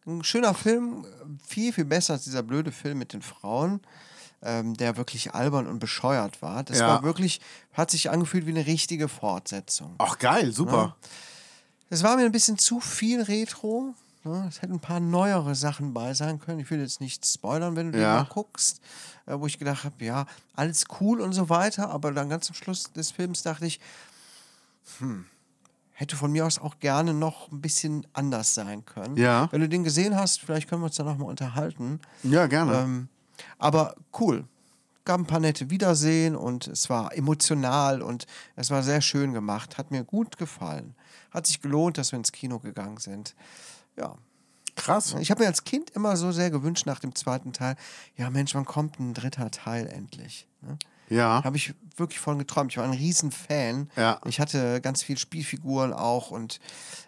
ein 0.05 0.23
schöner 0.23 0.53
Film, 0.53 1.05
viel, 1.45 1.73
viel 1.73 1.85
besser 1.85 2.13
als 2.13 2.23
dieser 2.23 2.43
blöde 2.43 2.71
Film 2.71 2.99
mit 2.99 3.13
den 3.13 3.21
Frauen, 3.21 3.81
ähm, 4.41 4.75
der 4.75 4.97
wirklich 4.97 5.33
albern 5.33 5.67
und 5.67 5.79
bescheuert 5.79 6.41
war. 6.41 6.63
Das 6.63 6.79
Ja. 6.79 6.87
war 6.87 7.03
wirklich, 7.03 7.41
hat 7.73 7.91
sich 7.91 8.09
angefühlt 8.09 8.45
wie 8.45 8.51
eine 8.51 8.65
richtige 8.65 9.07
Fortsetzung. 9.09 9.95
Ach, 9.97 10.17
geil, 10.17 10.51
super. 10.51 10.95
Es 11.89 12.03
war 12.03 12.15
mir 12.17 12.23
ein 12.25 12.31
bisschen 12.31 12.57
zu 12.57 12.79
viel 12.79 13.21
Retro. 13.21 13.93
Ne? 14.23 14.45
Es 14.49 14.61
hätten 14.61 14.73
ein 14.73 14.79
paar 14.79 14.99
neuere 14.99 15.55
Sachen 15.55 15.93
bei 15.93 16.13
sein 16.13 16.39
können. 16.39 16.59
Ich 16.59 16.69
will 16.69 16.79
jetzt 16.79 17.01
nicht 17.01 17.25
spoilern, 17.25 17.75
wenn 17.75 17.87
du 17.87 17.91
den 17.93 18.01
Ja. 18.01 18.15
mal 18.15 18.25
guckst. 18.29 18.81
Äh, 19.25 19.39
wo 19.39 19.45
ich 19.47 19.57
gedacht 19.59 19.83
habe, 19.85 20.03
ja, 20.03 20.25
alles 20.55 20.85
cool 20.99 21.21
und 21.21 21.33
so 21.33 21.49
weiter. 21.49 21.89
Aber 21.89 22.11
dann 22.11 22.29
ganz 22.29 22.47
am 22.49 22.55
Schluss 22.55 22.91
des 22.93 23.11
Films 23.11 23.43
dachte 23.43 23.65
ich, 23.65 23.79
hm, 24.99 25.25
hätte 25.93 26.15
von 26.15 26.31
mir 26.31 26.45
aus 26.45 26.59
auch 26.59 26.79
gerne 26.79 27.13
noch 27.13 27.51
ein 27.51 27.61
bisschen 27.61 28.05
anders 28.13 28.53
sein 28.53 28.85
können. 28.85 29.17
Ja. 29.17 29.47
Wenn 29.51 29.61
du 29.61 29.69
den 29.69 29.83
gesehen 29.83 30.15
hast, 30.15 30.39
vielleicht 30.41 30.69
können 30.69 30.81
wir 30.81 30.85
uns 30.87 30.95
da 30.95 31.03
nochmal 31.03 31.27
unterhalten. 31.29 31.99
Ja, 32.23 32.47
gerne. 32.47 32.73
Ähm, 32.79 33.09
aber 33.57 33.95
cool. 34.19 34.45
Gab 35.05 35.19
ein 35.19 35.25
paar 35.25 35.39
nette 35.39 35.69
Wiedersehen 35.69 36.35
und 36.35 36.67
es 36.67 36.89
war 36.89 37.15
emotional 37.15 38.01
und 38.01 38.27
es 38.55 38.69
war 38.69 38.83
sehr 38.83 39.01
schön 39.01 39.33
gemacht. 39.33 39.77
Hat 39.77 39.91
mir 39.91 40.03
gut 40.03 40.37
gefallen. 40.37 40.93
Hat 41.31 41.47
sich 41.47 41.61
gelohnt, 41.61 41.97
dass 41.97 42.11
wir 42.11 42.17
ins 42.17 42.31
Kino 42.31 42.59
gegangen 42.59 42.97
sind. 42.97 43.35
Ja. 43.97 44.15
Krass. 44.75 45.15
Ich 45.19 45.29
habe 45.31 45.41
mir 45.41 45.47
als 45.47 45.63
Kind 45.63 45.89
immer 45.91 46.15
so 46.15 46.31
sehr 46.31 46.51
gewünscht 46.51 46.85
nach 46.85 46.99
dem 46.99 47.13
zweiten 47.13 47.51
Teil, 47.53 47.75
ja 48.15 48.29
Mensch, 48.29 48.55
wann 48.55 48.65
kommt 48.65 48.99
ein 48.99 49.13
dritter 49.13 49.51
Teil 49.51 49.87
endlich? 49.87 50.47
Ne? 50.61 50.77
Ja. 51.09 51.43
Habe 51.43 51.57
ich 51.57 51.73
wirklich 51.97 52.19
von 52.19 52.39
geträumt. 52.39 52.71
Ich 52.71 52.77
war 52.77 52.85
ein 52.85 52.93
Riesenfan. 52.93 53.89
Ja. 53.95 54.19
Ich 54.25 54.39
hatte 54.39 54.79
ganz 54.81 55.03
viele 55.03 55.19
Spielfiguren 55.19 55.93
auch 55.93 56.31
und 56.31 56.59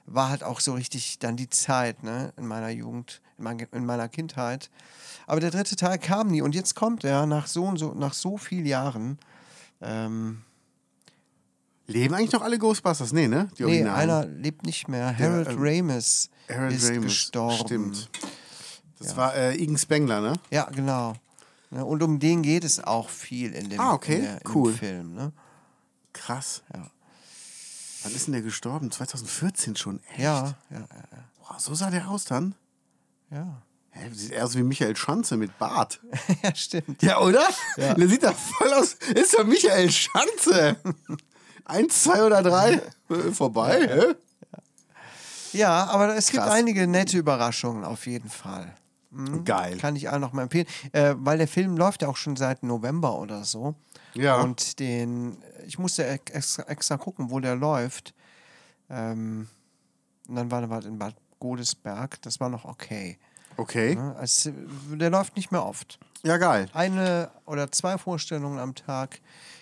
war 0.06 0.30
halt 0.30 0.44
auch 0.44 0.60
so 0.60 0.74
richtig 0.74 1.20
dann 1.20 1.38
die 1.38 1.50
Zeit 1.50 2.04
ne, 2.04 2.34
in 2.38 2.48
meiner 2.48 2.70
Jugend, 2.70 3.22
in, 3.38 3.44
mein, 3.44 3.60
in 3.72 3.86
meiner 3.86 4.10
Kindheit. 4.10 4.70
Aber 5.28 5.40
der 5.40 5.52
dritte 5.52 5.76
Teil 5.76 5.98
kam 5.98 6.28
nie 6.28 6.42
und 6.42 6.56
jetzt 6.56 6.76
kommt 6.76 7.04
er 7.04 7.26
nach 7.26 7.48
so 7.48 7.64
und 7.64 7.78
so, 7.78 7.94
nach 7.94 8.14
so 8.14 8.38
vielen 8.38 8.66
Jahren. 8.66 9.18
Ähm, 9.82 10.42
Leben 11.88 12.14
eigentlich 12.14 12.32
noch 12.32 12.42
alle 12.42 12.58
Ghostbusters? 12.58 13.12
Nee, 13.12 13.28
ne? 13.28 13.50
Die 13.58 13.64
nee, 13.64 13.84
einer 13.84 14.26
lebt 14.26 14.66
nicht 14.66 14.88
mehr. 14.88 15.18
Harold 15.18 15.50
ähm, 15.50 15.58
Ramis 15.60 16.30
Harold 16.50 16.74
ist 16.74 16.90
Ramis, 16.90 17.04
gestorben. 17.04 17.66
Stimmt. 17.66 18.10
Das 19.00 19.16
war 19.18 19.36
äh, 19.36 19.56
Igen 19.56 19.78
Spengler, 19.78 20.22
ne? 20.22 20.34
Ja, 20.52 20.70
genau. 20.70 21.14
Ne, 21.72 21.86
und 21.86 22.04
um 22.04 22.20
den 22.20 22.42
geht 22.44 22.64
es 22.66 22.84
auch 22.84 23.10
viel 23.10 23.54
in 23.54 23.70
dem, 23.70 23.80
Ah, 23.80 23.94
okay, 23.94 24.18
in 24.18 24.22
der, 24.24 24.40
cool. 24.54 24.74
Film. 24.74 25.14
Ne? 25.16 25.32
Krass. 26.14 26.64
Ja. 26.74 26.90
Wann 28.04 28.14
ist 28.14 28.28
denn 28.28 28.34
der 28.34 28.42
gestorben? 28.42 28.92
2014 28.92 29.76
schon. 29.78 30.02
Echt? 30.10 30.20
Ja, 30.20 30.56
ja, 30.70 30.80
ja, 30.80 30.88
Boah, 31.40 31.60
so 31.60 31.74
sah 31.74 31.90
der 31.90 32.10
aus 32.10 32.26
dann? 32.26 32.56
ja. 33.32 33.62
Hä, 33.94 34.10
sieht 34.14 34.32
eher 34.32 34.46
aus 34.46 34.56
wie 34.56 34.64
Michael 34.64 34.96
Schanze 34.96 35.36
mit 35.36 35.58
Bart. 35.60 36.00
ja, 36.44 36.56
stimmt. 36.56 37.04
Ja, 37.04 37.20
oder? 37.20 37.44
Ja. 37.76 37.94
Der 37.94 38.08
sieht 38.08 38.24
da 38.24 38.32
voll 38.32 38.72
aus. 38.74 38.94
Ist 39.14 39.34
doch 39.38 39.44
Michael 39.44 39.92
Schanze. 39.92 40.78
Eins, 41.66 42.04
zwei 42.04 42.24
oder 42.24 42.42
drei. 42.42 42.82
Äh, 43.10 43.32
vorbei, 43.34 43.86
hä? 43.90 44.16
Ja, 45.52 45.88
aber 45.88 46.16
es 46.16 46.32
gibt 46.32 46.42
Krass. 46.44 46.54
einige 46.54 46.88
nette 46.88 47.18
Überraschungen 47.18 47.84
auf 47.84 48.08
jeden 48.08 48.30
Fall. 48.30 48.74
Geil. 49.44 49.78
Kann 49.78 49.96
ich 49.96 50.10
allen 50.10 50.22
noch 50.22 50.34
mal 50.34 50.44
empfehlen. 50.44 50.68
Äh, 50.94 51.16
weil 51.18 51.38
der 51.38 51.48
Film 51.48 51.78
läuft 51.78 52.02
ja 52.02 52.08
auch 52.08 52.18
schon 52.18 52.36
seit 52.36 52.64
November 52.64 53.20
oder 53.20 53.44
so. 53.44 53.76
Ja. 54.14 54.42
Und 54.42 54.80
den, 54.80 55.38
ich 55.66 55.80
musste 55.80 56.06
extra, 56.06 56.64
extra 56.64 56.98
gucken, 56.98 57.30
wo 57.30 57.40
der 57.40 57.56
läuft. 57.56 58.14
Ähm, 58.90 59.48
und 60.28 60.36
dann 60.36 60.52
war 60.52 60.62
er 60.62 60.86
in 60.86 60.98
Bad 60.98 61.16
Godesberg. 61.40 62.22
Das 62.22 62.40
war 62.40 62.50
noch 62.50 62.66
okay. 62.66 63.18
Okay. 63.58 63.96
Ne? 63.96 64.16
Also, 64.18 64.52
der 64.92 65.10
läuft 65.10 65.36
nicht 65.36 65.52
mehr 65.52 65.66
oft. 65.66 66.00
Ja, 66.24 66.38
geil. 66.38 66.68
Eine 66.74 67.32
oder 67.46 67.72
zwei 67.72 67.98
Vorstellungen 67.98 68.60
am 68.60 68.76
Tag. 68.76 69.20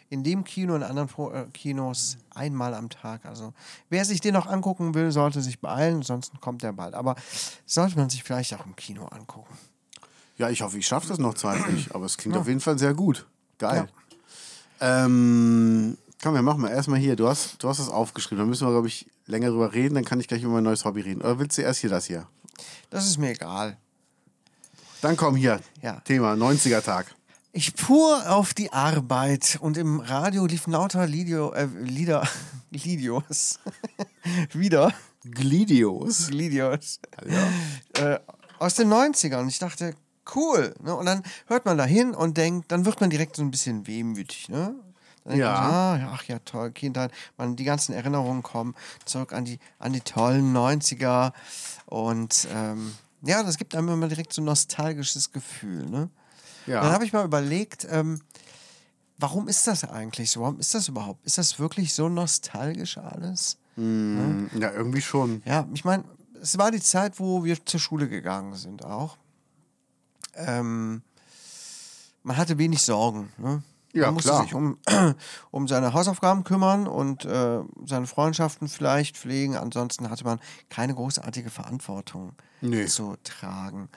In 0.09 0.23
dem 0.23 0.43
Kino, 0.43 0.75
in 0.75 0.83
anderen 0.83 1.09
äh, 1.33 1.45
Kinos 1.53 2.17
einmal 2.33 2.73
am 2.73 2.89
Tag. 2.89 3.25
Also 3.25 3.53
wer 3.89 4.05
sich 4.05 4.21
den 4.21 4.33
noch 4.33 4.47
angucken 4.47 4.95
will, 4.95 5.11
sollte 5.11 5.41
sich 5.41 5.59
beeilen, 5.59 5.97
ansonsten 5.97 6.39
kommt 6.39 6.63
der 6.63 6.73
bald. 6.73 6.95
Aber 6.95 7.15
sollte 7.65 7.97
man 7.97 8.09
sich 8.09 8.23
vielleicht 8.23 8.53
auch 8.55 8.65
im 8.65 8.75
Kino 8.75 9.05
angucken. 9.05 9.55
Ja, 10.37 10.49
ich 10.49 10.61
hoffe, 10.61 10.77
ich 10.77 10.87
schaffe 10.87 11.07
das 11.09 11.19
noch 11.19 11.33
zeitlich. 11.33 11.93
Aber 11.93 12.05
es 12.05 12.17
klingt 12.17 12.37
auf 12.37 12.47
jeden 12.47 12.61
Fall 12.61 12.79
sehr 12.79 12.93
gut. 12.93 13.27
Geil. 13.59 13.89
Ähm, 14.79 15.97
komm, 16.23 16.33
wir 16.33 16.41
machen 16.41 16.61
mal 16.61 16.69
erstmal 16.71 16.97
hier. 16.99 17.15
Du 17.15 17.27
hast, 17.27 17.61
du 17.61 17.67
hast 17.67 17.79
das 17.79 17.89
aufgeschrieben. 17.89 18.39
Da 18.39 18.45
müssen 18.45 18.65
wir, 18.65 18.71
glaube 18.71 18.87
ich, 18.87 19.05
länger 19.25 19.49
drüber 19.49 19.73
reden. 19.73 19.95
Dann 19.95 20.05
kann 20.05 20.19
ich 20.19 20.27
gleich 20.27 20.41
über 20.41 20.53
mein 20.53 20.63
neues 20.63 20.85
Hobby 20.85 21.01
reden. 21.01 21.21
Oder 21.21 21.39
willst 21.39 21.57
du 21.57 21.61
erst 21.61 21.81
hier 21.81 21.89
das 21.89 22.05
hier? 22.05 22.25
Das 22.89 23.05
ist 23.05 23.17
mir 23.17 23.31
egal. 23.31 23.77
Dann 25.01 25.17
komm 25.17 25.35
hier. 25.35 25.59
Ja. 25.81 25.99
Thema 26.01 26.33
90er-Tag. 26.33 27.13
Ich 27.51 27.71
fuhr 27.71 28.29
auf 28.29 28.53
die 28.53 28.71
Arbeit 28.71 29.57
und 29.59 29.75
im 29.75 30.01
Radio 30.01 30.45
liefen 30.45 30.71
lauter 30.71 31.07
Lidio, 31.07 31.51
äh, 31.53 31.65
Lieder, 31.65 32.27
Lidios. 32.69 33.59
Wieder. 34.53 34.93
Glidios. 35.23 36.29
Lidios. 36.29 36.99
Äh, 37.93 38.19
aus 38.59 38.75
den 38.75 38.93
90ern. 38.93 39.39
Und 39.39 39.49
ich 39.49 39.57
dachte, 39.57 39.95
cool. 40.35 40.75
Ne? 40.83 40.95
Und 40.95 41.07
dann 41.07 41.23
hört 41.47 41.65
man 41.65 41.77
da 41.77 41.85
hin 41.85 42.13
und 42.13 42.38
denkt, 42.38 42.71
dann 42.71 42.85
wird 42.85 43.01
man 43.01 43.09
direkt 43.09 43.35
so 43.35 43.41
ein 43.41 43.49
bisschen 43.49 43.88
wehmütig. 43.88 44.49
Ne? 44.49 44.75
Dann 45.23 45.33
denkt 45.33 45.39
Ja. 45.39 45.51
Man, 45.59 45.71
ah, 45.71 45.97
ja, 45.97 46.12
ach 46.13 46.23
ja, 46.25 46.38
toll, 46.39 46.71
Kindheit. 46.71 47.12
Man, 47.35 47.55
die 47.55 47.63
ganzen 47.63 47.93
Erinnerungen 47.93 48.43
kommen 48.43 48.75
zurück 49.05 49.33
an 49.33 49.45
die, 49.45 49.57
an 49.79 49.91
die 49.91 50.01
tollen 50.01 50.55
90er. 50.55 51.33
Und 51.88 52.47
ähm, 52.53 52.93
ja, 53.23 53.41
das 53.41 53.57
gibt 53.57 53.73
einem 53.75 53.89
immer 53.89 54.07
direkt 54.07 54.33
so 54.33 54.41
ein 54.43 54.45
nostalgisches 54.45 55.31
Gefühl. 55.31 55.88
Ne? 55.88 56.12
Ja. 56.69 56.82
Dann 56.82 56.91
habe 56.93 57.03
ich 57.05 57.13
mal 57.13 57.25
überlegt, 57.25 57.88
ähm, 57.89 58.21
warum 59.17 59.47
ist 59.47 59.65
das 59.67 59.84
eigentlich 59.84 60.29
so? 60.32 60.41
Warum 60.41 60.60
ist 60.60 60.73
das 60.75 60.88
überhaupt? 60.88 61.25
Ist 61.25 61.38
das 61.38 61.60
wirklich 61.60 61.93
so 61.93 62.10
nostalgisch 62.10 62.97
alles? 62.97 63.58
Ja, 63.75 64.71
irgendwie 64.71 65.01
schon. 65.01 65.41
Ja, 65.45 65.65
ich 65.73 65.86
meine, 65.86 66.03
es 66.41 66.58
war 66.58 66.69
die 66.69 66.82
Zeit, 66.82 67.19
wo 67.19 67.43
wir 67.45 67.65
zur 67.65 67.79
Schule 67.79 68.10
gegangen 68.10 68.53
sind 68.55 68.84
auch. 68.86 69.17
Ähm, 70.36 71.01
man 72.23 72.38
hatte 72.38 72.58
wenig 72.58 72.82
Sorgen. 72.84 73.32
Ne? 73.38 73.63
Ja, 73.93 74.05
man 74.08 74.15
musste 74.15 74.29
klar. 74.29 74.43
sich 74.43 74.53
um, 74.53 74.77
um 75.51 75.67
seine 75.67 75.93
Hausaufgaben 75.93 76.43
kümmern 76.43 76.88
und 76.88 77.25
äh, 77.25 77.60
seine 77.86 78.05
Freundschaften 78.05 78.67
vielleicht 78.67 79.17
pflegen. 79.17 79.55
Ansonsten 79.55 80.10
hatte 80.10 80.25
man 80.25 80.39
keine 80.69 80.93
großartige 80.93 81.49
Verantwortung 81.49 82.34
Nee. 82.62 82.86
zu 82.86 83.15
tragen. 83.23 83.89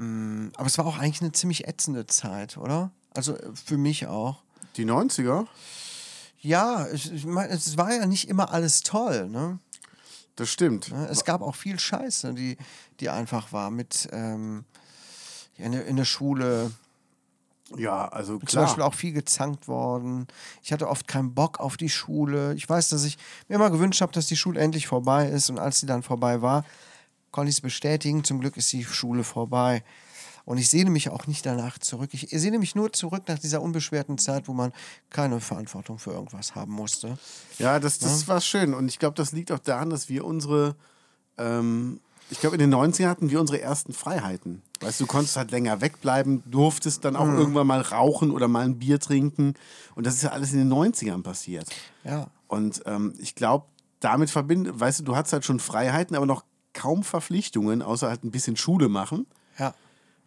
Mm, 0.00 0.48
Aber 0.56 0.66
es 0.66 0.78
war 0.78 0.86
auch 0.86 0.98
eigentlich 0.98 1.20
eine 1.20 1.32
ziemlich 1.32 1.68
ätzende 1.68 2.06
Zeit, 2.06 2.56
oder? 2.56 2.90
Also 3.12 3.36
äh, 3.36 3.50
für 3.54 3.76
mich 3.76 4.06
auch. 4.06 4.42
Die 4.76 4.86
90er? 4.86 5.46
Ja, 6.40 6.86
ich, 6.90 7.26
meine, 7.26 7.52
es 7.52 7.76
war 7.76 7.92
ja 7.92 8.06
nicht 8.06 8.28
immer 8.28 8.50
alles 8.50 8.80
toll, 8.80 9.28
ne? 9.28 9.58
Das 10.36 10.48
stimmt. 10.48 10.90
Ne? 10.90 11.06
Es 11.10 11.26
gab 11.26 11.42
auch 11.42 11.54
viel 11.54 11.78
Scheiße, 11.78 12.32
die, 12.32 12.56
die 13.00 13.10
einfach 13.10 13.52
war 13.52 13.70
mit 13.70 14.08
ähm, 14.12 14.64
in, 15.58 15.72
der, 15.72 15.84
in 15.84 15.96
der 15.96 16.06
Schule. 16.06 16.70
Ja, 17.76 18.08
also 18.08 18.38
Zum 18.38 18.46
klar. 18.46 18.64
Beispiel 18.64 18.82
auch 18.84 18.94
viel 18.94 19.12
gezankt 19.12 19.68
worden. 19.68 20.28
Ich 20.62 20.72
hatte 20.72 20.88
oft 20.88 21.06
keinen 21.08 21.34
Bock 21.34 21.60
auf 21.60 21.76
die 21.76 21.90
Schule. 21.90 22.54
Ich 22.54 22.66
weiß, 22.66 22.88
dass 22.88 23.04
ich 23.04 23.18
mir 23.48 23.56
immer 23.56 23.70
gewünscht 23.70 24.00
habe, 24.00 24.12
dass 24.12 24.28
die 24.28 24.36
Schule 24.36 24.60
endlich 24.60 24.86
vorbei 24.86 25.28
ist. 25.28 25.50
Und 25.50 25.58
als 25.58 25.80
sie 25.80 25.86
dann 25.86 26.02
vorbei 26.02 26.40
war, 26.40 26.64
konnte 27.30 27.50
ich 27.50 27.56
es 27.56 27.60
bestätigen. 27.60 28.24
Zum 28.24 28.40
Glück 28.40 28.56
ist 28.56 28.72
die 28.72 28.84
Schule 28.84 29.24
vorbei. 29.24 29.82
Und 30.46 30.58
ich 30.58 30.68
sehne 30.70 30.90
mich 30.90 31.10
auch 31.10 31.26
nicht 31.26 31.44
danach 31.46 31.78
zurück. 31.78 32.10
Ich 32.12 32.28
sehne 32.30 32.58
mich 32.58 32.74
nur 32.74 32.92
zurück 32.92 33.22
nach 33.28 33.38
dieser 33.38 33.62
unbeschwerten 33.62 34.18
Zeit, 34.18 34.48
wo 34.48 34.52
man 34.52 34.72
keine 35.10 35.38
Verantwortung 35.40 35.98
für 35.98 36.10
irgendwas 36.12 36.54
haben 36.54 36.72
musste. 36.72 37.18
Ja, 37.58 37.78
das, 37.78 37.98
das 37.98 38.26
war 38.26 38.40
schön. 38.40 38.74
Und 38.74 38.88
ich 38.88 38.98
glaube, 38.98 39.14
das 39.14 39.32
liegt 39.32 39.52
auch 39.52 39.58
daran, 39.60 39.90
dass 39.90 40.08
wir 40.08 40.24
unsere, 40.24 40.74
ähm, 41.38 42.00
ich 42.30 42.40
glaube, 42.40 42.56
in 42.56 42.60
den 42.60 42.74
90ern 42.74 43.06
hatten 43.08 43.30
wir 43.30 43.38
unsere 43.40 43.60
ersten 43.60 43.92
Freiheiten. 43.92 44.62
Weißt 44.80 44.98
du, 44.98 45.04
du 45.04 45.08
konntest 45.08 45.36
halt 45.36 45.50
länger 45.50 45.80
wegbleiben, 45.82 46.42
durftest 46.50 47.04
dann 47.04 47.16
auch 47.16 47.26
Mhm. 47.26 47.38
irgendwann 47.38 47.66
mal 47.66 47.82
rauchen 47.82 48.30
oder 48.30 48.48
mal 48.48 48.64
ein 48.64 48.78
Bier 48.78 48.98
trinken. 48.98 49.54
Und 49.94 50.06
das 50.06 50.14
ist 50.14 50.22
ja 50.22 50.30
alles 50.30 50.52
in 50.52 50.58
den 50.58 50.68
90ern 50.72 51.22
passiert. 51.22 51.68
Ja. 52.02 52.28
Und 52.48 52.82
ähm, 52.86 53.14
ich 53.18 53.34
glaube, 53.34 53.66
damit 54.00 54.30
verbindet, 54.30 54.80
weißt 54.80 55.00
du, 55.00 55.04
du 55.04 55.16
hattest 55.16 55.34
halt 55.34 55.44
schon 55.44 55.60
Freiheiten, 55.60 56.16
aber 56.16 56.24
noch 56.26 56.44
kaum 56.80 57.02
Verpflichtungen, 57.02 57.82
außer 57.82 58.08
halt 58.08 58.24
ein 58.24 58.30
bisschen 58.30 58.56
Schule 58.56 58.88
machen. 58.88 59.26
Ja. 59.58 59.74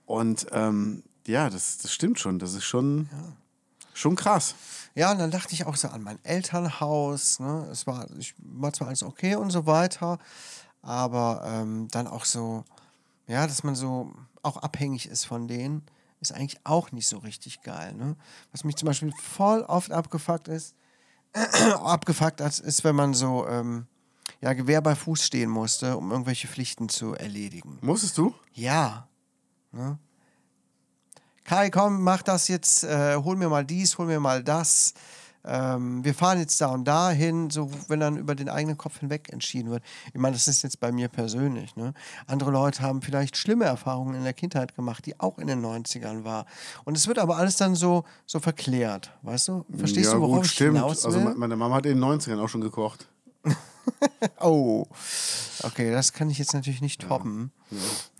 Und 0.06 0.46
ähm, 0.52 1.02
ja, 1.26 1.50
das, 1.50 1.80
das 1.80 1.92
stimmt 1.92 2.20
schon. 2.20 2.38
Das 2.38 2.54
ist 2.54 2.63
schon, 2.63 3.10
schon 3.94 4.16
krass. 4.16 4.54
Ja, 4.94 5.12
und 5.12 5.18
dann 5.18 5.32
dachte 5.32 5.54
ich 5.54 5.66
auch 5.66 5.76
so 5.76 5.88
an 5.88 6.04
mein 6.04 6.24
Elternhaus. 6.24 7.39
Ne? 7.39 7.68
Es 7.72 7.88
war, 7.88 8.06
ich, 8.20 8.36
war 8.38 8.72
zwar 8.72 8.89
alles 8.89 9.02
okay 9.02 9.36
und 9.36 9.50
so 9.50 9.66
weiter, 9.66 10.20
aber 10.84 11.44
ähm, 11.46 11.88
dann 11.89 12.06
auch 12.06 12.26
so, 12.26 12.63
ja, 13.26 13.48
dass 13.48 13.63
man 13.63 13.74
so 13.74 14.13
auch 14.44 14.58
abhängig 14.58 15.08
ist 15.08 15.26
von 15.26 15.48
denen, 15.48 15.84
ist 16.22 16.34
eigentlich 16.34 16.60
auch 16.66 16.92
nicht 16.92 17.08
so 17.08 17.18
richtig 17.18 17.63
geil. 17.63 17.94
Ne? 17.94 18.16
Was 18.52 18.63
mich 18.63 18.76
zum 18.76 18.86
Beispiel 18.86 19.12
voll 19.20 19.62
oft 19.63 19.92
abgefuckt 19.92 20.50
ist, 20.50 20.76
abgefuckt 21.84 22.42
hat, 22.42 22.60
ist, 22.60 22.84
wenn 22.84 22.96
man 22.96 23.16
so 23.16 23.48
ähm, 23.48 23.88
ja, 24.44 24.52
Gewehr 24.52 24.82
bei 24.82 24.94
Fuß 24.94 25.24
stehen 25.24 25.50
musste, 25.50 25.96
um 25.96 26.12
irgendwelche 26.12 26.50
Pflichten 26.50 26.90
zu 26.90 27.14
erledigen. 27.14 27.78
Musstest 27.82 28.18
du? 28.18 28.34
Ja. 28.54 29.08
Ne? 29.72 29.98
Kai, 31.46 31.70
komm, 31.70 32.02
mach 32.04 32.22
das 32.24 32.50
jetzt, 32.50 32.84
äh, 32.84 33.16
hol 33.16 33.38
mir 33.38 33.48
mal 33.48 33.64
dies, 33.66 33.98
hol 33.98 34.06
mir 34.06 34.20
mal 34.20 34.44
das. 34.44 34.94
Ähm, 35.46 36.04
wir 36.06 36.14
fahren 36.14 36.40
jetzt 36.40 36.60
da 36.60 36.68
und 36.68 36.86
da 36.86 37.10
hin, 37.12 37.50
so 37.50 37.70
wenn 37.88 38.00
dann 38.02 38.18
über 38.18 38.36
den 38.36 38.48
eigenen 38.50 38.78
Kopf 38.78 39.00
hinweg 39.00 39.32
entschieden 39.32 39.72
wird. 39.72 39.84
Ich 40.14 40.20
meine, 40.20 40.34
das 40.36 40.48
ist 40.50 40.62
jetzt 40.62 40.80
bei 40.82 40.92
mir 40.92 41.08
persönlich. 41.10 41.76
Ne? 41.78 41.94
Andere 42.28 42.52
Leute 42.52 42.82
haben 42.82 43.02
vielleicht 43.02 43.36
schlimme 43.38 43.64
Erfahrungen 43.66 44.16
in 44.16 44.24
der 44.24 44.34
Kindheit 44.34 44.76
gemacht, 44.76 45.06
die 45.06 45.20
auch 45.22 45.38
in 45.40 45.48
den 45.48 45.62
90ern 45.66 46.24
war. 46.26 46.46
Und 46.86 46.98
es 46.98 47.08
wird 47.08 47.18
aber 47.20 47.38
alles 47.38 47.56
dann 47.58 47.76
so, 47.76 48.04
so 48.26 48.40
verklärt, 48.40 49.12
weißt 49.22 49.48
du? 49.50 49.66
Verstehst 49.78 50.12
ja, 50.12 50.16
du, 50.16 50.22
worauf 50.22 50.36
gut, 50.38 50.46
ich 50.48 50.52
stimmt. 50.52 50.76
hinaus 50.78 51.06
Also 51.06 51.18
will? 51.18 51.26
me- 51.30 51.36
meine 51.36 51.56
Mama 51.58 51.76
hat 51.76 51.86
in 51.86 52.00
den 52.00 52.04
90ern 52.04 52.40
auch 52.42 52.50
schon 52.50 52.62
gekocht. 52.62 53.08
oh, 54.39 54.86
okay, 55.63 55.91
das 55.91 56.13
kann 56.13 56.30
ich 56.30 56.38
jetzt 56.38 56.54
natürlich 56.54 56.82
nicht 56.82 57.02
toppen. 57.02 57.52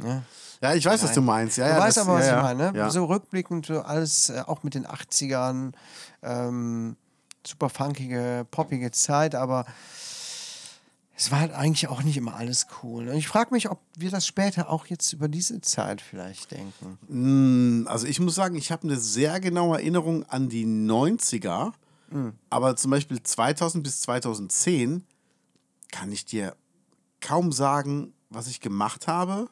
Ja. 0.04 0.23
Ja, 0.62 0.73
ich 0.73 0.86
weiß, 0.86 1.04
was 1.04 1.13
du 1.13 1.21
meinst. 1.21 1.58
Ja, 1.58 1.67
du 1.67 1.73
ja, 1.73 1.80
weißt 1.80 1.97
das- 1.97 2.08
aber, 2.08 2.15
was 2.19 2.26
ja, 2.26 2.32
ich 2.32 2.38
ja. 2.38 2.41
meine. 2.41 2.71
Ne? 2.71 2.78
Ja. 2.80 2.89
So 2.89 3.06
rückblickend, 3.06 3.65
so 3.65 3.82
alles, 3.82 4.30
äh, 4.30 4.43
auch 4.47 4.63
mit 4.63 4.76
den 4.76 4.86
80ern, 4.88 5.73
ähm, 6.21 6.95
super 7.45 7.69
funkige, 7.69 8.45
poppige 8.49 8.91
Zeit, 8.91 9.36
aber 9.36 9.65
es 11.15 11.32
war 11.32 11.41
halt 11.41 11.54
eigentlich 11.54 11.89
auch 11.89 12.02
nicht 12.02 12.15
immer 12.17 12.36
alles 12.36 12.67
cool. 12.82 13.10
Und 13.10 13.15
ich 13.17 13.28
frage 13.28 13.54
mich, 13.54 13.69
ob 13.69 13.80
wir 13.97 14.10
das 14.10 14.26
später 14.26 14.69
auch 14.69 14.88
jetzt 14.88 15.12
über 15.13 15.28
diese 15.28 15.60
Zeit 15.62 16.02
vielleicht 16.02 16.52
denken. 16.52 16.97
Mm, 17.08 17.88
Also 17.88 18.08
ich 18.08 18.19
muss 18.19 18.36
sagen, 18.36 18.56
ich 18.56 18.71
habe 18.71 18.84
eine 18.84 18.97
sehr 18.97 19.39
genaue 19.39 19.78
Erinnerung 19.78 20.23
an 20.30 20.49
die 20.49 20.65
90er, 20.65 21.73
aber 22.49 22.76
zum 22.76 22.91
Beispiel 22.91 23.21
2000 23.21 23.84
bis 23.84 24.02
2010 24.02 25.04
kann 25.93 26.12
ich 26.12 26.25
dir 26.25 26.56
kaum 27.21 27.51
sagen, 27.51 28.13
was 28.29 28.47
ich 28.47 28.60
gemacht 28.60 29.08
habe 29.08 29.47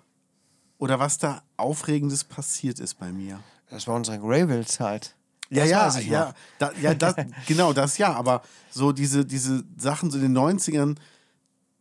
oder 0.79 0.99
was 0.99 1.19
da 1.19 1.43
Aufregendes 1.55 2.23
passiert 2.23 2.79
ist 2.79 2.95
bei 2.95 3.11
mir. 3.11 3.39
Das 3.69 3.87
war 3.87 3.95
unsere 3.95 4.19
Greyville-Zeit. 4.19 5.15
Ja, 5.49 5.65
ja, 5.65 5.99
ja, 5.99 6.33
da, 6.57 6.71
ja 6.81 6.93
das, 6.95 7.15
genau 7.47 7.73
das 7.73 7.97
ja, 7.97 8.13
aber 8.13 8.41
so 8.71 8.91
diese, 8.91 9.23
diese 9.23 9.63
Sachen 9.77 10.09
so 10.09 10.17
in 10.17 10.33
den 10.33 10.37
90ern, 10.37 10.95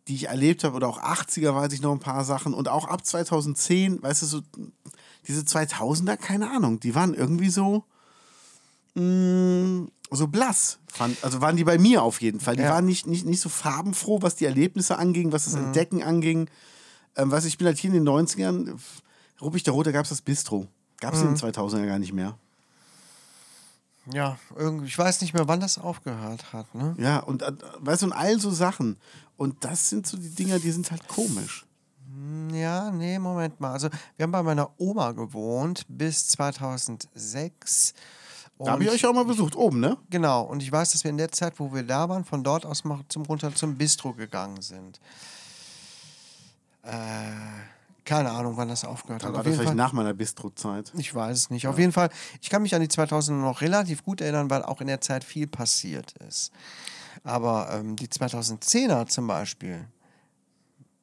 die 0.08 0.14
ich 0.16 0.28
erlebt 0.28 0.62
habe, 0.64 0.76
oder 0.76 0.88
auch 0.88 1.00
80er 1.00 1.54
weiß 1.54 1.72
ich 1.72 1.80
noch 1.80 1.92
ein 1.92 2.00
paar 2.00 2.24
Sachen 2.24 2.52
und 2.52 2.68
auch 2.68 2.86
ab 2.86 3.06
2010, 3.06 4.02
weißt 4.02 4.22
du, 4.22 4.26
so 4.26 4.40
diese 5.26 5.42
2000er, 5.42 6.16
keine 6.16 6.50
Ahnung, 6.50 6.80
die 6.80 6.94
waren 6.94 7.14
irgendwie 7.14 7.50
so, 7.50 7.84
mh, 9.00 9.88
so 10.10 10.26
blass. 10.26 10.78
Fand, 10.92 11.22
also 11.22 11.40
waren 11.40 11.56
die 11.56 11.64
bei 11.64 11.78
mir 11.78 12.02
auf 12.02 12.20
jeden 12.20 12.40
Fall. 12.40 12.56
Die 12.56 12.62
Ja. 12.62 12.70
waren 12.70 12.84
nicht, 12.84 13.06
nicht, 13.06 13.24
nicht 13.26 13.40
so 13.40 13.48
farbenfroh, 13.48 14.22
was 14.22 14.36
die 14.36 14.44
Erlebnisse 14.44 14.98
anging, 14.98 15.32
was 15.32 15.44
das 15.44 15.54
Mhm. 15.54 15.66
Entdecken 15.66 16.02
anging. 16.02 16.50
Ähm, 17.16 17.30
du, 17.44 17.48
ich 17.48 17.58
bin 17.58 17.66
halt 17.66 17.78
hier 17.78 17.88
in 17.90 17.94
den 17.94 18.04
90ern, 18.08 18.78
Ruppig 19.40 19.62
der 19.62 19.72
Rote 19.72 19.92
gab 19.92 20.04
es 20.04 20.10
das 20.10 20.20
Bistro. 20.20 20.66
Gab 21.00 21.14
es 21.14 21.20
in 21.20 21.28
den 21.28 21.32
Mhm. 21.34 21.38
2000er 21.38 21.86
gar 21.86 21.98
nicht 21.98 22.12
mehr. 22.12 22.36
Ja, 24.12 24.38
irgendwie, 24.56 24.86
ich 24.86 24.98
weiß 24.98 25.20
nicht 25.20 25.34
mehr, 25.34 25.46
wann 25.46 25.60
das 25.60 25.78
aufgehört 25.78 26.52
hat. 26.52 26.74
Ne? 26.74 26.94
Ja, 26.98 27.18
und 27.20 27.42
äh, 27.42 27.52
weißt 27.78 28.02
du, 28.02 28.06
und 28.06 28.12
all 28.12 28.40
so 28.40 28.50
Sachen. 28.50 28.96
Und 29.36 29.64
das 29.64 29.88
sind 29.90 30.06
so 30.06 30.16
die 30.16 30.30
Dinger, 30.34 30.58
die 30.58 30.70
sind 30.72 30.90
halt 30.90 31.06
komisch. 31.06 31.64
Ja, 32.52 32.90
nee, 32.90 33.18
Moment 33.18 33.60
mal. 33.60 33.72
Also, 33.72 33.88
wir 34.16 34.24
haben 34.24 34.32
bei 34.32 34.42
meiner 34.42 34.70
Oma 34.78 35.12
gewohnt 35.12 35.84
bis 35.88 36.28
2006. 36.28 37.94
Da 38.62 38.72
habe 38.72 38.82
ich 38.84 38.88
Und- 38.90 38.94
euch 38.96 39.06
auch 39.06 39.14
mal 39.14 39.24
besucht, 39.24 39.56
oben, 39.56 39.80
ne? 39.80 39.96
Genau, 40.10 40.42
und 40.42 40.62
ich 40.62 40.70
weiß, 40.70 40.92
dass 40.92 41.02
wir 41.02 41.10
in 41.10 41.16
der 41.16 41.32
Zeit, 41.32 41.58
wo 41.58 41.72
wir 41.72 41.82
da 41.82 42.08
waren, 42.08 42.24
von 42.24 42.44
dort 42.44 42.66
aus 42.66 42.84
mal 42.84 43.00
zum 43.08 43.22
runter 43.24 43.54
zum 43.54 43.76
Bistro 43.76 44.12
gegangen 44.12 44.60
sind. 44.60 45.00
Äh, 46.82 46.92
keine 48.04 48.30
Ahnung, 48.30 48.56
wann 48.56 48.68
das 48.68 48.84
aufgehört 48.84 49.22
Dann 49.22 49.28
hat. 49.30 49.36
war 49.36 49.44
das 49.44 49.52
vielleicht 49.54 49.68
Fall, 49.68 49.76
nach 49.76 49.92
meiner 49.92 50.14
Bistro-Zeit. 50.14 50.92
ich 50.96 51.14
weiß 51.14 51.36
es 51.36 51.50
nicht. 51.50 51.66
Auf 51.68 51.78
jeden 51.78 51.92
Fall, 51.92 52.10
ich 52.40 52.50
kann 52.50 52.62
mich 52.62 52.74
an 52.74 52.80
die 52.80 52.88
2000er 52.88 53.40
noch 53.40 53.60
relativ 53.60 54.02
gut 54.04 54.20
erinnern, 54.20 54.50
weil 54.50 54.62
auch 54.62 54.80
in 54.80 54.86
der 54.88 55.00
Zeit 55.00 55.22
viel 55.24 55.46
passiert 55.46 56.12
ist. 56.26 56.50
Aber 57.22 57.70
ähm, 57.72 57.96
die 57.96 58.08
2010er 58.08 59.06
zum 59.06 59.26
Beispiel, 59.26 59.86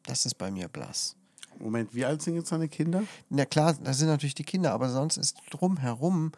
das 0.05 0.25
ist 0.25 0.35
bei 0.35 0.49
mir 0.51 0.67
blass. 0.67 1.15
Moment, 1.59 1.93
wie 1.95 2.05
alt 2.05 2.21
sind 2.21 2.35
jetzt 2.35 2.51
deine 2.51 2.67
Kinder? 2.67 3.03
Na 3.29 3.45
klar, 3.45 3.73
da 3.81 3.93
sind 3.93 4.07
natürlich 4.09 4.35
die 4.35 4.43
Kinder, 4.43 4.73
aber 4.73 4.89
sonst 4.89 5.17
ist 5.17 5.37
drumherum 5.49 6.31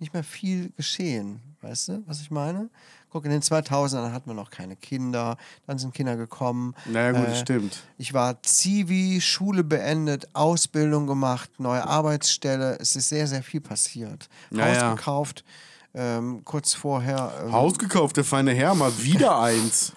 nicht 0.00 0.12
mehr 0.14 0.24
viel 0.24 0.70
geschehen. 0.76 1.40
Weißt 1.62 1.88
du, 1.88 2.02
was 2.06 2.20
ich 2.20 2.30
meine? 2.30 2.70
Guck, 3.10 3.24
in 3.24 3.30
den 3.32 3.42
2000ern 3.42 4.12
hatten 4.12 4.30
wir 4.30 4.34
noch 4.34 4.50
keine 4.50 4.76
Kinder, 4.76 5.36
dann 5.66 5.78
sind 5.78 5.92
Kinder 5.92 6.16
gekommen. 6.16 6.74
Naja, 6.86 7.12
gut, 7.12 7.22
Äh, 7.22 7.30
das 7.30 7.40
stimmt. 7.40 7.82
Ich 7.98 8.14
war 8.14 8.40
Zivi, 8.42 9.20
Schule 9.20 9.64
beendet, 9.64 10.28
Ausbildung 10.32 11.06
gemacht, 11.06 11.50
neue 11.58 11.84
Arbeitsstelle. 11.86 12.78
Es 12.80 12.96
ist 12.96 13.08
sehr, 13.08 13.26
sehr 13.26 13.42
viel 13.42 13.60
passiert. 13.60 14.28
Ja, 14.50 14.66
Haus 14.66 14.76
ja. 14.76 14.94
gekauft, 14.94 15.44
ähm, 15.92 16.42
kurz 16.44 16.72
vorher. 16.72 17.32
Ähm, 17.44 17.52
Haus 17.52 17.78
gekauft, 17.78 18.16
der 18.16 18.24
feine 18.24 18.52
Herr, 18.52 18.74
mal 18.74 18.96
wieder 19.02 19.38
eins. 19.42 19.92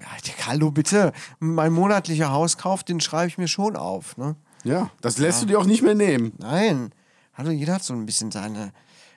Ja, 0.00 0.46
hallo, 0.46 0.70
bitte. 0.70 1.12
Mein 1.38 1.72
monatlicher 1.72 2.30
Hauskauf, 2.32 2.84
den 2.84 3.00
schreibe 3.00 3.28
ich 3.28 3.38
mir 3.38 3.48
schon 3.48 3.76
auf. 3.76 4.16
Ne? 4.18 4.36
Ja, 4.64 4.90
das 5.00 5.18
lässt 5.18 5.42
du 5.42 5.46
dir 5.46 5.58
auch 5.58 5.64
nicht 5.64 5.82
mehr 5.82 5.94
nehmen. 5.94 6.32
Nein. 6.38 6.92
Hallo, 7.34 7.50
jeder 7.50 7.74
hat 7.74 7.82
so 7.84 7.94
ein 7.94 8.04
bisschen 8.04 8.30
seine, 8.30 8.72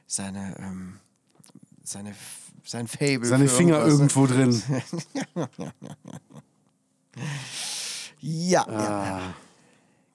seine, 0.08 0.56
ähm, 0.60 1.00
seine, 1.84 2.14
sein 2.64 2.88
Fable. 2.88 3.26
Seine 3.26 3.48
Finger 3.48 3.86
irgendwo 3.86 4.26
drin. 4.28 4.62
Ja, 8.22 8.68
Ah. 8.68 8.72
ja. 8.72 9.34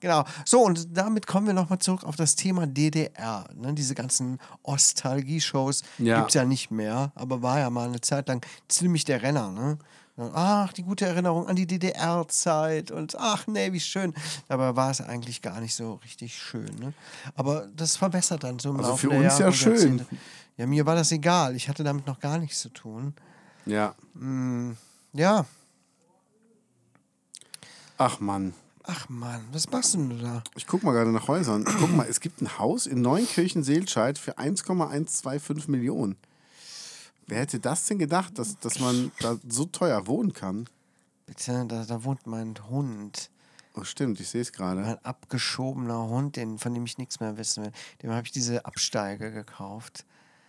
Genau. 0.01 0.25
So, 0.45 0.61
und 0.63 0.97
damit 0.97 1.27
kommen 1.27 1.45
wir 1.47 1.53
nochmal 1.53 1.77
zurück 1.79 2.03
auf 2.03 2.15
das 2.15 2.35
Thema 2.35 2.65
DDR. 2.65 3.47
Ne? 3.55 3.73
Diese 3.73 3.93
ganzen 3.93 4.39
Ostalgie-Shows 4.63 5.83
Ja. 5.99 6.17
gibt 6.17 6.29
es 6.29 6.33
ja 6.33 6.43
nicht 6.43 6.71
mehr, 6.71 7.11
aber 7.15 7.41
war 7.43 7.59
ja 7.59 7.69
mal 7.69 7.87
eine 7.87 8.01
Zeit 8.01 8.27
lang 8.27 8.43
ziemlich 8.67 9.05
der 9.05 9.21
Renner. 9.21 9.51
Ne? 9.51 9.77
Ach, 10.17 10.71
die 10.73 10.83
gute 10.83 11.05
Erinnerung 11.05 11.47
an 11.47 11.55
die 11.55 11.65
DDR-Zeit 11.65 12.91
und 12.91 13.15
ach 13.17 13.47
nee, 13.47 13.71
wie 13.73 13.79
schön. 13.79 14.13
Dabei 14.47 14.75
war 14.75 14.91
es 14.91 15.01
eigentlich 15.01 15.41
gar 15.41 15.59
nicht 15.61 15.73
so 15.73 15.95
richtig 16.03 16.35
schön. 16.37 16.75
Ne? 16.79 16.93
Aber 17.35 17.67
das 17.75 17.95
verbessert 17.97 18.43
dann 18.43 18.59
so 18.59 18.69
im 18.69 18.77
Also 18.77 18.89
Laufe 18.91 19.01
für 19.01 19.09
der 19.09 19.17
uns 19.19 19.27
Jahre 19.27 19.41
ja 19.41 19.47
und 19.47 19.53
schön. 19.53 19.71
Jahrzehnte. 19.73 20.05
Ja, 20.57 20.67
mir 20.67 20.85
war 20.85 20.95
das 20.95 21.11
egal. 21.11 21.55
Ich 21.55 21.69
hatte 21.69 21.83
damit 21.83 22.05
noch 22.05 22.19
gar 22.19 22.37
nichts 22.37 22.59
zu 22.61 22.69
tun. 22.69 23.13
Ja. 23.65 23.95
Ja, 25.13 25.45
Ach 27.97 28.19
Mann. 28.19 28.53
ach 28.83 29.07
Mann, 29.09 29.45
was 29.51 29.69
machst 29.69 29.93
denn 29.93 30.09
du 30.09 30.15
da? 30.17 30.43
Ich 30.55 30.65
guck 30.65 30.81
mal 30.83 30.91
gerade 30.91 31.11
nach 31.11 31.27
Häusern. 31.27 31.63
Guck 31.79 31.95
mal, 31.95 32.07
es 32.09 32.19
gibt 32.19 32.41
ein 32.41 32.57
Haus 32.57 32.87
in 32.87 33.01
Neunkirchen-Seelscheid 33.01 34.17
für 34.17 34.37
1,125 34.39 35.67
Millionen. 35.67 36.17
Wer 37.27 37.39
hätte 37.39 37.59
das 37.59 37.85
denn 37.85 37.99
gedacht, 37.99 38.37
dass, 38.37 38.57
dass 38.59 38.79
man 38.79 39.11
da 39.19 39.37
so 39.47 39.65
teuer 39.65 40.07
wohnen 40.07 40.33
kann? 40.33 40.67
Bitte, 41.25 41.65
da, 41.67 41.85
da 41.85 42.03
wohnt 42.03 42.27
mein 42.27 42.55
Hund. 42.69 43.29
Oh, 43.75 43.83
stimmt, 43.85 44.19
ich 44.19 44.27
sehe 44.27 44.41
es 44.41 44.51
gerade. 44.51 44.83
Ein 44.83 45.05
abgeschobener 45.05 46.07
Hund, 46.09 46.35
den, 46.35 46.57
von 46.59 46.73
dem 46.73 46.83
ich 46.85 46.97
nichts 46.97 47.21
mehr 47.21 47.37
wissen 47.37 47.63
will. 47.63 47.71
Dem 48.03 48.11
habe 48.11 48.23
ich 48.25 48.31
diese 48.33 48.65
Absteige 48.65 49.31
gekauft. 49.31 50.05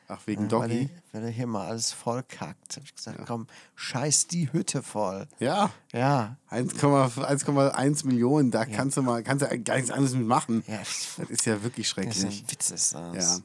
Ach, 0.09 0.21
wegen 0.27 0.51
Weil 0.51 0.63
er, 0.63 0.69
Doggy? 0.69 0.91
weil 1.13 1.23
er 1.25 1.31
hier 1.31 1.47
mal 1.47 1.69
alles 1.69 1.93
voll 1.93 2.23
kackt. 2.25 2.75
Habe 2.77 2.85
ich 2.85 2.95
gesagt, 2.95 3.21
komm, 3.27 3.47
scheiß 3.77 4.27
die 4.27 4.53
Hütte 4.53 4.83
voll. 4.83 5.29
Ja. 5.39 5.71
Ja. 5.93 6.37
1,1 6.51 8.07
Millionen, 8.07 8.51
da 8.51 8.65
kannst 8.65 8.97
du 8.97 9.03
mal, 9.03 9.23
kannst 9.23 9.45
du 9.49 9.59
gar 9.61 9.77
nichts 9.77 9.91
anderes 9.91 10.15
mitmachen. 10.15 10.65
Ja, 10.67 10.79
Das 10.79 11.31
ist 11.31 11.47
ja 11.47 11.63
wirklich 11.63 11.95
das 11.95 12.05
ist 12.07 12.15
schrecklich. 12.17 12.43
ein 12.45 12.51
Witz 12.51 12.71
ist 12.71 12.95
das. 12.95 13.17
Ja. 13.37 13.43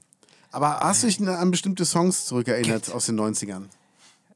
Aber 0.52 0.80
hast 0.80 1.04
du 1.04 1.08
dich 1.08 1.22
an 1.28 1.52
bestimmte 1.52 1.86
Songs 1.86 2.26
zurückerinnert 2.26 2.92
aus 2.92 3.06
den 3.08 3.20
90ern? 3.20 3.66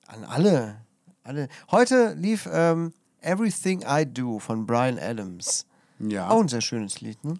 An 0.07 0.23
alle. 0.27 0.75
alle. 1.23 1.47
Heute 1.71 2.13
lief 2.13 2.47
ähm, 2.51 2.93
Everything 3.21 3.83
I 3.87 4.05
Do 4.05 4.39
von 4.39 4.65
Brian 4.65 4.99
Adams. 4.99 5.65
Ja. 5.99 6.29
Auch 6.29 6.41
ein 6.41 6.47
sehr 6.47 6.61
schönes 6.61 7.01
Lied, 7.01 7.23
ne? 7.23 7.35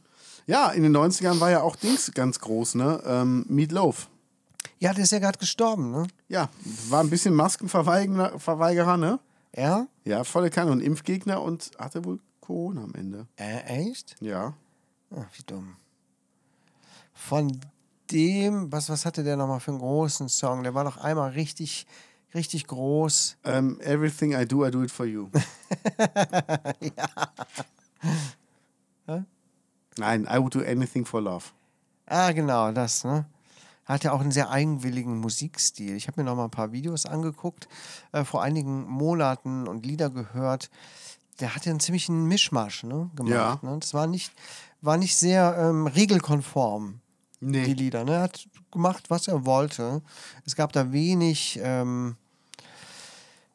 Ja, 0.45 0.69
in 0.69 0.83
den 0.83 0.95
90ern 0.95 1.39
war 1.39 1.51
ja 1.51 1.61
auch 1.61 1.75
Dings 1.75 2.11
ganz 2.13 2.39
groß, 2.39 2.75
ne? 2.75 3.01
Ähm, 3.05 3.45
Meatloaf. 3.47 4.09
Ja, 4.79 4.93
der 4.93 5.03
ist 5.03 5.11
ja 5.11 5.19
gerade 5.19 5.37
gestorben, 5.37 5.91
ne? 5.91 6.07
Ja, 6.27 6.49
war 6.89 7.01
ein 7.03 7.09
bisschen 7.09 7.33
Maskenverweigerer, 7.35 8.39
Verweigerer, 8.39 8.97
ne? 8.97 9.19
Ja? 9.55 9.87
Ja, 10.05 10.23
volle 10.23 10.49
Kanne 10.49 10.71
und 10.71 10.81
Impfgegner 10.81 11.41
und 11.41 11.71
hatte 11.77 12.03
wohl 12.05 12.19
Corona 12.39 12.83
am 12.83 12.93
Ende. 12.95 13.27
Äh, 13.35 13.61
echt? 13.87 14.15
Ja. 14.19 14.53
Ach, 15.15 15.25
wie 15.33 15.43
dumm. 15.45 15.75
Von 17.13 17.59
dem, 18.11 18.71
was, 18.71 18.89
was 18.89 19.05
hatte 19.05 19.23
der 19.23 19.37
nochmal 19.37 19.59
für 19.59 19.71
einen 19.71 19.79
großen 19.79 20.29
Song? 20.29 20.63
Der 20.63 20.73
war 20.73 20.83
doch 20.83 20.97
einmal 20.97 21.31
richtig, 21.31 21.85
richtig 22.33 22.67
groß. 22.67 23.37
Ähm, 23.43 23.79
everything 23.81 24.33
I 24.33 24.45
do, 24.45 24.65
I 24.65 24.71
do 24.71 24.83
it 24.83 24.91
for 24.91 25.05
you. 25.05 25.29
Nein, 29.97 30.25
I 30.25 30.37
would 30.37 30.55
do 30.55 30.61
anything 30.61 31.05
for 31.05 31.21
love. 31.21 31.51
Ah, 32.05 32.31
genau, 32.31 32.71
das, 32.71 33.03
ne? 33.03 33.25
Hat 33.85 34.03
ja 34.03 34.13
auch 34.13 34.21
einen 34.21 34.31
sehr 34.31 34.49
eigenwilligen 34.49 35.17
Musikstil. 35.19 35.95
Ich 35.95 36.07
habe 36.07 36.21
mir 36.21 36.25
noch 36.29 36.35
mal 36.35 36.45
ein 36.45 36.51
paar 36.51 36.71
Videos 36.71 37.05
angeguckt, 37.05 37.67
äh, 38.11 38.23
vor 38.23 38.41
einigen 38.41 38.87
Monaten 38.87 39.67
und 39.67 39.85
Lieder 39.85 40.09
gehört. 40.09 40.69
Der 41.39 41.55
hat 41.55 41.65
ja 41.65 41.71
einen 41.71 41.79
ziemlichen 41.79 42.25
Mischmasch 42.25 42.83
ne, 42.83 43.09
gemacht. 43.15 43.59
Ja. 43.63 43.69
Ne? 43.69 43.77
Das 43.79 43.93
war 43.93 44.07
nicht, 44.07 44.31
war 44.81 44.97
nicht 44.97 45.17
sehr 45.17 45.57
ähm, 45.57 45.87
regelkonform, 45.87 47.00
Nee. 47.41 47.65
die 47.65 47.73
Lieder. 47.73 48.03
Ne? 48.05 48.13
Er 48.13 48.21
hat 48.21 48.47
gemacht, 48.71 49.09
was 49.09 49.27
er 49.27 49.45
wollte. 49.45 50.01
Es 50.45 50.55
gab 50.55 50.71
da 50.71 50.91
wenig, 50.91 51.59
ähm, 51.61 52.15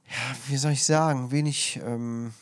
ja, 0.09 0.37
wie 0.49 0.57
soll 0.57 0.73
ich 0.73 0.85
sagen, 0.85 1.31
wenig. 1.31 1.81
Ähm, 1.85 2.33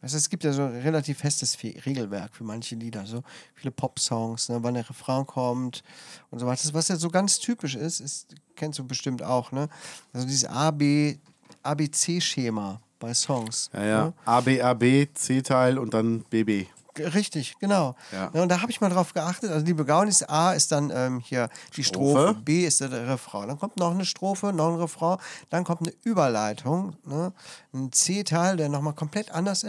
also 0.00 0.16
es 0.16 0.28
gibt 0.28 0.42
ja 0.42 0.52
so 0.52 0.62
ein 0.62 0.80
relativ 0.80 1.18
festes 1.18 1.54
Fe 1.54 1.74
Regelwerk 1.86 2.34
für 2.34 2.42
manche 2.42 2.74
Lieder, 2.74 3.06
so 3.06 3.22
viele 3.54 3.70
Pop-Songs, 3.70 4.48
ne, 4.48 4.58
wann 4.60 4.74
der 4.74 4.88
Refrain 4.88 5.24
kommt 5.24 5.84
und 6.30 6.40
so 6.40 6.46
weiter. 6.46 6.62
Das, 6.64 6.74
Was 6.74 6.88
ja 6.88 6.96
so 6.96 7.08
ganz 7.08 7.38
typisch 7.38 7.76
ist, 7.76 8.00
ist, 8.00 8.34
kennst 8.56 8.80
du 8.80 8.84
bestimmt 8.84 9.22
auch, 9.22 9.52
ne? 9.52 9.68
Also 10.12 10.26
dieses 10.26 10.46
A, 10.46 10.72
B, 10.72 11.18
ABC-Schema 11.62 12.80
bei 12.98 13.14
Songs. 13.14 13.70
Ja, 13.72 13.84
ja. 13.84 14.04
Ne? 14.06 14.14
A, 14.24 14.40
B, 14.40 14.60
A, 14.60 14.74
B, 14.74 15.06
C-Teil 15.12 15.78
und 15.78 15.94
dann 15.94 16.24
BB. 16.24 16.66
Richtig, 16.98 17.58
genau. 17.58 17.96
Ja. 18.12 18.28
und 18.28 18.48
da 18.48 18.60
habe 18.60 18.70
ich 18.70 18.80
mal 18.80 18.90
drauf 18.90 19.14
geachtet. 19.14 19.50
Also 19.50 19.64
liebe 19.64 19.84
Gaunis, 19.84 20.22
A 20.22 20.52
ist 20.52 20.72
dann 20.72 20.92
ähm, 20.94 21.20
hier 21.20 21.48
die 21.76 21.84
Strophe. 21.84 22.22
Strophe. 22.22 22.40
B 22.42 22.66
ist 22.66 22.80
der, 22.80 22.90
Refrain. 23.08 23.48
Dann 23.48 23.58
kommt 23.58 23.78
noch 23.78 23.90
eine 23.90 24.04
Strophe, 24.04 24.52
noch 24.52 24.68
ein 24.68 24.80
Refrain, 24.80 25.18
dann 25.50 25.64
kommt 25.64 25.82
eine 25.82 25.92
Überleitung, 26.04 26.96
ne? 27.04 27.32
ein 27.72 27.92
C-Teil, 27.92 28.56
der 28.56 28.68
nochmal 28.68 28.92
komplett 28.92 29.30
anders 29.30 29.64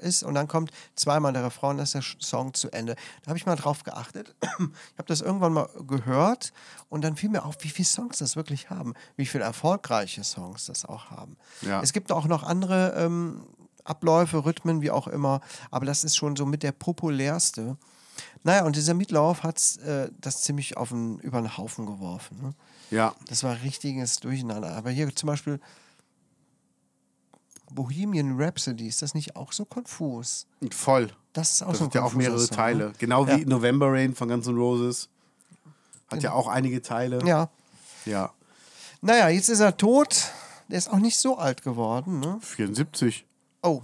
ist 0.00 0.22
und 0.22 0.34
dann 0.34 0.48
kommt 0.48 0.70
zweimal 0.96 1.32
der 1.32 1.44
Refrain, 1.44 1.76
dann 1.76 1.84
ist 1.84 1.94
der 1.94 2.02
Song 2.20 2.54
zu 2.54 2.70
Ende. 2.70 2.96
Da 3.22 3.28
habe 3.28 3.38
ich 3.38 3.46
mal 3.46 3.56
drauf 3.56 3.84
geachtet. 3.84 4.34
Ich 4.92 4.98
habe 4.98 5.08
das 5.08 5.20
irgendwann 5.20 5.52
mal 5.52 5.68
gehört 5.86 6.52
und 6.88 7.02
dann 7.02 7.16
fiel 7.16 7.30
mir 7.30 7.44
auf, 7.44 7.56
wie 7.60 7.68
viele 7.68 7.86
Songs 7.86 8.18
das 8.18 8.36
wirklich 8.36 8.70
haben, 8.70 8.94
wie 9.16 9.26
viele 9.26 9.44
erfolgreiche 9.44 10.24
Songs 10.24 10.66
das 10.66 10.84
auch 10.84 11.10
haben. 11.10 11.36
Ja. 11.62 11.82
Es 11.82 11.92
gibt 11.92 12.12
auch 12.12 12.26
noch 12.26 12.42
andere 12.42 12.94
ähm, 12.96 13.46
Abläufe, 13.84 14.44
Rhythmen, 14.44 14.80
wie 14.82 14.90
auch 14.90 15.06
immer, 15.08 15.40
aber 15.70 15.86
das 15.86 16.04
ist 16.04 16.16
schon 16.16 16.36
so 16.36 16.46
mit 16.46 16.62
der 16.62 16.72
populärste. 16.72 17.76
Naja, 18.44 18.64
und 18.64 18.76
dieser 18.76 18.94
Mietlauf 18.94 19.42
hat 19.42 19.60
äh, 19.78 20.08
das 20.20 20.42
ziemlich 20.42 20.76
auf 20.76 20.90
den, 20.90 21.18
über 21.20 21.40
den 21.40 21.56
Haufen 21.56 21.86
geworfen. 21.86 22.38
Ne? 22.42 22.50
Ja. 22.90 23.14
Das 23.28 23.42
war 23.42 23.60
richtiges 23.62 24.16
Durcheinander. 24.16 24.76
Aber 24.76 24.90
hier 24.90 25.14
zum 25.14 25.28
Beispiel 25.28 25.60
Bohemian 27.70 28.38
Rhapsody, 28.40 28.86
ist 28.86 29.00
das 29.02 29.14
nicht 29.14 29.34
auch 29.36 29.52
so 29.52 29.64
konfus? 29.64 30.46
Voll. 30.70 31.10
Das 31.32 31.52
ist 31.54 31.62
auch 31.62 31.70
Das 31.70 31.78
so 31.78 31.84
hat 31.86 31.94
ja 31.94 32.02
auch 32.02 32.12
mehrere 32.12 32.38
Song, 32.38 32.50
Teile. 32.56 32.86
Ne? 32.88 32.92
Genau 32.98 33.26
Ja. 33.26 33.36
wie 33.38 33.46
November 33.46 33.90
Rain 33.90 34.14
von 34.14 34.28
Guns 34.28 34.46
N' 34.46 34.56
Roses. 34.56 35.08
Hat 36.08 36.22
ja 36.22 36.32
auch 36.32 36.48
einige 36.48 36.82
Teile. 36.82 37.24
Ja. 37.24 37.48
Ja. 38.04 38.32
Naja, 39.00 39.30
jetzt 39.30 39.48
ist 39.48 39.60
er 39.60 39.76
tot. 39.76 40.26
Der 40.68 40.76
ist 40.78 40.90
auch 40.92 40.98
nicht 40.98 41.18
so 41.18 41.38
alt 41.38 41.62
geworden. 41.62 42.20
Ne? 42.20 42.38
74. 42.42 43.24
Oh. 43.62 43.82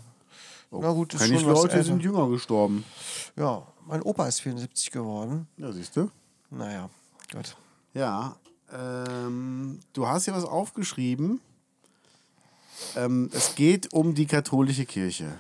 Na 0.70 0.92
gut, 0.92 1.14
ist 1.14 1.22
Einige 1.22 1.40
schon 1.40 1.48
was 1.50 1.62
Leute 1.62 1.74
älter. 1.76 1.84
sind 1.84 2.02
jünger 2.02 2.28
gestorben. 2.28 2.84
Ja, 3.36 3.66
mein 3.86 4.02
Opa 4.02 4.26
ist 4.26 4.40
74 4.40 4.90
geworden. 4.90 5.48
Ja, 5.56 5.72
siehst 5.72 5.96
du? 5.96 6.10
Naja, 6.50 6.90
gut. 7.32 7.56
Ja. 7.94 8.36
Ähm, 8.70 9.80
du 9.94 10.06
hast 10.06 10.24
hier 10.26 10.34
was 10.34 10.44
aufgeschrieben. 10.44 11.40
Ähm, 12.96 13.30
es 13.32 13.54
geht 13.54 13.92
um 13.94 14.14
die 14.14 14.26
katholische 14.26 14.84
Kirche. 14.84 15.38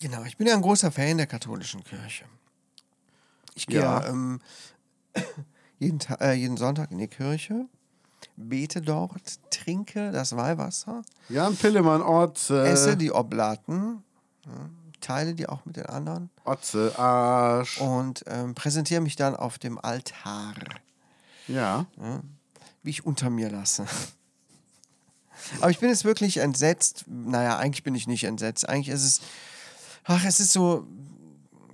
Genau, 0.00 0.22
ich 0.24 0.36
bin 0.36 0.46
ja 0.46 0.54
ein 0.54 0.60
großer 0.62 0.92
Fan 0.92 1.16
der 1.16 1.26
katholischen 1.26 1.82
Kirche. 1.82 2.26
Ich 3.54 3.66
gehe 3.66 3.80
Ja. 3.80 4.02
ja. 4.02 4.08
ähm, 4.08 4.40
jeden, 5.78 5.98
Ta- 5.98 6.16
äh, 6.16 6.34
jeden 6.34 6.58
Sonntag 6.58 6.90
in 6.90 6.98
die 6.98 7.08
Kirche, 7.08 7.66
bete 8.36 8.80
dort, 8.82 9.38
trinke 9.50 10.10
das 10.12 10.36
Weihwasser, 10.36 11.02
Jan 11.28 11.56
Pillemann, 11.56 12.02
Otze. 12.02 12.66
esse 12.66 12.96
die 12.96 13.10
Oblaten, 13.12 14.02
ja, 14.44 14.52
teile 15.00 15.34
die 15.34 15.48
auch 15.48 15.64
mit 15.64 15.76
den 15.76 15.86
anderen 15.86 16.30
Otze, 16.44 16.92
Arsch. 16.98 17.80
und 17.80 18.24
ähm, 18.26 18.54
präsentiere 18.54 19.00
mich 19.00 19.16
dann 19.16 19.34
auf 19.36 19.58
dem 19.58 19.78
Altar, 19.78 20.54
Ja. 21.48 21.86
wie 22.82 22.90
ich 22.90 23.04
unter 23.06 23.30
mir 23.30 23.50
lasse. 23.50 23.86
Aber 25.60 25.70
ich 25.70 25.78
bin 25.78 25.90
jetzt 25.90 26.04
wirklich 26.04 26.38
entsetzt. 26.38 27.04
Naja, 27.08 27.58
eigentlich 27.58 27.82
bin 27.84 27.94
ich 27.94 28.06
nicht 28.06 28.24
entsetzt. 28.24 28.68
Eigentlich 28.68 28.88
ist 28.88 29.04
es, 29.04 29.20
ach, 30.04 30.24
es 30.24 30.40
ist 30.40 30.52
so, 30.52 30.86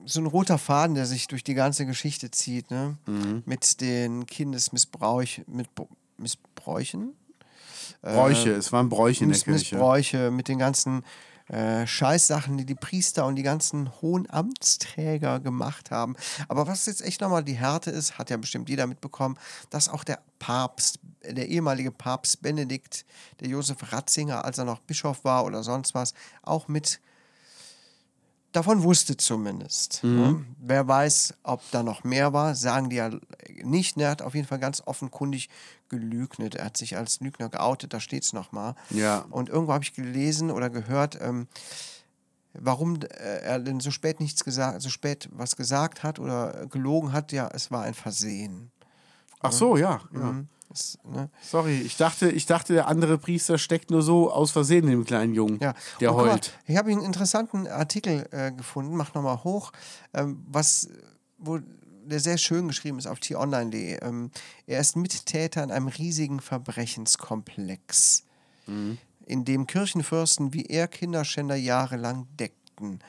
so 0.05 0.21
ein 0.21 0.27
roter 0.27 0.59
Faden, 0.59 0.95
der 0.97 1.07
sich 1.07 1.29
durch 1.29 1.45
die 1.45 1.55
ganze 1.55 1.87
Geschichte 1.87 2.31
zieht, 2.33 2.71
ne? 2.71 2.97
Mit 3.47 3.81
den 3.81 4.27
Kindesmissbräuch, 4.27 5.43
mit 5.47 5.73
Br- 5.75 5.87
Missbräuchen. 6.63 7.15
Bräuche. 8.03 8.53
es 8.53 8.73
waren 8.73 8.89
Bräuche 8.89 9.25
in 9.25 9.31
der 9.31 9.39
Kirche. 9.39 9.77
Missbräuche, 9.77 10.31
mit 10.31 10.49
den 10.49 10.59
ganzen 10.59 11.05
äh, 11.49 11.87
Scheißsachen, 11.87 12.57
die 12.57 12.65
die 12.65 12.75
Priester 12.75 13.27
und 13.27 13.37
die 13.37 13.43
ganzen 13.43 13.91
hohen 14.01 14.29
Amtsträger 14.31 15.41
gemacht 15.41 15.91
haben. 15.91 16.17
Aber 16.49 16.67
was 16.67 16.87
jetzt 16.87 17.03
echt 17.03 17.21
nochmal 17.21 17.45
die 17.45 17.55
Härte 17.55 17.91
ist, 17.91 18.19
hat 18.19 18.31
ja 18.31 18.37
bestimmt 18.37 18.69
jeder 18.69 18.87
mitbekommen, 18.87 19.39
dass 19.71 19.89
auch 19.89 20.05
der 20.05 20.21
Papst, 20.39 20.99
der 21.25 21.49
ehemalige 21.49 21.91
Papst 21.91 22.43
Benedikt, 22.43 23.05
der 23.41 23.49
Josef 23.49 23.93
Ratzinger, 23.93 24.45
als 24.45 24.59
er 24.59 24.65
noch 24.65 24.81
Bischof 24.81 25.25
war 25.25 25.45
oder 25.45 25.63
sonst 25.63 25.95
was, 25.95 26.15
auch 26.43 26.69
mit 26.69 27.01
davon 28.53 28.83
wusste 28.83 29.17
zumindest. 29.17 30.05
Ne? 30.05 30.45
Wer 30.59 30.87
weiß, 30.87 31.35
ob 31.43 31.63
da 31.71 31.83
noch 31.83 32.05
mehr 32.05 32.33
war, 32.33 32.55
sagen 32.55 32.91
die 32.91 32.97
ja 32.97 33.11
nicht. 33.63 33.97
Ne? 33.97 34.05
Er 34.05 34.11
hat 34.11 34.23
auf 34.23 34.35
jeden 34.35 34.47
Fall 34.47 34.59
ganz 34.59 34.83
offenkundig 34.85 35.49
gelügnet. 35.89 36.55
Er 36.55 36.67
hat 36.67 36.77
sich 36.77 36.97
als 36.97 37.21
Lügner 37.21 37.49
geoutet, 37.49 37.93
da 37.93 38.01
steht 38.01 38.25
es 38.25 38.33
nochmal. 38.33 38.75
Ja. 38.91 39.25
Und 39.31 39.49
irgendwo 39.49 39.73
habe 39.73 39.85
ich 39.85 39.95
gelesen 39.95 40.51
oder 40.51 40.71
gehört, 40.71 41.19
ähm, 41.21 41.49
warum 42.55 43.01
äh, 43.01 43.07
er 43.07 43.59
denn 43.59 43.81
so 43.81 43.91
spät 43.91 44.21
nichts 44.21 44.45
gesagt, 44.45 44.83
so 44.83 44.91
spät 44.91 45.29
was 45.33 45.57
gesagt 45.57 46.03
hat 46.03 46.19
oder 46.19 46.67
gelogen 46.67 47.13
hat, 47.13 47.33
ja, 47.33 47.49
es 47.53 47.71
war 47.71 47.83
ein 47.83 47.95
Versehen. 47.95 48.71
Ach 49.41 49.53
so, 49.53 49.77
ja. 49.77 50.01
ja. 50.13 50.19
Mhm. 50.19 50.49
Es, 50.73 50.99
ne? 51.05 51.29
Sorry, 51.43 51.81
ich 51.81 51.97
dachte, 51.97 52.31
ich 52.31 52.47
dachte, 52.47 52.73
der 52.73 52.89
andere 52.89 53.19
Priester 53.19 53.59
steckt 53.59 53.91
nur 53.91 54.03
so 54.03 54.33
aus 54.33 54.51
Versehen 54.51 54.85
in 54.85 54.91
dem 54.91 55.05
kleinen 55.05 55.35
Jungen, 55.35 55.59
Ja. 55.61 55.75
der 56.01 56.11
Und 56.11 56.17
guck 56.17 56.27
mal, 56.27 56.33
heult. 56.33 56.59
Ich 56.67 56.77
habe 56.77 56.91
einen 56.91 57.03
interessanten 57.03 57.67
Artikel 57.67 58.27
äh, 58.31 58.53
gefunden, 58.53 58.97
mach 58.97 59.15
nochmal 59.15 59.43
hoch, 59.45 59.73
ähm, 60.15 60.43
was, 60.49 60.89
wo 61.39 61.59
der 62.05 62.19
sehr 62.21 62.37
schön 62.39 62.67
geschrieben 62.69 62.99
ist 62.99 63.07
auf 63.07 63.21
t-online.de. 63.21 63.99
Ähm, 64.03 64.31
er 64.67 64.81
ist 64.81 64.97
Mittäter 64.97 65.63
in 65.63 65.71
einem 65.71 65.89
riesigen 65.89 66.41
Verbrechenskomplex, 66.41 68.25
in 68.67 69.45
dem 69.45 69.67
Kirchenfürsten 69.67 70.53
wie 70.53 70.67
er 70.67 70.89
Kinderschänder 70.89 71.57
jahrelang 71.57 72.27
deckten. 72.39 73.01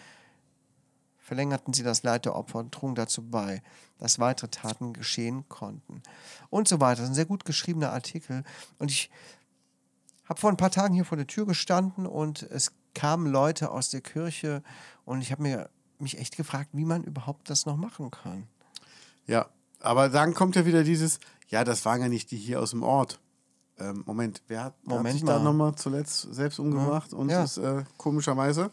Verlängerten 1.34 1.74
sie 1.74 1.82
das 1.82 2.04
Leid 2.04 2.26
der 2.26 2.36
Opfer 2.36 2.60
und 2.60 2.72
trugen 2.72 2.94
dazu 2.94 3.24
bei, 3.28 3.64
dass 3.98 4.20
weitere 4.20 4.50
Taten 4.50 4.94
geschehen 4.94 5.50
konnten. 5.50 6.04
Und 6.52 6.68
so 6.68 6.80
weiter. 6.80 6.98
Das 7.02 7.06
ist 7.06 7.10
ein 7.14 7.16
sehr 7.16 7.26
gut 7.26 7.44
geschriebener 7.44 7.92
Artikel. 7.92 8.44
Und 8.78 8.92
ich 8.92 9.10
habe 10.30 10.40
vor 10.40 10.52
ein 10.52 10.58
paar 10.58 10.70
Tagen 10.70 10.94
hier 10.94 11.06
vor 11.06 11.18
der 11.18 11.26
Tür 11.26 11.48
gestanden 11.48 12.06
und 12.06 12.44
es 12.44 12.72
kamen 12.94 13.26
Leute 13.32 13.72
aus 13.72 13.90
der 13.90 14.02
Kirche 14.02 14.62
und 15.06 15.22
ich 15.22 15.32
habe 15.32 15.42
mir 15.42 15.70
mich 15.98 16.20
echt 16.20 16.38
gefragt, 16.38 16.70
wie 16.74 16.86
man 16.86 17.04
überhaupt 17.04 17.50
das 17.50 17.66
noch 17.66 17.78
machen 17.78 18.12
kann. 18.12 18.46
Ja, 19.26 19.48
aber 19.80 20.10
dann 20.10 20.36
kommt 20.36 20.56
ja 20.56 20.68
wieder 20.68 20.84
dieses, 20.84 21.20
ja, 21.48 21.64
das 21.64 21.84
waren 21.84 22.00
ja 22.02 22.10
nicht 22.10 22.30
die 22.30 22.38
hier 22.38 22.62
aus 22.62 22.70
dem 22.72 22.84
Ort. 22.84 23.20
Ähm, 23.80 24.04
Moment, 24.06 24.44
wer 24.48 24.66
hat, 24.66 24.74
wer 24.84 24.92
hat 24.94 24.98
Moment 24.98 25.14
sich 25.16 25.24
da 25.26 25.40
mal. 25.40 25.44
nochmal 25.46 25.74
zuletzt 25.76 26.28
selbst 26.32 26.60
umgebracht 26.60 27.12
und 27.12 27.30
Ja. 27.30 27.42
das 27.42 27.58
äh, 27.58 27.84
komischerweise? 27.98 28.70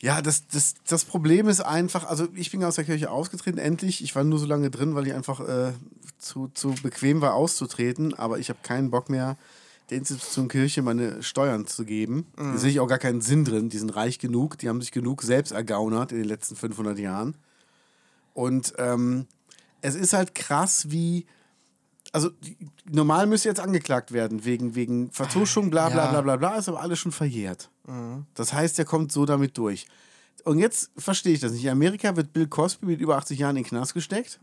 Ja, 0.00 0.22
das, 0.22 0.46
das, 0.46 0.74
das 0.86 1.04
Problem 1.04 1.48
ist 1.48 1.60
einfach, 1.60 2.08
also 2.08 2.28
ich 2.34 2.52
bin 2.52 2.62
aus 2.62 2.76
der 2.76 2.84
Kirche 2.84 3.10
ausgetreten, 3.10 3.58
endlich. 3.58 4.02
Ich 4.02 4.14
war 4.14 4.22
nur 4.22 4.38
so 4.38 4.46
lange 4.46 4.70
drin, 4.70 4.94
weil 4.94 5.06
ich 5.08 5.12
einfach 5.12 5.40
äh, 5.40 5.72
zu, 6.18 6.48
zu 6.54 6.74
bequem 6.82 7.20
war 7.20 7.34
auszutreten, 7.34 8.14
aber 8.14 8.38
ich 8.38 8.48
habe 8.48 8.60
keinen 8.62 8.90
Bock 8.90 9.10
mehr, 9.10 9.36
der 9.90 9.98
Institution 9.98 10.48
Kirche 10.48 10.82
meine 10.82 11.22
Steuern 11.22 11.66
zu 11.66 11.84
geben. 11.84 12.26
Da 12.36 12.58
sehe 12.58 12.70
ich 12.70 12.80
auch 12.80 12.86
gar 12.86 12.98
keinen 12.98 13.22
Sinn 13.22 13.44
drin. 13.44 13.70
Die 13.70 13.78
sind 13.78 13.96
reich 13.96 14.18
genug, 14.18 14.58
die 14.58 14.68
haben 14.68 14.80
sich 14.80 14.92
genug 14.92 15.22
selbst 15.22 15.50
ergaunert 15.50 16.12
in 16.12 16.18
den 16.18 16.28
letzten 16.28 16.56
500 16.56 16.98
Jahren. 16.98 17.36
Und 18.34 18.74
ähm, 18.78 19.26
es 19.80 19.94
ist 19.94 20.12
halt 20.12 20.34
krass, 20.34 20.90
wie. 20.90 21.26
Also, 22.12 22.30
die, 22.30 22.56
normal 22.90 23.26
müsste 23.26 23.48
jetzt 23.48 23.60
angeklagt 23.60 24.12
werden 24.12 24.44
wegen, 24.44 24.74
wegen 24.74 25.10
Vertuschung, 25.12 25.70
bla 25.70 25.88
bla 25.90 26.04
Ja. 26.06 26.10
bla 26.10 26.20
bla 26.22 26.36
bla, 26.36 26.56
ist 26.56 26.68
aber 26.68 26.80
alles 26.80 26.98
schon 26.98 27.12
verjährt. 27.12 27.70
Das 28.34 28.52
heißt, 28.52 28.78
er 28.78 28.84
kommt 28.84 29.12
so 29.12 29.24
damit 29.26 29.56
durch. 29.58 29.86
Und 30.44 30.58
jetzt 30.60 30.90
verstehe 30.96 31.34
ich 31.34 31.40
das 31.40 31.52
nicht. 31.52 31.64
In 31.64 31.70
Amerika 31.70 32.14
wird 32.16 32.32
Bill 32.32 32.46
Cosby 32.46 32.86
mit 32.86 33.00
über 33.00 33.16
80 33.18 33.38
Jahren 33.40 33.56
in 33.56 33.64
den 33.64 33.68
Knast 33.68 33.92
gesteckt. 33.92 34.40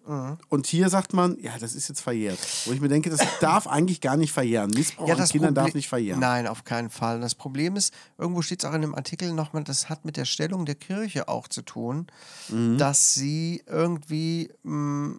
Und 0.50 0.68
hier 0.68 0.90
sagt 0.90 1.14
man, 1.14 1.38
ja, 1.40 1.58
das 1.60 1.74
ist 1.74 1.88
jetzt 1.88 2.02
verjährt. 2.02 2.38
Wo 2.66 2.74
ich 2.74 2.82
mir 2.82 2.90
denke, 2.90 3.10
das 3.10 3.22
darf 3.40 3.66
eigentlich 3.66 4.02
gar 4.02 4.18
nicht 4.18 4.32
verjähren. 4.34 4.70
Missbrauch 4.72 5.10
an 5.10 5.28
Kindern 5.28 5.56
darf 5.56 5.66
Problem- 5.66 5.78
nicht 5.78 5.88
verjähren. 5.90 6.20
Nein, 6.20 6.48
auf 6.48 6.64
keinen 6.66 6.90
Fall. 6.90 7.22
Das 7.22 7.34
Problem 7.34 7.76
ist, 7.76 7.94
irgendwo 8.18 8.42
steht 8.42 8.64
es 8.64 8.70
auch 8.70 8.74
in 8.74 8.82
dem 8.82 8.94
Artikel 8.94 9.32
nochmal, 9.34 9.64
das 9.64 9.88
hat 9.90 10.06
mit 10.06 10.18
der 10.18 10.26
Stellung 10.26 10.66
der 10.66 10.76
Kirche 10.76 11.28
auch 11.28 11.48
zu 11.48 11.62
tun, 11.64 12.08
Mhm. 12.50 12.78
dass 12.78 13.14
sie 13.14 13.64
irgendwie, 13.66 14.52
mh, 14.64 15.18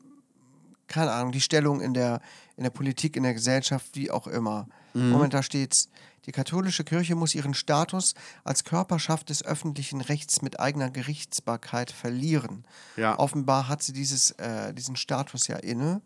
keine 0.89 1.13
Ahnung, 1.13 1.33
die 1.33 1.41
Stellung 1.41 1.81
in 1.81 1.95
der, 1.95 2.21
in 2.57 2.63
der 2.65 2.71
Politik, 2.71 3.17
in 3.17 3.23
der 3.23 3.35
Gesellschaft, 3.35 3.87
wie 3.95 4.11
auch 4.11 4.27
immer. 4.27 4.69
Mhm. 4.95 5.11
Moment, 5.11 5.35
da 5.35 5.43
steht's. 5.43 5.89
Die 6.27 6.33
katholische 6.33 6.83
Kirche 6.83 7.15
muss 7.15 7.37
ihren 7.37 7.55
Status 7.55 8.15
als 8.43 8.65
Körperschaft 8.65 9.29
des 9.31 9.45
öffentlichen 9.45 10.01
Rechts 10.01 10.43
mit 10.43 10.59
eigener 10.59 10.91
Gerichtsbarkeit 10.91 11.93
verlieren. 11.93 12.65
Ja. 12.97 13.17
Offenbar 13.19 13.69
hat 13.69 13.83
sie 13.85 13.93
dieses, 13.93 14.33
äh, 14.33 14.75
diesen 14.75 14.97
Status 14.97 15.47
ja 15.47 15.57
inne. 15.57 16.01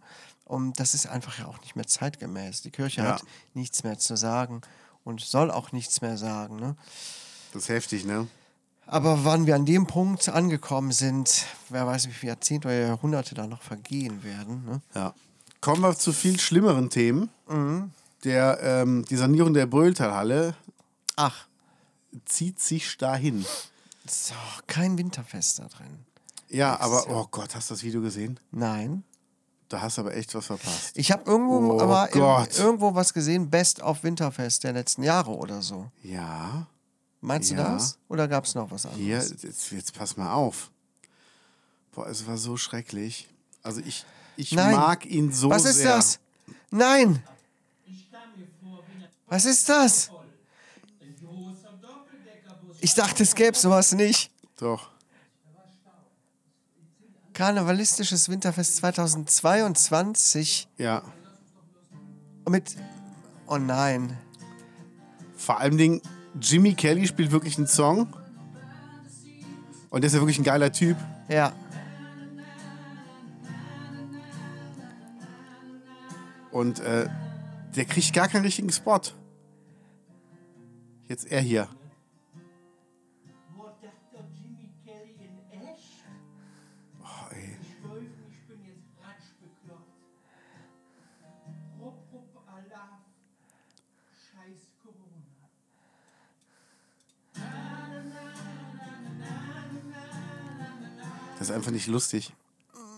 Und 0.44 0.78
das 0.78 0.92
ist 0.94 1.06
einfach 1.06 1.38
ja 1.38 1.46
auch 1.46 1.60
nicht 1.60 1.74
mehr 1.74 1.86
zeitgemäß. 1.86 2.60
Die 2.62 2.70
Kirche 2.70 3.00
Ja. 3.02 3.14
hat 3.14 3.22
nichts 3.54 3.82
mehr 3.82 3.98
zu 3.98 4.14
sagen 4.16 4.60
und 5.04 5.20
soll 5.22 5.50
auch 5.50 5.72
nichts 5.72 6.02
mehr 6.02 6.18
sagen. 6.18 6.56
Ne? 6.56 6.76
Das 7.54 7.62
ist 7.62 7.68
heftig, 7.70 8.04
ne? 8.04 8.26
Aber 8.92 9.24
wann 9.24 9.46
wir 9.46 9.54
an 9.54 9.64
dem 9.66 9.86
Punkt 9.86 10.28
angekommen 10.28 10.90
sind, 10.90 11.46
wer 11.68 11.86
weiß, 11.86 12.08
wie 12.08 12.12
viele 12.12 12.32
Jahrzehnte 12.32 12.66
oder 12.66 12.80
Jahrhunderte 12.80 13.36
da 13.36 13.46
noch 13.46 13.62
vergehen 13.62 14.24
werden. 14.24 14.64
Ne? 14.64 14.80
Ja. 14.96 15.14
Kommen 15.60 15.82
wir 15.82 15.94
zu 15.96 16.12
viel 16.12 16.40
schlimmeren 16.40 16.90
Themen. 16.90 17.30
Der, 18.24 18.58
ähm, 18.60 19.04
die 19.04 19.14
Sanierung 19.16 19.54
der 19.54 19.66
Brölltalhalle 19.66 20.54
Ach, 21.14 21.46
zieht 22.24 22.58
sich 22.58 22.96
dahin. 22.98 23.46
so, 24.08 24.34
kein 24.66 24.98
Winterfest 24.98 25.60
da 25.60 25.68
drin. 25.68 26.04
Ja, 26.48 26.80
aber, 26.80 27.04
oh 27.10 27.28
Gott, 27.30 27.54
hast 27.54 27.70
du 27.70 27.74
das 27.74 27.84
Video 27.84 28.00
gesehen? 28.00 28.40
Nein. 28.50 29.04
Da 29.68 29.82
hast 29.82 29.98
du 29.98 30.00
aber 30.02 30.16
echt 30.16 30.34
was 30.34 30.46
verpasst. 30.46 30.90
Ich 30.98 31.12
habe 31.12 31.30
irgendwo, 31.30 31.74
Oh 31.74 31.80
aber 31.80 32.08
Gott. 32.10 32.58
irgendwo 32.58 32.92
was 32.96 33.14
gesehen, 33.14 33.50
Best 33.50 33.80
of 33.82 34.02
Winterfest 34.02 34.64
der 34.64 34.72
letzten 34.72 35.04
Jahre 35.04 35.30
oder 35.30 35.62
so. 35.62 35.86
Ja, 36.02 36.66
Meinst 37.20 37.50
du 37.50 37.54
Ja. 37.54 37.72
das? 37.74 37.98
Oder 38.08 38.26
gab 38.28 38.44
es 38.44 38.54
noch 38.54 38.70
was 38.70 38.86
anderes? 38.86 39.04
hier, 39.04 39.18
jetzt, 39.48 39.70
jetzt 39.72 39.94
pass 39.94 40.16
mal 40.16 40.32
auf. 40.32 40.70
Boah, 41.92 42.06
es 42.08 42.26
war 42.26 42.38
so 42.38 42.56
schrecklich. 42.56 43.28
Also 43.62 43.80
ich, 43.80 44.04
ich 44.36 44.52
Nein. 44.52 44.74
mag 44.74 45.04
ihn 45.06 45.32
so 45.32 45.50
Was 45.50 45.64
ist 45.64 45.76
sehr. 45.76 45.96
das? 45.96 46.18
Nein! 46.70 47.22
Was 49.26 49.44
ist 49.44 49.68
das? 49.68 50.10
Ich 52.80 52.94
dachte, 52.94 53.22
es 53.22 53.34
gäbe 53.34 53.56
sowas 53.56 53.92
nicht. 53.92 54.30
Doch. 54.56 54.88
Karnevalistisches 57.34 58.28
Winterfest 58.28 58.76
2022 58.76 60.68
Ja. 60.78 61.02
mit. 62.48 62.76
Oh 63.46 63.58
nein. 63.58 64.16
Vor 65.36 65.58
allem 65.58 65.76
Dingen, 65.78 66.02
Jimmy 66.38 66.74
Kelly 66.74 67.06
spielt 67.06 67.30
wirklich 67.30 67.56
einen 67.56 67.66
Song. 67.66 68.08
Und 69.88 70.02
der 70.02 70.08
ist 70.08 70.14
ja 70.14 70.20
wirklich 70.20 70.38
ein 70.38 70.44
geiler 70.44 70.70
Typ. 70.70 70.96
Ja. 71.28 71.52
Und 76.50 76.80
äh, 76.80 77.08
der 77.76 77.84
kriegt 77.84 78.12
gar 78.12 78.28
keinen 78.28 78.42
richtigen 78.42 78.70
Spot. 78.70 79.00
Jetzt 81.08 81.30
er 81.30 81.40
hier. 81.40 81.68
Das 101.40 101.48
ist 101.48 101.54
einfach 101.54 101.70
nicht 101.72 101.86
lustig. 101.88 102.32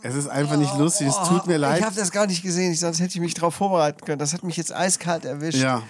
Es 0.03 0.17
ist 0.17 0.27
einfach 0.29 0.57
nicht 0.57 0.77
lustig. 0.77 1.07
Es 1.07 1.29
tut 1.29 1.47
mir 1.47 1.55
Ich 1.55 1.61
leid. 1.61 1.83
habe 1.85 1.95
das 1.95 2.11
gar 2.11 2.27
nicht 2.27 2.43
gesehen, 2.43 2.75
sonst 2.75 2.99
hätte 2.99 3.15
ich 3.15 3.21
mich 3.21 3.35
darauf 3.35 3.55
vorbereiten 3.55 4.05
können. 4.05 4.19
Das 4.19 4.33
hat 4.35 4.43
mich 4.43 4.57
jetzt 4.57 4.73
eiskalt 4.75 5.25
erwischt. 5.25 5.59
Ja. 5.59 5.83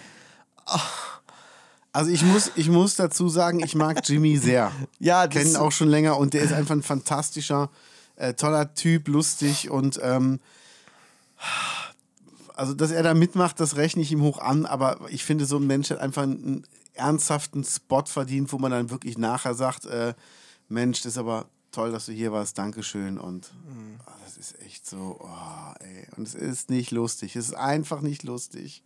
Also 1.93 2.11
ich 2.11 2.23
muss, 2.23 2.51
ich 2.55 2.69
muss 2.69 2.95
dazu 2.97 3.29
sagen, 3.31 3.61
ich 3.61 3.75
mag 3.75 4.07
Jimmy 4.07 4.37
sehr. 4.37 4.71
Ja, 4.99 5.27
das- 5.27 5.35
Kennen 5.43 5.51
ihn 5.55 5.57
auch 5.57 5.73
schon 5.73 5.89
länger 5.89 6.19
und 6.19 6.35
der 6.35 6.43
ist 6.43 6.53
einfach 6.53 6.75
ein 6.75 6.83
fantastischer, 6.83 7.71
äh, 8.17 8.35
toller 8.35 8.75
Typ, 8.75 9.09
lustig 9.09 9.71
und 9.71 9.99
ähm, 10.03 10.39
also 12.55 12.75
dass 12.75 12.91
er 12.91 13.03
da 13.03 13.15
mitmacht, 13.15 13.59
das 13.61 13.77
rechne 13.77 14.03
ich 14.03 14.13
ihm 14.13 14.21
hoch 14.23 14.39
an, 14.39 14.67
aber 14.67 14.99
ich 15.09 15.25
finde, 15.25 15.47
so 15.47 15.57
ein 15.57 15.67
Mensch 15.67 15.91
hat 15.91 15.99
einfach 15.99 16.23
einen, 16.23 16.37
einen 16.45 16.65
ernsthaften 16.95 17.65
Spot 17.65 18.05
verdient, 18.05 18.53
wo 18.53 18.59
man 18.59 18.71
dann 18.71 18.91
wirklich 18.91 19.17
nachher 19.19 19.55
sagt, 19.55 19.87
äh, 19.87 20.13
Mensch, 20.69 21.01
das 21.03 21.13
ist 21.13 21.19
aber 21.19 21.47
toll, 21.73 21.91
dass 21.91 22.07
du 22.07 22.13
hier 22.13 22.33
warst, 22.33 22.59
Dankeschön 22.59 23.19
und 23.19 23.51
ah, 24.07 24.15
das 24.25 24.37
ist 24.37 24.61
echt 24.63 24.87
so, 24.87 25.19
oh, 25.21 25.73
ey. 25.81 26.07
Und 26.17 26.27
es 26.29 26.35
ist 26.35 26.71
nicht 26.71 26.91
lustig, 26.91 27.37
es 27.37 27.49
ist 27.49 27.55
einfach 27.55 28.01
nicht 28.01 28.23
lustig. 28.23 28.83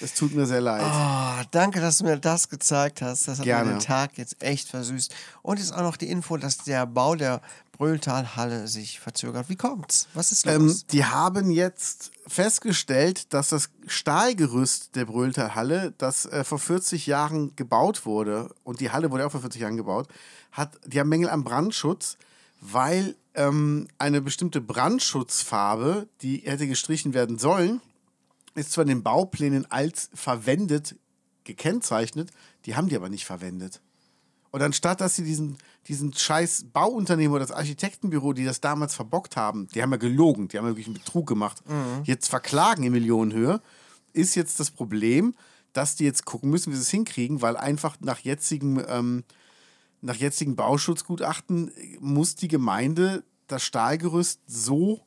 Es 0.00 0.14
tut 0.14 0.34
mir 0.34 0.46
sehr 0.46 0.60
leid. 0.60 0.82
Oh, 0.84 1.44
danke, 1.50 1.80
dass 1.80 1.98
du 1.98 2.04
mir 2.04 2.18
das 2.18 2.48
gezeigt 2.48 3.02
hast. 3.02 3.26
Das 3.26 3.38
hat 3.38 3.44
Gerne. 3.44 3.72
mir 3.72 3.76
den 3.78 3.80
Tag 3.80 4.16
jetzt 4.16 4.42
echt 4.42 4.68
versüßt. 4.68 5.14
Und 5.42 5.58
jetzt 5.58 5.72
auch 5.72 5.82
noch 5.82 5.96
die 5.96 6.08
Info, 6.08 6.36
dass 6.36 6.58
der 6.58 6.86
Bau 6.86 7.14
der 7.14 7.40
Brülltalhalle 7.72 8.66
sich 8.66 8.98
verzögert. 9.00 9.48
Wie 9.48 9.56
kommt's? 9.56 10.08
Was 10.14 10.32
ist 10.32 10.46
los? 10.46 10.54
Ähm, 10.54 10.82
die 10.90 11.04
haben 11.04 11.50
jetzt 11.50 12.10
festgestellt, 12.26 13.32
dass 13.32 13.48
das 13.48 13.70
Stahlgerüst 13.86 14.96
der 14.96 15.04
Brühltalhalle, 15.04 15.94
das 15.96 16.26
äh, 16.26 16.44
vor 16.44 16.58
40 16.58 17.06
Jahren 17.06 17.54
gebaut 17.56 18.04
wurde, 18.04 18.50
und 18.64 18.80
die 18.80 18.90
Halle 18.90 19.10
wurde 19.10 19.26
auch 19.26 19.30
vor 19.30 19.40
40 19.40 19.62
Jahren 19.62 19.76
gebaut, 19.76 20.08
hat, 20.52 20.72
die 20.86 20.98
haben 20.98 21.08
Mängel 21.08 21.30
am 21.30 21.44
Brandschutz, 21.44 22.18
weil 22.60 23.14
ähm, 23.34 23.86
eine 23.98 24.20
bestimmte 24.20 24.60
Brandschutzfarbe, 24.60 26.08
die 26.22 26.38
hätte 26.38 26.66
gestrichen 26.66 27.14
werden 27.14 27.38
sollen, 27.38 27.80
ist 28.54 28.72
zwar 28.72 28.82
in 28.82 28.88
den 28.88 29.02
Bauplänen 29.02 29.70
als 29.70 30.10
verwendet 30.14 30.96
gekennzeichnet, 31.44 32.30
die 32.66 32.76
haben 32.76 32.88
die 32.88 32.96
aber 32.96 33.08
nicht 33.08 33.24
verwendet. 33.24 33.80
Und 34.50 34.62
anstatt, 34.62 35.00
dass 35.00 35.16
sie 35.16 35.24
diesen, 35.24 35.58
diesen 35.88 36.12
scheiß 36.14 36.66
Bauunternehmen 36.72 37.34
oder 37.34 37.44
das 37.44 37.54
Architektenbüro, 37.56 38.32
die 38.32 38.44
das 38.44 38.60
damals 38.60 38.94
verbockt 38.94 39.36
haben, 39.36 39.68
die 39.68 39.82
haben 39.82 39.90
ja 39.90 39.98
gelogen, 39.98 40.48
die 40.48 40.58
haben 40.58 40.64
ja 40.64 40.70
wirklich 40.70 40.86
einen 40.86 40.94
Betrug 40.94 41.26
gemacht, 41.26 41.62
jetzt 42.04 42.28
verklagen 42.28 42.82
in 42.82 42.92
Millionenhöhe, 42.92 43.60
ist 44.12 44.34
jetzt 44.34 44.58
das 44.58 44.70
Problem, 44.70 45.34
dass 45.72 45.96
die 45.96 46.04
jetzt 46.04 46.24
gucken 46.24 46.50
müssen, 46.50 46.72
wie 46.72 46.76
sie 46.76 46.82
es 46.82 46.90
hinkriegen, 46.90 47.42
weil 47.42 47.56
einfach 47.56 47.96
nach 48.00 48.20
jetzigem, 48.20 48.82
ähm, 48.88 49.24
nach 50.00 50.16
jetzigen 50.16 50.56
Bauschutzgutachten 50.56 51.70
muss 52.00 52.34
die 52.34 52.48
Gemeinde 52.48 53.24
das 53.48 53.62
Stahlgerüst 53.64 54.40
so 54.46 55.04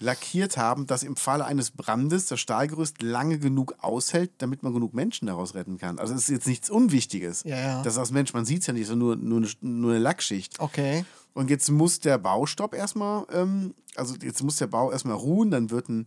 lackiert 0.00 0.56
haben, 0.56 0.86
dass 0.86 1.02
im 1.02 1.16
Falle 1.16 1.44
eines 1.44 1.70
Brandes 1.70 2.26
das 2.26 2.40
Stahlgerüst 2.40 3.02
lange 3.02 3.38
genug 3.38 3.74
aushält, 3.80 4.30
damit 4.38 4.62
man 4.62 4.72
genug 4.72 4.94
Menschen 4.94 5.26
daraus 5.26 5.54
retten 5.54 5.78
kann. 5.78 5.98
Also 5.98 6.14
es 6.14 6.22
ist 6.22 6.28
jetzt 6.28 6.46
nichts 6.46 6.70
Unwichtiges. 6.70 7.42
Ja, 7.44 7.58
ja. 7.58 7.82
Das 7.82 7.94
ist 7.94 7.98
als 7.98 8.10
Mensch, 8.12 8.32
man 8.32 8.44
sieht 8.44 8.60
es 8.60 8.66
ja 8.68 8.72
nicht, 8.72 8.84
es 8.84 8.90
ist 8.90 8.96
nur, 8.96 9.16
nur, 9.16 9.38
eine, 9.38 9.48
nur 9.60 9.90
eine 9.92 10.00
Lackschicht. 10.00 10.60
Okay. 10.60 11.04
Und 11.34 11.50
jetzt 11.50 11.70
muss 11.70 12.00
der 12.00 12.18
Baustopp 12.18 12.74
erstmal, 12.74 13.24
ähm, 13.32 13.74
also 13.96 14.14
jetzt 14.22 14.42
muss 14.42 14.56
der 14.56 14.66
Bau 14.68 14.90
erstmal 14.92 15.16
ruhen, 15.16 15.50
dann 15.50 15.70
wird 15.70 15.88
ein 15.88 16.06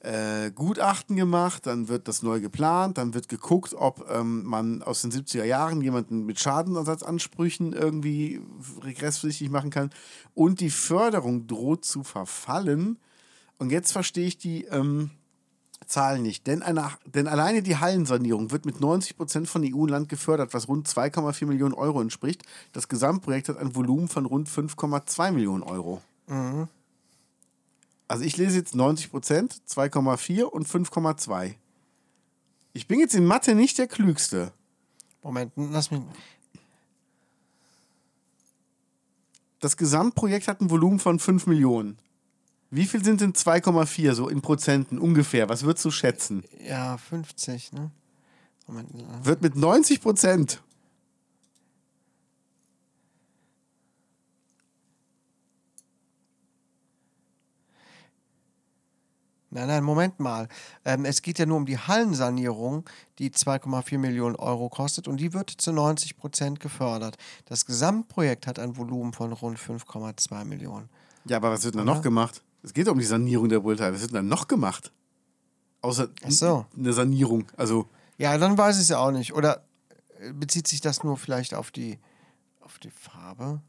äh, 0.00 0.50
Gutachten 0.52 1.16
gemacht, 1.16 1.66
dann 1.66 1.88
wird 1.88 2.06
das 2.06 2.22
neu 2.22 2.40
geplant, 2.40 2.98
dann 2.98 3.14
wird 3.14 3.28
geguckt, 3.28 3.74
ob 3.74 4.08
ähm, 4.10 4.44
man 4.44 4.82
aus 4.82 5.02
den 5.02 5.10
70er 5.10 5.44
Jahren 5.44 5.80
jemanden 5.80 6.24
mit 6.24 6.38
Schadenersatzansprüchen 6.38 7.72
irgendwie 7.72 8.40
regresspflichtig 8.82 9.50
machen 9.50 9.70
kann. 9.70 9.90
Und 10.34 10.60
die 10.60 10.70
Förderung 10.70 11.46
droht 11.46 11.84
zu 11.84 12.04
verfallen. 12.04 12.98
Und 13.58 13.70
jetzt 13.70 13.92
verstehe 13.92 14.26
ich 14.26 14.38
die 14.38 14.64
ähm, 14.64 15.10
Zahlen 15.86 16.22
nicht. 16.22 16.46
Denn, 16.46 16.62
eine, 16.62 16.90
denn 17.06 17.26
alleine 17.26 17.62
die 17.62 17.76
Hallensanierung 17.76 18.50
wird 18.50 18.66
mit 18.66 18.80
90 18.80 19.16
Prozent 19.16 19.48
von 19.48 19.64
EU-Land 19.64 20.08
gefördert, 20.08 20.54
was 20.54 20.68
rund 20.68 20.88
2,4 20.88 21.46
Millionen 21.46 21.74
Euro 21.74 22.00
entspricht. 22.00 22.42
Das 22.72 22.88
Gesamtprojekt 22.88 23.48
hat 23.48 23.58
ein 23.58 23.74
Volumen 23.74 24.08
von 24.08 24.26
rund 24.26 24.48
5,2 24.48 25.32
Millionen 25.32 25.62
Euro. 25.62 26.02
Also 28.06 28.24
ich 28.24 28.36
lese 28.36 28.58
jetzt 28.58 28.74
90 28.74 29.10
Prozent, 29.10 29.60
2,4 29.68 30.44
und 30.44 30.66
5,2. 30.66 31.54
Ich 32.72 32.86
bin 32.86 33.00
jetzt 33.00 33.14
in 33.14 33.26
Mathe 33.26 33.54
nicht 33.54 33.78
der 33.78 33.86
Klügste. 33.86 34.52
Moment, 35.22 35.52
lass 35.56 35.90
mich. 35.90 36.00
Das 39.60 39.76
Gesamtprojekt 39.76 40.46
hat 40.46 40.60
ein 40.60 40.70
Volumen 40.70 41.00
von 41.00 41.18
5 41.18 41.46
Millionen. 41.46 41.98
Wie 42.70 42.84
viel 42.84 43.02
sind 43.02 43.20
denn 43.20 43.32
2,4 43.32 44.12
so 44.12 44.28
in 44.28 44.42
Prozenten 44.42 44.98
ungefähr? 44.98 45.48
Was 45.48 45.62
würdest 45.62 45.84
du 45.84 45.90
schätzen? 45.90 46.44
Ja, 46.66 46.98
50, 46.98 47.72
ne? 47.72 47.90
Moment. 48.66 48.90
Wird 49.24 49.40
mit 49.40 49.56
90 49.56 50.02
Prozent. 50.02 50.62
Nein, 59.50 59.66
nein, 59.68 59.82
Moment 59.82 60.20
mal. 60.20 60.46
Ähm, 60.84 61.06
es 61.06 61.22
geht 61.22 61.38
ja 61.38 61.46
nur 61.46 61.56
um 61.56 61.64
die 61.64 61.78
Hallensanierung, 61.78 62.84
die 63.18 63.30
2,4 63.30 63.96
Millionen 63.96 64.36
Euro 64.36 64.68
kostet 64.68 65.08
und 65.08 65.16
die 65.18 65.32
wird 65.32 65.50
zu 65.50 65.72
90 65.72 66.18
Prozent 66.18 66.60
gefördert. 66.60 67.16
Das 67.46 67.64
Gesamtprojekt 67.64 68.46
hat 68.46 68.58
ein 68.58 68.76
Volumen 68.76 69.14
von 69.14 69.32
rund 69.32 69.58
5,2 69.58 70.44
Millionen. 70.44 70.90
Ja, 71.24 71.38
aber 71.38 71.50
was 71.50 71.64
wird 71.64 71.76
denn 71.76 71.86
da 71.86 71.94
noch 71.94 72.02
gemacht? 72.02 72.42
Es 72.62 72.72
geht 72.72 72.88
um 72.88 72.98
die 72.98 73.04
Sanierung 73.04 73.48
der 73.48 73.60
Brüllteile. 73.60 73.94
Was 73.94 74.00
wird 74.00 74.12
denn 74.12 74.28
da 74.28 74.36
noch 74.36 74.48
gemacht? 74.48 74.92
Außer 75.80 76.08
so. 76.28 76.66
eine 76.76 76.92
Sanierung. 76.92 77.46
Also, 77.56 77.88
Ja, 78.16 78.36
dann 78.36 78.58
weiß 78.58 78.76
ich 78.76 78.82
es 78.82 78.88
ja 78.88 78.98
auch 78.98 79.12
nicht. 79.12 79.34
Oder 79.34 79.64
äh, 80.20 80.32
bezieht 80.32 80.66
sich 80.66 80.80
das 80.80 81.04
nur 81.04 81.16
vielleicht 81.16 81.54
auf 81.54 81.70
die, 81.70 81.98
auf 82.60 82.78
die 82.78 82.90
Farbe? 82.90 83.60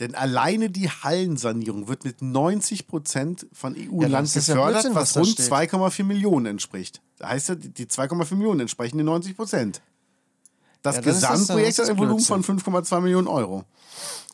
denn 0.00 0.14
alleine 0.14 0.70
die 0.70 0.88
Hallensanierung 0.88 1.88
wird 1.88 2.04
mit 2.04 2.22
90 2.22 2.86
Prozent 2.86 3.46
von 3.52 3.74
Ja, 3.74 3.90
EU-Land 3.90 4.34
ja 4.34 4.40
gefördert, 4.40 4.82
Blödsinn, 4.82 4.94
was 4.94 5.16
was 5.16 5.16
rund 5.16 5.28
steht. 5.28 5.46
2,4 5.46 6.04
Millionen 6.04 6.46
entspricht. 6.46 7.02
Da 7.16 7.28
heißt 7.30 7.48
ja, 7.48 7.54
die 7.56 7.70
die 7.70 7.86
2,4 7.86 8.36
Millionen 8.36 8.60
entsprechen 8.60 8.98
den 8.98 9.06
90 9.06 9.36
Prozent. 9.36 9.82
Das 10.82 10.96
Ja, 10.96 11.02
Gesamtprojekt 11.02 11.78
hat 11.78 11.88
ein 11.90 11.98
Volumen 11.98 12.20
von 12.20 12.42
Blödsinn. 12.42 12.72
5,2 12.72 13.00
Millionen 13.00 13.26
Euro. 13.26 13.64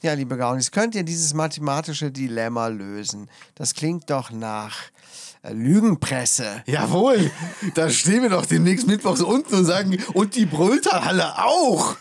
Ja, 0.02 0.12
liebe 0.12 0.36
Gaunis, 0.36 0.70
könnt 0.70 0.94
ihr 0.94 1.02
dieses 1.02 1.32
mathematische 1.32 2.10
Dilemma 2.10 2.66
lösen? 2.66 3.30
Das 3.54 3.72
klingt 3.72 4.10
doch 4.10 4.30
nach 4.30 4.76
äh, 5.42 5.52
Lügenpresse. 5.52 6.62
Jawohl, 6.66 7.30
da 7.74 7.88
stehen 7.90 8.22
wir 8.22 8.28
doch 8.28 8.44
demnächst 8.44 8.86
mittwochs 8.86 9.22
unten 9.22 9.54
und 9.54 9.64
sagen, 9.64 9.98
und 10.12 10.34
die 10.34 10.44
Brülltalhalle 10.44 11.38
auch. 11.42 11.96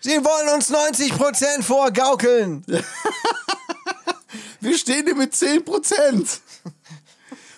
Sie 0.00 0.10
wollen 0.10 0.54
uns 0.54 0.70
90% 0.70 1.62
vorgaukeln. 1.62 2.64
Wir 4.60 4.78
stehen 4.78 5.04
hier 5.04 5.14
mit 5.14 5.34
10 5.34 5.64
Prozent. 5.64 6.40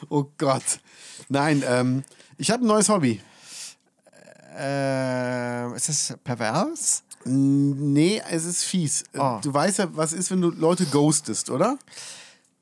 Oh 0.09 0.25
Gott. 0.39 0.81
Nein, 1.29 1.63
ähm, 1.67 2.05
ich 2.37 2.51
habe 2.51 2.65
ein 2.65 2.69
neues 2.69 2.89
Hobby. 2.89 3.21
Äh, 4.57 5.77
ist 5.77 5.89
das 5.89 6.15
pervers? 6.25 7.03
Nee, 7.25 8.23
es 8.31 8.45
ist 8.45 8.65
fies. 8.65 9.05
Oh. 9.19 9.39
Du 9.43 9.53
weißt 9.53 9.79
ja, 9.79 9.89
was 9.97 10.13
ist, 10.13 10.31
wenn 10.31 10.41
du 10.41 10.51
Leute 10.51 10.87
ghostest, 10.87 11.51
oder? 11.51 11.79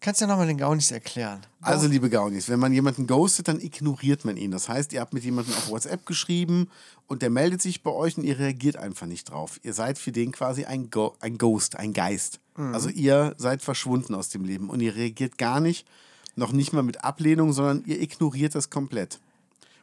Kannst 0.01 0.21
du 0.21 0.25
ja 0.25 0.29
nochmal 0.29 0.47
den 0.47 0.59
Gaunis 0.59 0.91
erklären? 0.91 1.41
Also, 1.63 1.87
liebe 1.87 2.11
Gaunis, 2.11 2.49
wenn 2.51 2.59
man 2.61 2.73
jemanden 2.73 3.07
ghostet, 3.07 3.49
dann 3.49 3.61
ignoriert 3.61 4.25
man 4.25 4.37
ihn. 4.37 4.51
Das 4.51 4.69
heißt, 4.69 4.93
ihr 4.93 5.01
habt 5.01 5.15
mit 5.15 5.25
jemandem 5.25 5.55
auf 5.55 5.71
WhatsApp 5.71 6.05
geschrieben 6.05 6.69
und 7.07 7.23
der 7.23 7.31
meldet 7.31 7.63
sich 7.63 7.83
bei 7.83 7.91
euch 7.91 8.19
und 8.19 8.25
ihr 8.25 8.39
reagiert 8.39 8.77
einfach 8.77 9.07
nicht 9.07 9.31
drauf. 9.31 9.61
Ihr 9.63 9.73
seid 9.73 9.99
für 9.99 10.13
den 10.13 10.33
quasi 10.33 10.65
ein, 10.65 10.91
Go 10.91 11.15
ein 11.21 11.39
Ghost, 11.39 11.77
ein 11.77 11.93
Geist. 11.93 12.41
Also 12.57 12.89
ihr 12.89 13.35
seid 13.37 13.63
verschwunden 13.63 14.15
aus 14.15 14.29
dem 14.29 14.45
Leben 14.45 14.71
und 14.71 14.81
ihr 14.81 14.95
reagiert 14.95 15.39
gar 15.39 15.59
nicht, 15.59 15.87
noch 16.37 16.53
nicht 16.53 16.73
mal 16.73 16.83
mit 16.83 17.03
Ablehnung, 17.03 17.53
sondern 17.53 17.83
ihr 17.85 18.01
ignoriert 18.01 18.55
das 18.55 18.71
komplett. 18.71 19.19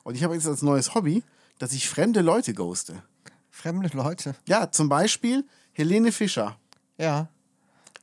Und 0.04 0.16
ich 0.16 0.24
habe 0.24 0.36
jetzt 0.36 0.48
als 0.48 0.62
neues 0.62 0.96
Hobby, 0.96 1.24
dass 1.62 1.74
ich 1.74 1.88
fremde 1.88 2.22
Leute 2.22 2.54
ghoste. 2.54 3.04
Fremde 3.52 3.90
Leute. 3.94 4.36
Ja, 4.48 4.72
zum 4.72 4.90
Beispiel 4.90 5.46
Helene 5.74 6.12
Fischer. 6.12 6.58
Ja. 6.98 7.28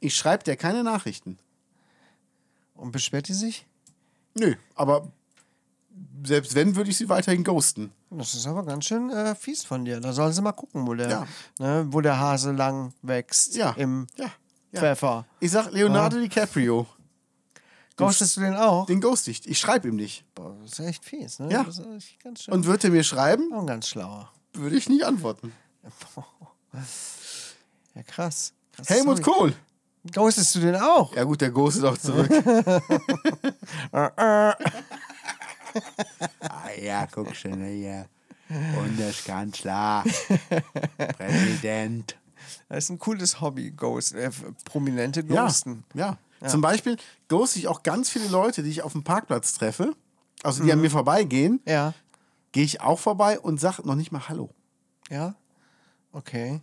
Ich 0.00 0.14
schreibe 0.16 0.44
der 0.44 0.56
keine 0.56 0.84
Nachrichten. 0.84 1.38
Und 2.74 2.92
beschwert 2.92 3.26
die 3.28 3.32
sich? 3.34 3.66
Nö, 4.34 4.54
aber 4.76 5.11
selbst 6.24 6.54
wenn, 6.54 6.76
würde 6.76 6.90
ich 6.90 6.96
sie 6.96 7.09
weiterhin 7.09 7.42
ghosten. 7.42 7.90
Das 8.11 8.34
ist 8.34 8.46
aber 8.46 8.64
ganz 8.64 8.84
schön 8.84 9.11
äh, 9.11 9.34
fies 9.34 9.64
von 9.64 9.84
dir. 9.84 9.98
Da 10.00 10.12
sollen 10.12 10.32
sie 10.32 10.40
mal 10.42 10.52
gucken, 10.52 10.86
wo 10.86 10.94
der, 10.94 11.09
Ja. 11.11 11.26
ne, 11.59 11.86
wo 11.90 12.00
der 12.00 12.20
Hase 12.20 12.52
lang 12.52 12.92
wächst. 13.02 13.56
Ja. 13.56 13.72
Im 13.72 14.06
Ja. 14.16 14.30
Pfeffer. 14.72 15.26
Ich 15.40 15.50
sag 15.50 15.72
Leonardo 15.72 16.18
DiCaprio. 16.20 16.86
Ghostest 17.99 18.36
du 18.36 18.40
den 18.40 18.57
auch? 18.57 18.86
Den 18.86 19.01
ghost 19.01 19.28
ich. 19.28 19.46
Ich 19.49 19.59
schreibe 19.59 19.88
ihm 19.88 19.96
nicht. 19.96 20.24
Boah, 20.34 20.57
das 20.62 20.78
ist 20.78 20.86
echt 20.86 21.05
fies, 21.05 21.38
ne? 21.38 21.53
Ja. 21.53 21.64
Das 21.64 21.78
ist 21.78 21.86
echt 21.86 22.22
ganz 22.22 22.42
schön. 22.44 22.55
Und 22.55 22.64
würde 22.64 22.88
er 22.88 22.90
mir 22.92 23.05
schreiben, 23.05 23.53
auch 23.53 23.61
ein 23.61 23.66
ganz 23.66 23.88
schlauer. 23.88 24.32
würde 24.55 24.76
ich 24.76 24.88
nicht 24.88 25.05
antworten. 25.05 25.53
Ja, 27.94 28.03
krass. 28.05 28.53
krass 28.76 28.90
Helmut 28.90 29.18
Story. 29.18 29.38
Kohl. 29.38 29.55
Ghostest 30.12 30.55
du 30.55 30.61
den 30.61 30.76
auch? 30.76 31.14
Ja 31.16 31.24
gut, 31.24 31.40
der 31.40 31.51
ghostet 31.51 31.84
auch 31.84 31.99
zurück. 31.99 32.30
ah 33.92 34.55
ja, 36.80 37.07
guck 37.11 37.34
schon 37.34 37.64
hier. 37.64 38.07
Bundeskanzler. 38.49 40.05
Präsident. 41.16 42.16
Das 42.68 42.84
ist 42.84 42.90
ein 42.90 42.99
cooles 42.99 43.40
Hobby, 43.40 43.70
Ghost. 43.72 44.14
Äh, 44.14 44.30
Prominente 44.64 45.24
Ja, 45.28 45.44
Ghosten. 45.44 45.84
Ja. 46.41 46.49
Zum 46.49 46.61
Beispiel 46.61 46.97
ghoste 47.28 47.59
ich 47.59 47.68
auch 47.68 47.82
ganz 47.82 48.11
viele 48.11 48.28
Leute, 48.28 48.62
die 48.62 48.70
ich 48.70 48.82
auf 48.82 48.93
dem 48.93 49.05
Parkplatz 49.05 49.55
treffe. 49.55 49.95
Also 50.43 50.62
die 50.62 50.72
an 50.72 50.80
mir 50.80 50.91
vorbeigehen. 50.91 51.61
Ja. 51.66 51.95
Gehe 52.53 52.64
ich 52.64 52.80
auch 52.80 52.99
vorbei 52.99 53.39
und 53.41 53.59
sage 53.61 53.82
noch 53.86 53.95
nicht 53.97 54.12
mal 54.12 54.28
Hallo. 54.28 54.51
Ja. 55.11 55.34
Okay. 56.12 56.61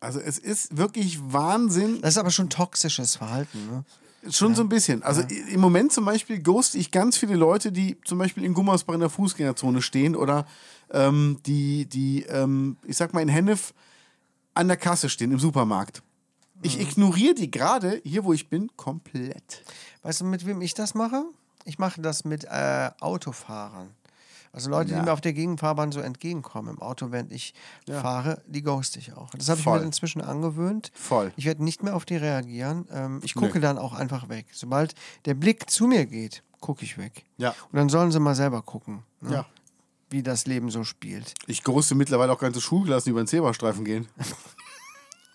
Also 0.00 0.20
es 0.20 0.38
ist 0.38 0.76
wirklich 0.76 1.18
Wahnsinn. 1.32 2.00
Das 2.02 2.14
ist 2.14 2.18
aber 2.18 2.30
schon 2.30 2.50
toxisches 2.50 3.16
Verhalten, 3.16 3.66
ne? 3.70 3.84
Schon 4.30 4.54
so 4.54 4.62
ein 4.62 4.68
bisschen. 4.70 5.02
Also 5.02 5.20
i- 5.22 5.52
im 5.52 5.60
Moment 5.60 5.92
zum 5.92 6.06
Beispiel 6.06 6.42
ghost 6.42 6.74
ich 6.74 6.90
ganz 6.90 7.16
viele 7.18 7.34
Leute, 7.36 7.70
die 7.72 7.98
zum 8.06 8.18
Beispiel 8.18 8.42
in 8.44 8.54
Gummersbach 8.54 8.94
in 8.94 9.00
der 9.00 9.10
Fußgängerzone 9.10 9.82
stehen 9.82 10.16
oder 10.16 10.46
ähm, 10.90 11.38
die, 11.44 11.84
die 11.86 12.22
ähm, 12.24 12.76
ich 12.86 12.96
sag 12.96 13.12
mal, 13.12 13.20
in 13.20 13.28
Hennef 13.28 13.74
an 14.54 14.66
der 14.68 14.78
Kasse 14.78 15.08
stehen 15.10 15.30
im 15.30 15.38
Supermarkt. 15.38 16.02
Ich 16.62 16.80
ignoriere 16.80 17.34
die 17.34 17.50
gerade 17.50 18.00
hier, 18.04 18.24
wo 18.24 18.32
ich 18.32 18.48
bin, 18.48 18.70
komplett. 18.76 19.62
Weißt 20.02 20.20
du, 20.20 20.24
mit 20.24 20.46
wem 20.46 20.60
ich 20.62 20.74
das 20.74 20.94
mache? 20.94 21.24
Ich 21.64 21.78
mache 21.78 22.00
das 22.00 22.24
mit 22.24 22.44
äh, 22.44 22.90
Autofahrern. 23.00 23.90
Also 24.52 24.70
Leute, 24.70 24.92
Ja. 24.92 25.00
die 25.00 25.04
mir 25.06 25.12
auf 25.12 25.20
der 25.20 25.32
Gegenfahrbahn 25.32 25.90
so 25.90 25.98
entgegenkommen 26.00 26.76
im 26.76 26.80
Auto, 26.80 27.10
während 27.10 27.32
ich 27.32 27.54
fahre, 27.90 28.40
die 28.46 28.62
ghost 28.62 28.96
ich 28.96 29.12
auch. 29.12 29.30
Das 29.30 29.48
habe 29.48 29.58
ich 29.58 29.66
mir 29.66 29.82
inzwischen 29.82 30.20
angewöhnt. 30.22 30.92
Voll. 30.94 31.32
Ich 31.36 31.44
werde 31.44 31.64
nicht 31.64 31.82
mehr 31.82 31.96
auf 31.96 32.04
die 32.04 32.16
reagieren. 32.16 32.86
Ähm, 32.92 33.20
ich 33.24 33.34
gucke 33.34 33.58
dann 33.58 33.78
auch 33.78 33.94
einfach 33.94 34.28
weg. 34.28 34.46
Sobald 34.52 34.94
der 35.24 35.34
Blick 35.34 35.68
zu 35.70 35.86
mir 35.88 36.06
geht, 36.06 36.44
gucke 36.60 36.84
ich 36.84 36.96
weg. 36.98 37.24
Ja. 37.36 37.50
Und 37.72 37.76
dann 37.78 37.88
sollen 37.88 38.12
sie 38.12 38.20
mal 38.20 38.36
selber 38.36 38.62
gucken. 38.62 39.02
Ne? 39.20 39.32
Ja. 39.32 39.46
wie 40.10 40.22
das 40.22 40.46
Leben 40.46 40.70
so 40.70 40.84
spielt. 40.84 41.34
Ich 41.48 41.64
ghoste 41.64 41.96
mittlerweile 41.96 42.30
auch 42.32 42.38
ganze 42.38 42.60
Schulklassen, 42.60 43.06
die 43.06 43.10
über 43.10 43.22
den 43.22 43.26
Zebrastreifen 43.26 43.84
gehen. 43.84 44.06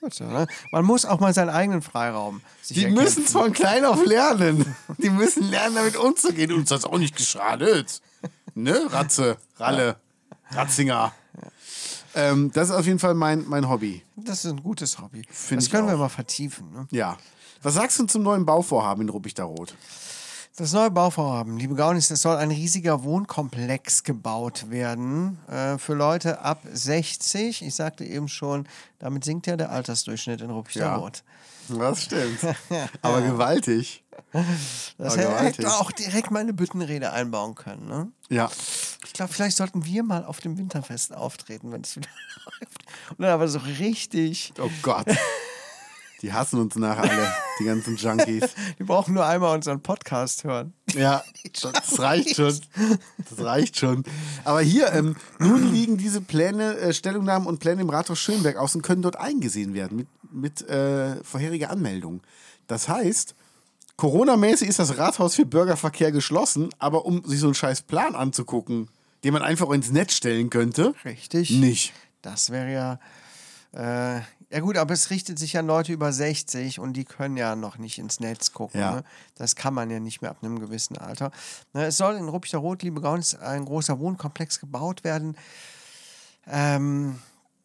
Gut 0.01 0.19
ne? 0.21 0.47
Man 0.71 0.85
muss 0.85 1.05
auch 1.05 1.19
mal 1.19 1.33
seinen 1.33 1.49
eigenen 1.49 1.81
Freiraum 1.81 2.41
sich 2.61 2.77
Die 2.77 2.83
erkämpfen. 2.83 3.03
müssen 3.03 3.23
es 3.25 3.31
von 3.31 3.51
klein 3.53 3.85
auf 3.85 4.05
lernen. 4.05 4.75
Die 4.97 5.09
müssen 5.09 5.49
lernen, 5.49 5.75
damit 5.75 5.97
umzugehen. 5.97 6.51
Uns 6.53 6.71
hat 6.71 6.79
es 6.79 6.85
auch 6.85 6.97
nicht 6.97 7.15
geschadet. 7.15 8.01
Ne, 8.55 8.79
Ratze, 8.91 9.37
Ralle, 9.57 9.97
Ratzinger. 10.51 11.13
Ähm, 12.15 12.51
das 12.53 12.69
ist 12.69 12.75
auf 12.75 12.85
jeden 12.85 12.99
Fall 12.99 13.13
mein, 13.13 13.47
mein 13.47 13.69
Hobby. 13.69 14.01
Das 14.15 14.43
ist 14.43 14.51
ein 14.51 14.63
gutes 14.63 14.99
Hobby. 14.99 15.23
Find 15.29 15.61
das 15.61 15.69
können 15.69 15.87
wir 15.87 15.95
mal 15.97 16.09
vertiefen. 16.09 16.71
Ne? 16.71 16.87
Ja. 16.91 17.17
Was 17.61 17.75
sagst 17.75 17.99
du 17.99 18.05
zum 18.05 18.23
neuen 18.23 18.45
Bauvorhaben 18.45 19.03
in 19.03 19.09
Ruppichter 19.09 19.43
Rot? 19.43 19.75
Das 20.59 20.73
neue 20.73 20.91
Bauvorhaben, 20.91 21.55
liebe 21.57 21.73
Gaunis, 21.73 22.11
es 22.11 22.21
soll 22.21 22.35
ein 22.35 22.51
riesiger 22.51 23.03
Wohnkomplex 23.05 24.03
gebaut 24.03 24.69
werden 24.69 25.39
äh, 25.47 25.77
für 25.77 25.93
Leute 25.93 26.41
ab 26.41 26.63
60. 26.69 27.61
Ich 27.61 27.75
sagte 27.75 28.03
eben 28.03 28.27
schon, 28.27 28.67
damit 28.99 29.23
sinkt 29.23 29.47
ja 29.47 29.55
der 29.55 29.71
Altersdurchschnitt 29.71 30.41
in 30.41 30.49
Ruppichter 30.49 30.81
Ja. 30.81 30.95
Rot. 30.97 31.23
Das 31.69 32.03
stimmt. 32.03 32.39
Aber 33.01 33.21
gewaltig. 33.21 34.03
Das 34.33 34.43
Aber 34.97 35.11
hätte 35.21 35.27
gewaltig. 35.29 35.65
man 35.65 35.73
auch 35.75 35.91
direkt 35.93 36.29
mal 36.29 36.39
eine 36.39 36.51
Büttenrede 36.53 37.13
einbauen 37.13 37.55
können. 37.55 37.87
Ne? 37.87 38.11
Ja. 38.27 38.49
Ich 39.05 39.13
glaube, 39.13 39.31
vielleicht 39.31 39.55
sollten 39.55 39.85
wir 39.85 40.03
mal 40.03 40.25
auf 40.25 40.41
dem 40.41 40.57
Winterfest 40.57 41.15
auftreten, 41.15 41.71
wenn 41.71 41.81
es 41.81 41.95
wieder 41.95 42.09
läuft. 42.45 42.81
Und 43.11 43.19
dann 43.19 43.31
aber 43.31 43.47
so 43.47 43.59
richtig. 43.59 44.51
Oh 44.59 44.69
Gott. 44.81 45.07
Die 46.21 46.33
hassen 46.33 46.59
uns 46.59 46.75
nachher 46.75 47.09
alle, 47.09 47.33
die 47.59 47.63
ganzen 47.63 47.95
Junkies. 47.95 48.43
Wir 48.77 48.85
brauchen 48.85 49.13
nur 49.13 49.25
einmal 49.25 49.55
unseren 49.55 49.81
Podcast 49.81 50.43
hören. 50.43 50.73
Ja, 50.93 51.23
das 51.61 51.99
reicht 51.99 52.35
schon. 52.35 52.59
Das 53.29 53.45
reicht 53.45 53.77
schon. 53.77 54.03
Aber 54.43 54.61
hier, 54.61 54.91
ähm, 54.91 55.15
nun 55.39 55.71
liegen 55.71 55.97
diese 55.97 56.19
Pläne, 56.21 56.77
äh, 56.77 56.93
Stellungnahmen 56.93 57.47
und 57.47 57.59
Pläne 57.59 57.81
im 57.81 57.89
Rathaus 57.89 58.19
Schönberg 58.19 58.57
aus 58.57 58.75
und 58.75 58.81
können 58.81 59.01
dort 59.01 59.15
eingesehen 59.15 59.73
werden 59.73 59.97
mit, 59.97 60.07
mit 60.31 60.69
äh, 60.69 61.23
vorheriger 61.23 61.69
Anmeldung. 61.69 62.21
Das 62.67 62.89
heißt, 62.89 63.33
Corona-mäßig 63.95 64.67
ist 64.69 64.79
das 64.79 64.97
Rathaus 64.97 65.35
für 65.35 65.45
Bürgerverkehr 65.45 66.11
geschlossen, 66.11 66.69
aber 66.79 67.05
um 67.05 67.23
sich 67.25 67.39
so 67.39 67.47
einen 67.47 67.55
scheiß 67.55 67.81
Plan 67.83 68.15
anzugucken, 68.15 68.89
den 69.23 69.33
man 69.33 69.41
einfach 69.41 69.69
ins 69.71 69.91
Netz 69.91 70.13
stellen 70.13 70.49
könnte, 70.49 70.93
Richtig. 71.05 71.51
nicht. 71.51 71.93
Das 72.21 72.49
wäre 72.49 72.71
ja. 72.71 74.17
Äh, 74.17 74.21
ja, 74.51 74.59
gut, 74.61 74.77
aber 74.77 74.93
es 74.93 75.09
richtet 75.11 75.37
sich 75.37 75.57
an 75.57 75.67
Leute 75.67 75.91
über 75.93 76.11
60 76.11 76.79
und 76.79 76.93
die 76.93 77.05
können 77.05 77.37
ja 77.37 77.55
noch 77.55 77.77
nicht 77.77 77.99
ins 77.99 78.19
Netz 78.19 78.51
gucken. 78.51 78.79
Ja. 78.79 78.95
Ne? 78.95 79.03
Das 79.35 79.55
kann 79.55 79.73
man 79.73 79.89
ja 79.91 79.99
nicht 79.99 80.21
mehr 80.21 80.31
ab 80.31 80.37
einem 80.41 80.59
gewissen 80.59 80.97
Alter. 80.97 81.31
Ne, 81.73 81.85
es 81.85 81.97
soll 81.97 82.15
in 82.15 82.27
Ruppichter 82.27 82.57
Rot, 82.57 82.81
liebe 82.81 82.99
Gaunis, 83.01 83.35
ein 83.35 83.65
großer 83.65 83.99
Wohnkomplex 83.99 84.59
gebaut 84.59 85.03
werden. 85.03 85.37
Ähm, 86.47 87.19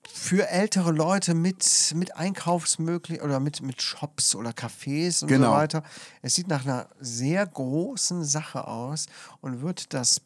für 0.06 0.48
ältere 0.48 0.92
Leute 0.92 1.34
mit, 1.34 1.92
mit 1.96 2.14
Einkaufsmöglichkeiten 2.16 3.26
oder 3.28 3.40
mit, 3.40 3.62
mit 3.62 3.80
Shops 3.80 4.34
oder 4.34 4.50
Cafés 4.50 5.22
und 5.22 5.28
Genau. 5.28 5.48
so 5.48 5.52
weiter. 5.56 5.82
Es 6.22 6.34
sieht 6.34 6.48
nach 6.48 6.64
einer 6.64 6.88
sehr 7.00 7.46
großen 7.46 8.24
Sache 8.24 8.66
aus 8.68 9.06
und 9.40 9.62
wird 9.62 9.94
das, 9.94 10.20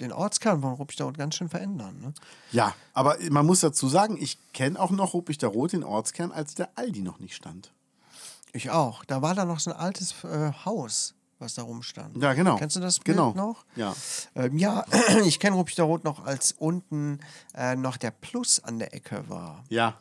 den 0.00 0.12
Ortskern 0.12 0.60
von 0.62 0.72
Ruppichter 0.74 1.04
Rot 1.04 1.18
ganz 1.18 1.34
schön 1.36 1.48
verändern. 1.48 2.00
Ne? 2.00 2.12
Ja, 2.52 2.74
aber 2.94 3.16
man 3.30 3.46
muss 3.46 3.60
dazu 3.60 3.88
sagen, 3.88 4.16
ich 4.20 4.38
kenne 4.52 4.78
auch 4.80 4.90
noch 4.90 5.14
Ruppichter 5.14 5.48
Rot, 5.48 5.72
den 5.72 5.84
Ortskern, 5.84 6.32
als 6.32 6.54
der 6.54 6.68
Aldi 6.76 7.02
noch 7.02 7.18
nicht 7.20 7.34
stand. 7.34 7.72
Ich 8.52 8.70
auch. 8.70 9.04
Da 9.04 9.22
war 9.22 9.34
da 9.34 9.44
noch 9.44 9.60
so 9.60 9.70
ein 9.72 9.76
altes 9.76 10.24
äh, 10.24 10.52
Haus, 10.64 11.14
was 11.38 11.54
da 11.54 11.62
rumstand. 11.62 12.16
Ja, 12.22 12.32
genau. 12.34 12.56
Kennst 12.56 12.76
du 12.76 12.80
das 12.80 12.98
Bild 12.98 13.16
Genau. 13.16 13.32
noch? 13.34 13.64
Ja. 13.76 13.94
Ähm, 14.34 14.58
ja, 14.58 14.84
ich 15.24 15.38
kenne 15.38 15.56
Ruppichter 15.56 15.84
Rot 15.84 16.02
noch, 16.04 16.24
als 16.24 16.52
unten 16.52 17.20
äh, 17.54 17.76
noch 17.76 17.96
der 17.96 18.10
Plus 18.10 18.58
an 18.62 18.78
der 18.78 18.92
Ecke 18.94 19.24
war. 19.28 19.64
Ja. 19.68 19.94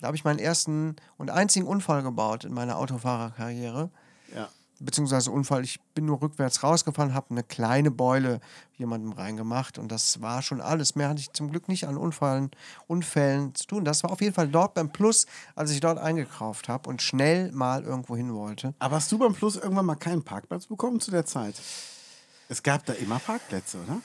Da 0.00 0.08
habe 0.08 0.16
ich 0.16 0.24
meinen 0.24 0.38
ersten 0.38 0.96
und 1.16 1.30
einzigen 1.30 1.66
Unfall 1.66 2.02
gebaut 2.02 2.44
in 2.44 2.52
meiner 2.52 2.76
Autofahrerkarriere. 2.76 3.88
Ja. 4.34 4.48
Beziehungsweise 4.78 5.30
Unfall, 5.30 5.64
ich 5.64 5.80
bin 5.94 6.04
nur 6.04 6.20
rückwärts 6.20 6.62
rausgefahren, 6.62 7.14
habe 7.14 7.30
eine 7.30 7.42
kleine 7.42 7.90
Beule 7.90 8.40
jemandem 8.76 9.12
reingemacht 9.12 9.78
und 9.78 9.90
das 9.90 10.20
war 10.20 10.42
schon 10.42 10.60
alles. 10.60 10.94
Mehr 10.94 11.08
hatte 11.08 11.20
ich 11.20 11.32
zum 11.32 11.50
Glück 11.50 11.68
nicht 11.68 11.88
an 11.88 11.96
Unfallen, 11.96 12.50
Unfällen 12.86 13.54
zu 13.54 13.66
tun. 13.66 13.84
Das 13.84 14.02
war 14.02 14.10
auf 14.10 14.20
jeden 14.20 14.34
Fall 14.34 14.48
dort 14.48 14.74
beim 14.74 14.90
Plus, 14.90 15.26
als 15.54 15.70
ich 15.70 15.80
dort 15.80 15.98
eingekauft 15.98 16.68
habe 16.68 16.88
und 16.88 17.00
schnell 17.00 17.52
mal 17.52 17.84
irgendwo 17.84 18.16
hin 18.16 18.34
wollte. 18.34 18.74
Aber 18.78 18.96
hast 18.96 19.10
du 19.10 19.18
beim 19.18 19.32
Plus 19.32 19.56
irgendwann 19.56 19.86
mal 19.86 19.94
keinen 19.96 20.22
Parkplatz 20.22 20.66
bekommen 20.66 21.00
zu 21.00 21.10
der 21.10 21.24
Zeit? 21.24 21.54
Es 22.48 22.62
gab 22.62 22.84
da 22.84 22.92
immer 22.92 23.18
Parkplätze, 23.18 23.78
oder? 23.78 24.00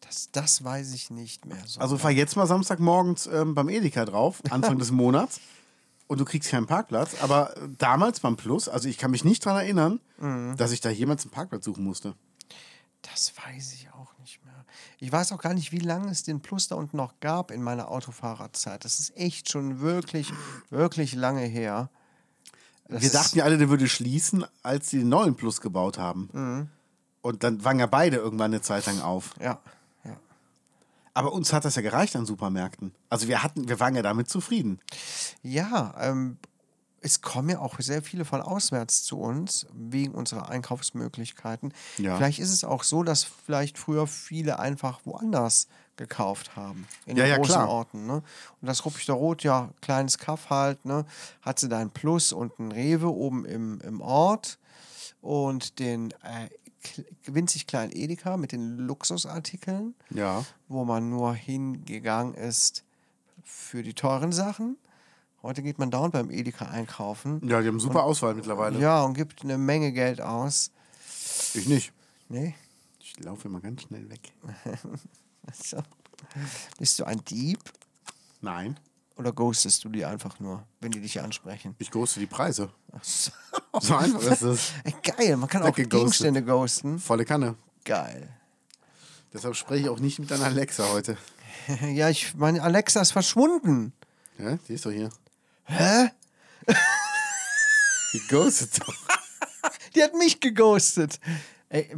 Das, 0.00 0.30
das 0.30 0.62
weiß 0.62 0.94
ich 0.94 1.10
nicht 1.10 1.46
mehr 1.46 1.62
so. 1.66 1.80
Also 1.80 1.98
fahr 1.98 2.12
jetzt 2.12 2.36
mal 2.36 2.46
Samstagmorgens 2.46 3.26
ähm, 3.26 3.54
beim 3.54 3.68
Edeka 3.68 4.04
drauf, 4.04 4.40
Anfang 4.50 4.78
des 4.78 4.92
Monats, 4.92 5.40
und 6.06 6.18
du 6.20 6.24
kriegst 6.24 6.50
keinen 6.50 6.66
Parkplatz. 6.66 7.20
Aber 7.22 7.56
äh, 7.56 7.68
damals 7.78 8.20
beim 8.20 8.36
Plus, 8.36 8.68
also 8.68 8.88
ich 8.88 8.98
kann 8.98 9.10
mich 9.10 9.24
nicht 9.24 9.44
daran 9.44 9.62
erinnern, 9.62 10.00
dass 10.56 10.72
ich 10.72 10.80
da 10.80 10.88
jemals 10.88 11.24
einen 11.24 11.30
Parkplatz 11.32 11.64
suchen 11.64 11.84
musste. 11.84 12.14
Das 13.02 13.32
weiß 13.36 13.74
ich 13.74 13.88
auch 13.92 14.16
nicht 14.18 14.44
mehr. 14.44 14.64
Ich 14.98 15.12
weiß 15.12 15.32
auch 15.32 15.40
gar 15.40 15.54
nicht, 15.54 15.72
wie 15.72 15.78
lange 15.78 16.10
es 16.10 16.22
den 16.22 16.40
Plus 16.40 16.68
da 16.68 16.74
unten 16.76 16.96
noch 16.96 17.20
gab 17.20 17.50
in 17.50 17.62
meiner 17.62 17.90
Autofahrerzeit. 17.90 18.84
Das 18.84 18.98
ist 18.98 19.16
echt 19.16 19.50
schon 19.50 19.80
wirklich, 19.80 20.32
wirklich 20.70 21.14
lange 21.14 21.42
her. 21.42 21.90
Das 22.88 23.02
Wir 23.02 23.10
dachten 23.10 23.38
ja 23.38 23.44
alle, 23.44 23.58
der 23.58 23.68
würde 23.68 23.88
schließen, 23.88 24.44
als 24.62 24.90
sie 24.90 25.00
den 25.00 25.08
neuen 25.08 25.34
Plus 25.36 25.60
gebaut 25.60 25.98
haben. 25.98 26.70
Und 27.20 27.42
dann 27.42 27.64
waren 27.64 27.78
ja 27.78 27.86
beide 27.86 28.16
irgendwann 28.16 28.52
eine 28.52 28.62
Zeit 28.62 28.86
lang 28.86 29.00
auf. 29.00 29.34
Ja. 29.40 29.60
Aber 31.16 31.32
uns 31.32 31.50
hat 31.54 31.64
das 31.64 31.76
ja 31.76 31.82
gereicht 31.82 32.14
an 32.14 32.26
Supermärkten. 32.26 32.94
Also 33.08 33.26
wir 33.26 33.42
hatten, 33.42 33.70
wir 33.70 33.80
waren 33.80 33.96
ja 33.96 34.02
damit 34.02 34.28
zufrieden. 34.28 34.80
Ja, 35.42 35.94
ähm, 35.98 36.36
es 37.00 37.22
kommen 37.22 37.48
ja 37.48 37.58
auch 37.58 37.80
sehr 37.80 38.02
viele 38.02 38.26
von 38.26 38.42
auswärts 38.42 39.02
zu 39.02 39.18
uns, 39.18 39.66
wegen 39.72 40.12
unserer 40.12 40.50
Einkaufsmöglichkeiten. 40.50 41.72
Ja. 41.96 42.18
Vielleicht 42.18 42.38
ist 42.38 42.52
es 42.52 42.64
auch 42.64 42.82
so, 42.82 43.02
dass 43.02 43.24
vielleicht 43.24 43.78
früher 43.78 44.06
viele 44.06 44.58
einfach 44.58 45.00
woanders 45.04 45.68
gekauft 45.96 46.54
haben. 46.54 46.86
In 47.06 47.16
Ja, 47.16 47.24
den 47.24 47.30
ja, 47.30 47.36
großen 47.38 47.54
klar. 47.54 47.68
Orten. 47.70 48.06
Ne? 48.06 48.16
Und 48.60 48.68
das 48.68 48.84
Ruppichter 48.84 49.14
Rot, 49.14 49.42
ja, 49.42 49.70
kleines 49.80 50.18
Kaff 50.18 50.50
halt, 50.50 50.84
ne? 50.84 51.06
Hat 51.40 51.58
sie 51.58 51.70
da 51.70 51.78
ein 51.78 51.88
Plus 51.88 52.34
und 52.34 52.58
ein 52.58 52.72
Rewe 52.72 53.08
oben 53.08 53.46
im, 53.46 53.80
im 53.80 54.02
Ort 54.02 54.58
und 55.22 55.78
den 55.78 56.10
äh, 56.10 56.50
winzig 57.24 57.66
kleinen 57.66 57.92
Edeka 57.92 58.36
mit 58.36 58.52
den 58.52 58.78
Luxusartikeln 58.78 59.94
Ja. 60.10 60.44
wo 60.68 60.84
man 60.84 61.10
nur 61.10 61.34
hingegangen 61.34 62.34
ist 62.34 62.84
für 63.44 63.82
die 63.82 63.94
teuren 63.94 64.32
Sachen. 64.32 64.76
Heute 65.42 65.62
geht 65.62 65.78
man 65.78 65.90
dauernd 65.90 66.12
beim 66.12 66.30
Edeka 66.30 66.66
einkaufen. 66.66 67.40
Ja, 67.46 67.60
die 67.62 67.68
haben 67.68 67.78
super 67.78 68.02
Auswahl 68.02 68.34
mittlerweile. 68.34 68.78
Ja, 68.80 69.02
und 69.04 69.14
gibt 69.14 69.42
eine 69.44 69.58
Menge 69.58 69.92
Geld 69.92 70.20
aus. 70.20 70.70
Ich 71.54 71.66
nicht. 71.68 71.92
Nee. 72.28 72.54
Ich 72.98 73.18
laufe 73.20 73.46
immer 73.48 73.60
ganz 73.60 73.82
schnell 73.82 74.08
weg. 74.10 74.32
So. 75.52 75.80
Bist 76.78 76.98
du 76.98 77.04
ein 77.04 77.24
Dieb 77.24 77.60
Nein, 78.40 78.80
oder 79.16 79.32
ghostest 79.32 79.84
du 79.84 79.88
die 79.88 80.04
einfach 80.04 80.40
nur, 80.40 80.66
wenn 80.80 80.90
die 80.90 81.00
dich 81.00 81.20
ansprechen? 81.20 81.76
ich 81.78 81.90
ghoste 81.92 82.18
die 82.18 82.26
Preise. 82.26 82.70
Ach 82.92 83.04
so. 83.04 83.30
So 83.80 83.94
einfach 83.96 84.22
ist 84.22 84.42
es. 84.42 84.72
Geil, 85.16 85.36
man 85.36 85.48
kann 85.48 85.62
auch. 85.62 85.74
Gegenstände 85.74 86.42
ghosten. 86.42 86.98
Volle 86.98 87.24
Kanne. 87.24 87.54
Geil. 87.84 88.28
Deshalb 89.32 89.54
spreche 89.56 89.82
ich 89.84 89.88
auch 89.88 89.98
nicht 89.98 90.18
mit 90.18 90.30
deiner 90.30 90.44
Alexa 90.46 90.88
heute. 90.90 91.16
Ja, 91.94 92.08
ich 92.08 92.36
meine, 92.36 92.62
Alexa 92.62 93.00
ist 93.00 93.10
verschwunden. 93.10 93.92
Ja, 94.38 94.56
die 94.68 94.74
ist 94.74 94.86
doch 94.86 94.92
hier. 94.92 95.10
Hä? 95.64 96.10
Die 98.12 98.20
ghostet 98.28 98.80
doch. 98.80 98.94
Die 99.94 100.02
hat 100.02 100.14
mich 100.14 100.38
geghostet. 100.40 101.18
Ey, 101.68 101.90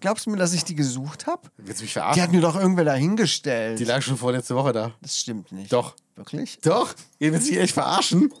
glaubst 0.00 0.26
du 0.26 0.30
mir, 0.30 0.38
dass 0.38 0.52
ich 0.52 0.64
die 0.64 0.74
gesucht 0.74 1.26
habe? 1.28 1.42
Willst 1.56 1.80
du 1.80 1.84
mich 1.84 1.92
Die 1.92 2.00
verarschen? 2.00 2.22
hat 2.22 2.32
mir 2.32 2.40
doch 2.40 2.56
irgendwer 2.56 2.84
dahingestellt. 2.84 3.78
Die 3.78 3.84
lag 3.84 4.02
schon 4.02 4.16
vorletzte 4.16 4.56
Woche 4.56 4.72
da. 4.72 4.92
Das 5.00 5.16
stimmt 5.16 5.52
nicht. 5.52 5.72
Doch. 5.72 5.94
Wirklich? 6.16 6.58
Doch? 6.62 6.92
Ihr 7.20 7.32
willst 7.32 7.48
mich 7.48 7.58
echt 7.60 7.74
verarschen? 7.74 8.32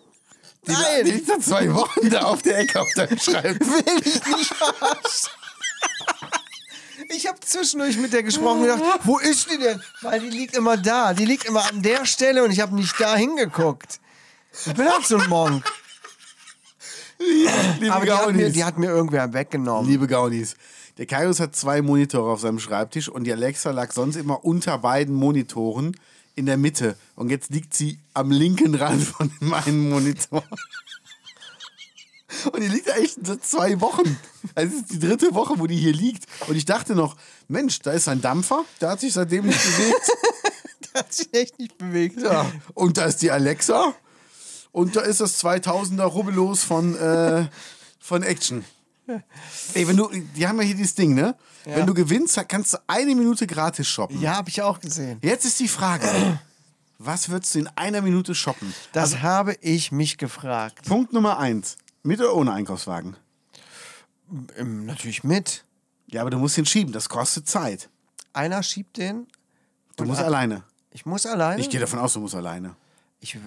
Die, 0.66 0.72
Nein. 0.72 1.04
die 1.04 1.10
liegt 1.12 1.26
seit 1.26 1.42
zwei 1.42 1.74
Wochen 1.74 2.08
da 2.08 2.22
auf 2.22 2.42
der 2.42 2.58
Ecke 2.58 2.80
auf 2.80 2.88
deinem 2.94 3.18
Schreibtisch. 3.18 3.66
Will 3.68 3.98
ich 4.04 4.26
nicht 4.36 4.54
verarschen. 4.54 5.30
Ich 7.08 7.26
habe 7.26 7.40
zwischendurch 7.40 7.96
mit 7.98 8.12
der 8.12 8.22
gesprochen 8.22 8.60
und 8.60 8.66
gedacht, 8.66 9.00
wo 9.04 9.18
ist 9.18 9.50
die 9.50 9.58
denn? 9.58 9.82
Weil 10.02 10.20
die 10.20 10.30
liegt 10.30 10.56
immer 10.56 10.76
da. 10.76 11.14
Die 11.14 11.24
liegt 11.24 11.44
immer 11.46 11.68
an 11.68 11.82
der 11.82 12.06
Stelle 12.06 12.44
und 12.44 12.52
ich 12.52 12.60
habe 12.60 12.74
nicht 12.76 12.94
da 13.00 13.16
hingeguckt. 13.16 13.98
Ich 14.66 14.74
bin 14.74 14.88
halt 14.88 15.04
so 15.04 15.16
ein 15.18 15.28
Monk. 15.28 15.64
Liebe 17.18 17.92
Aber 17.92 18.04
die 18.04 18.12
hat, 18.12 18.26
mir, 18.26 18.32
Gaunis. 18.32 18.52
die 18.52 18.64
hat 18.64 18.78
mir 18.78 18.90
irgendwer 18.90 19.32
weggenommen. 19.32 19.90
Liebe 19.90 20.06
Gaunis. 20.06 20.54
Der 20.98 21.06
Kaius 21.06 21.40
hat 21.40 21.56
zwei 21.56 21.82
Monitore 21.82 22.32
auf 22.32 22.40
seinem 22.40 22.58
Schreibtisch 22.58 23.08
und 23.08 23.24
die 23.24 23.32
Alexa 23.32 23.70
lag 23.70 23.92
sonst 23.92 24.16
immer 24.16 24.44
unter 24.44 24.78
beiden 24.78 25.14
Monitoren 25.14 25.96
in 26.34 26.46
der 26.46 26.56
Mitte. 26.56 26.96
Und 27.14 27.30
jetzt 27.30 27.50
liegt 27.50 27.74
sie 27.74 27.98
am 28.14 28.30
linken 28.30 28.74
Rand 28.74 29.02
von 29.04 29.30
meinem 29.40 29.90
Monitor. 29.90 30.44
Und 32.52 32.60
die 32.60 32.68
liegt 32.68 32.88
echt 32.88 33.18
seit 33.24 33.44
zwei 33.44 33.80
Wochen. 33.80 34.18
Also 34.54 34.74
es 34.74 34.82
ist 34.82 34.92
die 34.92 34.98
dritte 34.98 35.34
Woche, 35.34 35.58
wo 35.58 35.66
die 35.66 35.76
hier 35.76 35.92
liegt. 35.92 36.26
Und 36.48 36.56
ich 36.56 36.64
dachte 36.64 36.94
noch, 36.94 37.16
Mensch, 37.48 37.80
da 37.80 37.92
ist 37.92 38.08
ein 38.08 38.20
Dampfer, 38.20 38.64
der 38.80 38.90
hat 38.90 39.00
sich 39.00 39.12
seitdem 39.12 39.46
nicht 39.46 39.62
bewegt. 39.62 40.10
Der 40.94 41.00
hat 41.00 41.14
sich 41.14 41.32
echt 41.32 41.58
nicht 41.58 41.78
bewegt. 41.78 42.20
Ja. 42.20 42.52
Und 42.74 42.98
da 42.98 43.06
ist 43.06 43.22
die 43.22 43.30
Alexa. 43.30 43.94
Und 44.72 44.94
da 44.94 45.00
ist 45.00 45.22
das 45.22 45.42
2000er 45.42 46.02
Rubbellos 46.02 46.64
von, 46.64 46.94
äh, 46.96 47.46
von 47.98 48.22
Action. 48.22 48.62
Ey, 49.74 49.88
wenn 49.88 49.96
du, 49.96 50.08
die 50.08 50.46
haben 50.46 50.58
ja 50.58 50.64
hier 50.64 50.74
dieses 50.76 50.94
Ding, 50.94 51.14
ne? 51.14 51.34
Wenn 51.64 51.86
du 51.86 51.94
gewinnst, 51.94 52.40
kannst 52.48 52.74
du 52.74 52.78
eine 52.86 53.14
Minute 53.14 53.46
gratis 53.46 53.86
shoppen. 53.86 54.20
Ja, 54.20 54.36
habe 54.36 54.48
ich 54.48 54.62
auch 54.62 54.80
gesehen. 54.80 55.18
Jetzt 55.22 55.44
ist 55.44 55.60
die 55.60 55.68
Frage, 55.68 56.06
was 56.98 57.28
würdest 57.28 57.54
du 57.54 57.60
in 57.60 57.68
einer 57.76 58.02
Minute 58.02 58.34
shoppen? 58.34 58.74
Das 58.92 59.22
habe 59.22 59.56
ich 59.60 59.92
mich 59.92 60.18
gefragt. 60.18 60.86
Punkt 60.86 61.12
Nummer 61.12 61.38
eins. 61.38 61.76
Mit 62.02 62.20
oder 62.20 62.34
ohne 62.34 62.52
Einkaufswagen? 62.52 63.16
Ähm, 64.56 64.86
natürlich 64.86 65.22
mit. 65.22 65.64
Ja, 66.06 66.22
aber 66.22 66.30
du 66.30 66.38
musst 66.38 66.58
ihn 66.58 66.66
schieben, 66.66 66.92
das 66.92 67.08
kostet 67.08 67.48
Zeit. 67.48 67.88
Einer 68.32 68.62
schiebt 68.62 68.96
den. 68.96 69.26
Du 69.96 70.04
musst 70.04 70.20
alleine. 70.20 70.64
Ich 70.90 71.06
muss 71.06 71.26
alleine. 71.26 71.60
Ich 71.60 71.70
gehe 71.70 71.80
davon 71.80 71.98
aus, 71.98 72.14
du 72.14 72.20
musst 72.20 72.34
alleine. 72.34 72.74
Ich, 73.22 73.36
äh, 73.36 73.38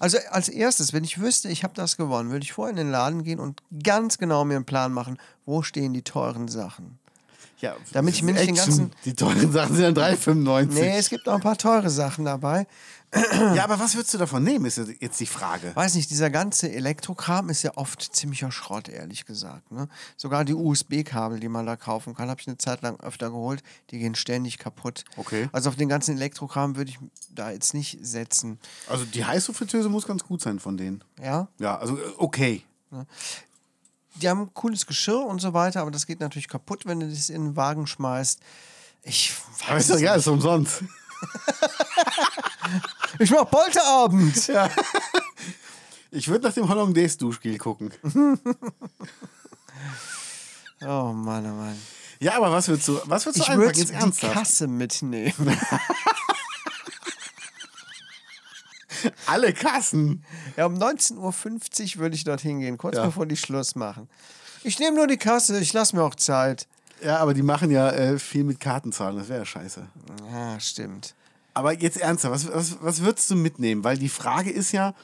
also 0.00 0.16
als 0.30 0.48
erstes, 0.48 0.92
wenn 0.94 1.04
ich 1.04 1.20
wüsste, 1.20 1.48
ich 1.50 1.62
habe 1.62 1.74
das 1.74 1.96
gewonnen, 1.98 2.30
würde 2.30 2.42
ich 2.44 2.52
vorher 2.54 2.70
in 2.70 2.76
den 2.78 2.90
Laden 2.90 3.22
gehen 3.22 3.38
und 3.38 3.62
ganz 3.84 4.16
genau 4.18 4.44
mir 4.46 4.56
einen 4.56 4.64
Plan 4.64 4.92
machen, 4.92 5.18
wo 5.44 5.62
stehen 5.62 5.92
die 5.92 6.02
teuren 6.02 6.48
Sachen. 6.48 6.98
Ja, 7.60 7.74
Damit 7.92 8.14
ich 8.14 8.22
mir 8.22 8.32
nicht 8.34 8.46
den 8.46 8.54
ganzen- 8.54 8.92
Die 9.04 9.14
teuren 9.14 9.52
Sachen 9.52 9.74
sind 9.76 9.96
dann 9.98 10.14
3,95. 10.14 10.74
Nee, 10.80 10.96
es 10.96 11.10
gibt 11.10 11.28
auch 11.28 11.34
ein 11.34 11.40
paar 11.40 11.58
teure 11.58 11.90
Sachen 11.90 12.24
dabei. 12.24 12.66
Ja, 13.54 13.64
aber 13.64 13.78
was 13.78 13.94
würdest 13.94 14.12
du 14.14 14.18
davon 14.18 14.42
nehmen, 14.42 14.66
ist 14.66 14.80
jetzt 15.00 15.18
die 15.20 15.26
Frage. 15.26 15.74
Weiß 15.74 15.94
nicht, 15.94 16.10
dieser 16.10 16.28
ganze 16.28 16.70
Elektrokram 16.70 17.48
ist 17.48 17.62
ja 17.62 17.72
oft 17.76 18.02
ziemlicher 18.02 18.50
Schrott, 18.52 18.88
ehrlich 18.88 19.24
gesagt. 19.24 19.70
Ne? 19.72 19.88
Sogar 20.16 20.44
die 20.44 20.54
USB-Kabel, 20.54 21.40
die 21.40 21.48
man 21.48 21.64
da 21.64 21.76
kaufen 21.76 22.14
kann, 22.14 22.28
habe 22.28 22.40
ich 22.40 22.46
eine 22.48 22.58
Zeit 22.58 22.82
lang 22.82 23.00
öfter 23.00 23.30
geholt. 23.30 23.62
Die 23.90 23.98
gehen 23.98 24.14
ständig 24.14 24.58
kaputt. 24.58 25.04
Okay. 25.16 25.48
Also 25.52 25.70
auf 25.70 25.76
den 25.76 25.88
ganzen 25.88 26.16
Elektrokram 26.16 26.76
würde 26.76 26.90
ich 26.90 26.98
da 27.30 27.50
jetzt 27.50 27.72
nicht 27.72 27.98
setzen. 28.02 28.58
Also 28.88 29.04
die 29.04 29.24
heiße 29.24 29.54
Fritteuse 29.54 29.88
muss 29.88 30.06
ganz 30.06 30.24
gut 30.24 30.42
sein 30.42 30.58
von 30.58 30.76
denen. 30.76 31.02
Ja, 31.22 31.48
Ja, 31.58 31.78
also 31.78 31.96
äh, 31.96 32.02
okay. 32.18 32.64
die 34.16 34.28
haben 34.28 34.52
cooles 34.52 34.86
Geschirr 34.86 35.24
und 35.24 35.40
so 35.40 35.54
weiter, 35.54 35.80
aber 35.80 35.90
das 35.90 36.06
geht 36.06 36.20
natürlich 36.20 36.48
kaputt, 36.48 36.84
wenn 36.84 37.00
du 37.00 37.08
das 37.08 37.30
in 37.30 37.44
den 37.46 37.56
Wagen 37.56 37.86
schmeißt. 37.86 38.40
Ich 39.02 39.32
Aber 39.66 39.76
weiß 39.76 39.84
ist 39.84 39.90
doch 39.90 39.98
egal, 39.98 40.18
ist 40.18 40.26
umsonst. 40.26 40.82
Ich 43.18 43.30
mach 43.30 43.48
Polterabend. 43.50 44.50
Ich 46.10 46.26
würde 46.28 46.46
nach 46.46 46.54
dem 46.54 46.66
Hollandaise-Duschgel 46.68 47.58
gucken. 47.58 47.90
Oh 50.80 51.12
Mann, 51.12 51.44
oh 51.44 51.54
Mann. 51.54 51.76
Ja, 52.20 52.36
aber 52.36 52.50
was 52.52 52.68
würdest 52.68 52.88
du, 52.88 52.98
was 53.04 53.26
würdest 53.26 53.40
du 53.40 53.42
Ich 53.42 53.50
einpacken? 53.50 53.76
würde 53.76 53.78
Jetzt 54.06 54.22
die. 54.22 54.26
Kasse 54.28 54.68
mitnehmen. 54.68 55.34
Alle 59.26 59.52
Kassen. 59.52 60.24
Ja, 60.56 60.66
um 60.66 60.74
19.50 60.74 61.16
Uhr 61.96 62.00
würde 62.02 62.16
ich 62.16 62.24
dorthin 62.24 62.60
gehen, 62.60 62.78
kurz 62.78 62.96
Ja. 62.96 63.04
bevor 63.06 63.26
die 63.26 63.36
Schluss 63.36 63.74
machen. 63.74 64.08
Ich 64.64 64.78
nehme 64.78 64.96
nur 64.96 65.06
die 65.06 65.18
Kasse, 65.18 65.58
ich 65.60 65.72
lasse 65.72 65.94
mir 65.94 66.02
auch 66.02 66.14
Zeit. 66.14 66.66
Ja, 67.02 67.18
aber 67.18 67.34
die 67.34 67.42
machen 67.42 67.70
ja 67.70 67.90
äh, 67.90 68.18
viel 68.18 68.42
mit 68.44 68.58
Kartenzahlen, 68.58 69.16
das 69.18 69.28
wäre 69.28 69.40
ja 69.40 69.44
scheiße. 69.44 69.86
Ja, 70.32 70.58
stimmt. 70.58 71.14
Aber 71.58 71.72
jetzt 71.76 71.96
ernsthaft, 72.00 72.32
was, 72.32 72.52
was, 72.54 72.76
was 72.82 73.02
würdest 73.02 73.28
du 73.30 73.34
mitnehmen? 73.34 73.82
Weil 73.82 73.98
die 73.98 74.08
Frage 74.08 74.50
ist 74.50 74.70
ja, 74.70 74.94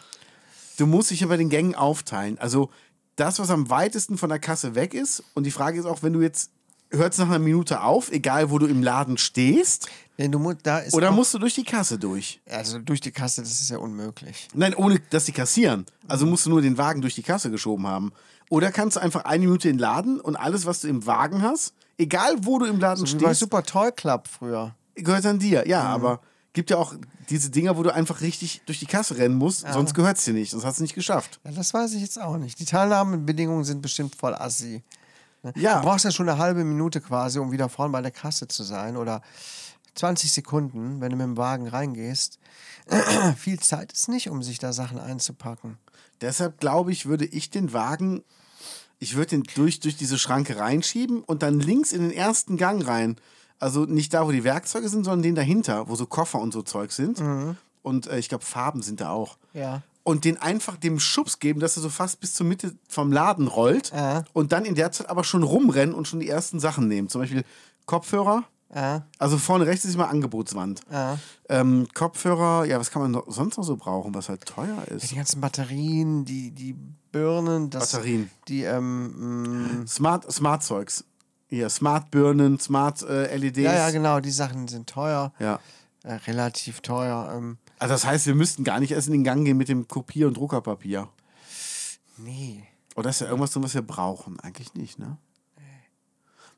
du 0.77 0.87
musst 0.87 1.11
dich 1.11 1.21
ja 1.21 1.27
bei 1.27 1.37
den 1.37 1.49
Gängen 1.49 1.75
aufteilen. 1.75 2.39
Also 2.39 2.71
das, 3.17 3.41
was 3.41 3.51
am 3.51 3.71
weitesten 3.71 4.17
von 4.19 4.29
der 4.29 4.39
Kasse 4.39 4.77
weg 4.77 4.95
ist. 4.95 5.25
Und 5.35 5.45
die 5.45 5.51
Frage 5.51 5.79
ist 5.81 5.85
auch, 5.87 6.03
wenn 6.05 6.13
du 6.13 6.21
jetzt, 6.21 6.51
hört 6.91 7.13
es 7.13 7.19
nach 7.19 7.27
einer 7.27 7.41
Minute 7.41 7.81
auf, 7.83 8.13
egal 8.13 8.51
wo 8.51 8.59
du 8.61 8.67
im 8.67 8.85
Laden 8.85 9.19
stehst, 9.19 9.89
Denn 10.17 10.31
du 10.31 10.39
mu- 10.39 10.55
da 10.63 10.79
ist 10.79 10.95
oder 10.95 11.11
musst 11.11 11.35
du 11.35 11.39
durch 11.41 11.55
die 11.57 11.65
Kasse 11.65 11.99
durch? 11.99 12.41
also 12.49 12.79
durch 12.79 13.01
die 13.01 13.11
Kasse, 13.11 13.43
das 13.43 13.51
ist 13.61 13.71
ja 13.71 13.79
unmöglich. 13.79 14.47
Nein, 14.55 14.75
ohne 14.77 15.01
dass 15.11 15.25
die 15.25 15.33
kassieren. 15.33 15.87
Also 16.07 16.25
musst 16.25 16.47
du 16.47 16.51
nur 16.51 16.63
den 16.63 16.79
Wagen 16.79 17.01
durch 17.01 17.17
die 17.17 17.23
Kasse 17.25 17.51
geschoben 17.51 17.89
haben. 17.89 18.13
Oder 18.49 18.71
kannst 18.71 18.97
du 18.97 19.01
einfach 19.01 19.25
eine 19.25 19.45
Minute 19.45 19.69
in 19.69 19.77
den 19.77 19.81
Laden 19.81 20.21
und 20.21 20.37
alles, 20.37 20.67
was 20.67 20.83
du 20.83 20.87
im 20.89 21.05
Wagen 21.05 21.43
hast, 21.43 21.75
egal 21.99 22.37
wo 22.43 22.61
du 22.61 22.67
im 22.67 22.79
Laden 22.79 23.05
Wie 23.05 23.13
bei 23.15 23.19
stehst, 23.35 23.41
Super 23.41 23.65
Toy 23.65 23.91
Club 23.91 24.29
früher. 24.29 24.77
gehört 24.95 25.27
an 25.27 25.41
dir. 25.41 25.67
Ja, 25.67 25.83
aber 25.83 26.21
gibt 26.55 26.71
ja 26.71 26.79
auch 26.79 26.95
diese 27.29 27.51
Dinger, 27.51 27.77
wo 27.77 27.83
du 27.83 27.93
einfach 27.93 28.23
richtig 28.23 28.63
durch 28.65 28.79
die 28.79 28.87
Kasse 28.87 29.19
rennen 29.19 29.35
musst, 29.35 29.67
sonst 29.71 29.93
gehört 29.95 30.17
es 30.17 30.25
dir 30.25 30.33
nicht, 30.33 30.51
sonst 30.51 30.65
hast 30.65 30.79
du 30.79 30.85
es 30.85 30.89
nicht 30.89 30.95
geschafft. 30.95 31.41
Ja, 31.45 31.51
das 31.53 31.75
weiß 31.75 31.93
ich 31.93 32.01
jetzt 32.01 32.21
auch 32.21 32.39
nicht. 32.39 32.59
Die 32.59 32.65
Teilnahmebedingungen 32.65 33.65
sind 33.65 33.83
bestimmt 33.83 34.15
voll 34.15 34.35
assi. 34.35 34.83
Ja. 35.57 35.81
Du 35.81 35.87
brauchst 35.87 36.05
ja 36.05 36.11
schon 36.11 36.29
eine 36.29 36.39
halbe 36.39 36.65
Minute 36.65 37.01
quasi, 37.01 37.39
um 37.39 37.53
wieder 37.53 37.69
vorne 37.69 37.93
bei 37.93 38.01
der 38.01 38.11
Kasse 38.11 38.49
zu 38.49 38.63
sein. 38.63 38.97
Oder 38.97 39.21
20 39.95 40.33
Sekunden, 40.33 41.01
wenn 41.01 41.11
du 41.11 41.17
mit 41.17 41.27
dem 41.27 41.37
Wagen 41.37 41.69
reingehst. 41.69 42.39
Viel 43.37 43.61
Zeit 43.61 43.93
ist 43.93 44.09
nicht, 44.09 44.31
um 44.31 44.43
sich 44.43 44.59
da 44.59 44.73
Sachen 44.73 44.99
einzupacken. 44.99 45.79
Deshalb 46.21 46.61
glaube 46.61 46.93
ich, 46.93 47.07
würde 47.07 47.27
ich 47.27 47.51
den 47.51 47.73
Wagen, 47.73 48.23
ich 48.99 49.17
würde 49.17 49.31
den 49.31 49.43
durch, 49.55 49.81
durch 49.81 49.97
diese 49.97 50.19
Schranke 50.19 50.59
reinschieben 50.59 51.23
und 51.23 51.43
dann 51.43 51.61
links 51.61 51.93
in 51.93 52.03
den 52.03 52.13
ersten 52.13 52.57
Gang 52.57 52.87
rein. 52.87 53.17
Also 53.61 53.85
nicht 53.85 54.13
da, 54.13 54.27
wo 54.27 54.33
die 54.33 54.45
Werkzeuge 54.45 54.89
sind, 54.89 55.05
sondern 55.05 55.23
den 55.23 55.35
dahinter, 55.35 55.89
wo 55.89 55.95
so 55.97 56.07
Koffer 56.07 56.41
und 56.41 56.53
so 56.53 56.63
Zeug 56.63 56.93
sind. 56.93 57.23
Und 57.83 58.07
äh, 58.07 58.19
ich 58.19 58.29
glaube, 58.29 58.45
Farben 58.45 58.83
sind 58.83 59.01
da 59.01 59.11
auch. 59.11 59.37
Ja. 59.53 59.83
Und 60.03 60.25
den 60.27 60.37
einfach 60.37 60.77
dem 60.77 60.99
Schubs 61.01 61.39
geben, 61.39 61.61
dass 61.61 61.77
er 61.77 61.83
so 61.83 61.89
fast 61.89 62.21
bis 62.21 62.35
zur 62.35 62.47
Mitte 62.47 62.75
vom 62.89 63.11
Laden 63.11 63.47
rollt. 63.49 63.91
Ja. 63.95 64.25
Und 64.35 64.53
dann 64.53 64.65
in 64.67 64.75
der 64.75 64.93
Zeit 64.93 65.09
aber 65.09 65.25
schon 65.25 65.43
rumrennen 65.43 65.95
und 65.95 66.07
schon 66.09 66.21
die 66.21 66.29
ersten 66.29 66.61
Sachen 66.61 66.89
nehmen. 66.89 67.09
Zum 67.09 67.23
Beispiel 67.23 67.43
Kopfhörer. 67.87 68.45
Ja. 68.75 69.07
Also 69.19 69.39
vorne 69.39 69.67
rechts 69.67 69.85
ist 69.85 69.95
immer 69.95 70.09
Angebotswand. 70.09 70.81
Ja. 70.91 71.19
Ähm, 71.49 71.87
Kopfhörer, 71.95 72.65
ja, 72.67 72.79
was 72.81 72.91
kann 72.91 73.03
man 73.03 73.13
noch, 73.13 73.25
sonst 73.29 73.57
noch 73.57 73.65
so 73.65 73.77
brauchen, 73.77 74.15
was 74.15 74.29
halt 74.29 74.45
teuer 74.45 74.83
Ja, 74.89 74.95
ist? 74.97 75.11
die 75.11 75.15
ganzen 75.17 75.41
Batterien, 75.41 76.25
die, 76.25 76.51
die 76.51 76.75
Birnen, 77.13 77.71
das, 77.71 77.93
Batterien. 77.93 78.31
Die, 78.49 78.65
ähm, 78.65 79.83
mh, 79.83 79.87
Smart, 79.87 80.31
Smart 80.33 80.63
Zeugs. 80.65 81.05
Hier, 81.55 81.69
Smart 81.71 82.11
Birnen, 82.11 82.59
Smart 82.59 83.03
äh, 83.03 83.37
LEDs. 83.37 83.59
ja, 83.59 83.73
ja, 83.75 83.91
genau, 83.91 84.19
die 84.21 84.31
Sachen 84.33 84.67
sind 84.69 84.89
teuer, 84.89 85.33
Ja. 85.39 85.61
äh, 86.03 86.15
relativ 86.15 86.81
teuer. 86.81 87.33
Ähm, 87.37 87.59
Also 87.79 87.95
das 87.95 88.05
heißt, 88.05 88.27
wir 88.27 88.35
müssten 88.35 88.65
gar 88.65 88.81
nicht 88.81 88.91
erst 88.93 89.07
in 89.07 89.13
den 89.13 89.25
Gang 89.25 89.45
gehen 89.45 89.57
mit 89.57 89.69
dem 89.69 89.87
Kopier- 89.87 90.27
und 90.27 90.37
Druckerpapier. 90.37 91.09
nee. 92.17 92.65
Oder 92.97 93.11
ist 93.11 93.21
ja 93.21 93.27
irgendwas 93.27 93.51
drin, 93.51 93.63
was 93.65 93.75
wir 93.75 93.83
brauchen? 93.83 94.39
Eigentlich 94.41 94.75
nicht, 94.75 94.99
ne? 95.01 95.17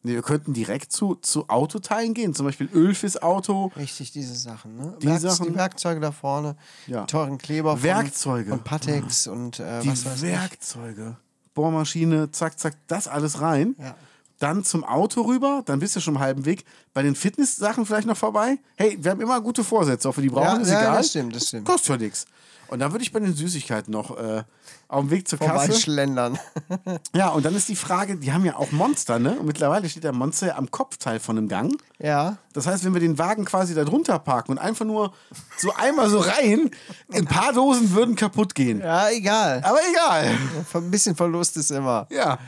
Nee, 0.03 0.12
wir 0.14 0.22
könnten 0.22 0.53
direkt 0.53 0.92
zu, 0.92 1.14
zu 1.16 1.49
Autoteilen 1.49 2.12
gehen, 2.14 2.34
zum 2.34 2.47
Beispiel 2.47 2.68
Öl 2.74 2.94
fürs 2.94 3.20
Auto. 3.22 3.72
Richtig, 3.76 4.12
diese 4.12 4.34
Sachen, 4.36 4.76
ne? 4.76 4.97
Die 5.03 5.07
Werk- 5.09 5.20
Sachen- 5.20 5.47
die 5.49 5.55
Werkzeuge 5.57 5.99
da 6.01 6.12
vorne, 6.12 6.57
Ja. 6.86 7.07
teuren 7.07 7.38
Kleber 7.38 7.72
von, 7.76 7.82
Werkzeuge. 7.82 8.51
von 8.51 8.62
Patex 8.62 9.26
und 9.26 9.59
äh, 9.59 9.80
Die 9.80 9.88
was 9.88 10.05
weiß 10.05 10.22
ich. 10.22 10.30
Werkzeuge. 10.30 11.16
Bohrmaschine, 11.55 12.30
zack, 12.30 12.59
zack, 12.59 12.76
das 12.86 13.09
alles 13.09 13.40
rein. 13.40 13.74
Ja. 13.78 13.97
Dann 14.39 14.64
zum 14.64 14.84
Auto 14.84 15.22
rüber, 15.22 15.62
dann 15.64 15.78
bist 15.78 15.97
du 15.97 16.01
schon 16.01 16.16
am 16.16 16.22
halben 16.22 16.45
Weg. 16.45 16.64
Bei 16.93 17.03
den 17.03 17.14
Fitness-Sachen 17.14 17.87
vielleicht 17.87 18.07
noch 18.07 18.16
vorbei. 18.16 18.59
Hey, 18.76 18.99
wir 19.01 19.11
haben 19.12 19.20
immer 19.20 19.41
gute 19.41 19.64
Vorsätze, 19.64 20.09
ob 20.09 20.16
wir 20.16 20.22
die 20.22 20.28
brauchen, 20.28 20.57
Ja, 20.57 20.62
ist 20.62 20.70
ja, 20.70 20.80
egal. 20.82 20.97
das 20.99 21.09
stimmt, 21.11 21.37
das 21.37 21.49
stimmt. 21.49 21.66
Kostet 21.66 21.89
ja 21.89 21.97
nichts. 21.97 22.26
Und 22.68 22.80
dann 22.80 22.91
würde 22.91 23.05
ich 23.05 23.12
bei 23.12 23.20
den 23.20 23.32
Süßigkeiten 23.32 23.93
noch 23.93 24.16
äh, 24.18 24.43
auf 24.89 25.01
dem 25.03 25.11
Weg 25.12 25.28
zur 25.28 25.39
Kasse. 25.39 25.66
Vorbeischlendern. 25.66 26.37
Ja, 27.14 27.28
und 27.28 27.47
dann 27.47 27.55
ist 27.55 27.68
die 27.68 27.76
Frage, 27.76 28.16
die 28.16 28.32
haben 28.32 28.45
ja 28.45 28.57
auch 28.57 28.72
Monster, 28.72 29.18
ne? 29.20 29.39
Und 29.39 29.47
mittlerweile 29.47 29.89
steht 29.89 30.03
der 30.05 30.12
Monster 30.12 30.49
ja 30.49 30.57
am 30.57 30.70
Kopfteil 30.70 31.20
von 31.20 31.39
einem 31.39 31.49
Gang. 31.49 31.72
ja. 31.99 32.37
Das 32.53 32.66
heißt, 32.66 32.84
wenn 32.84 32.95
wir 32.95 33.01
den 33.03 33.18
Wagen 33.18 33.45
quasi 33.45 33.74
da 33.74 33.84
drunter 33.84 34.18
parken 34.18 34.53
und 34.53 34.59
einfach 34.59 34.87
nur 34.87 35.12
so 35.59 35.72
einmal 35.74 36.09
so 36.09 36.18
rein, 36.20 36.70
ein 37.12 37.26
paar 37.26 37.53
Dosen 37.53 37.93
würden 37.93 38.16
kaputt 38.16 38.55
gehen. 38.55 38.80
Ja, 38.80 39.11
egal. 39.11 39.61
Aber 39.62 39.78
egal. 39.93 40.34
Ein 40.72 40.91
bisschen 40.91 41.14
Verlust 41.14 41.57
ist 41.59 41.70
immer. 41.70 42.07
Ja. 42.11 42.39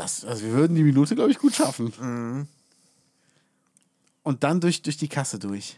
Das, 0.00 0.24
also 0.24 0.46
wir 0.46 0.52
würden 0.52 0.74
die 0.74 0.82
Minute, 0.82 1.14
glaube 1.14 1.30
ich, 1.30 1.38
gut 1.38 1.54
schaffen. 1.54 2.48
Und 4.22 4.44
dann 4.44 4.60
durch, 4.62 4.80
durch 4.80 4.96
die 4.96 5.08
Kasse 5.08 5.38
durch. 5.38 5.76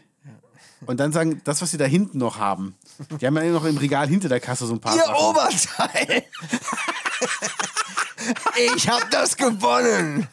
Und 0.85 1.01
dann 1.01 1.11
sagen, 1.11 1.41
das, 1.43 1.61
was 1.61 1.71
sie 1.71 1.77
da 1.77 1.83
hinten 1.83 2.19
noch 2.19 2.37
haben. 2.37 2.75
Die 3.19 3.27
haben 3.27 3.35
ja 3.35 3.43
noch 3.51 3.65
im 3.65 3.75
Regal 3.75 4.07
hinter 4.07 4.29
der 4.29 4.39
Kasse 4.39 4.65
so 4.65 4.73
ein 4.73 4.79
paar 4.79 4.95
Ihr 4.95 5.03
Sachen. 5.03 5.15
Oberteil! 5.15 6.23
ich 8.77 8.87
hab 8.87 9.11
das 9.11 9.35
gewonnen! 9.35 10.27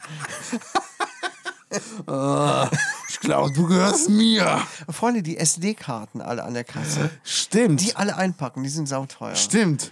Ich 3.09 3.21
glaube, 3.21 3.53
du 3.53 3.67
gehörst 3.67 4.09
mir. 4.09 4.61
Freunde, 4.89 5.23
die 5.23 5.37
SD-Karten 5.37 6.21
alle 6.21 6.45
an 6.45 6.55
der 6.55 6.65
Kasse, 6.65 7.11
Stimmt. 7.25 7.81
die 7.81 7.97
alle 7.97 8.17
einpacken, 8.17 8.63
die 8.63 8.69
sind 8.69 8.87
sauteuer. 8.89 9.35
Stimmt. 9.35 9.91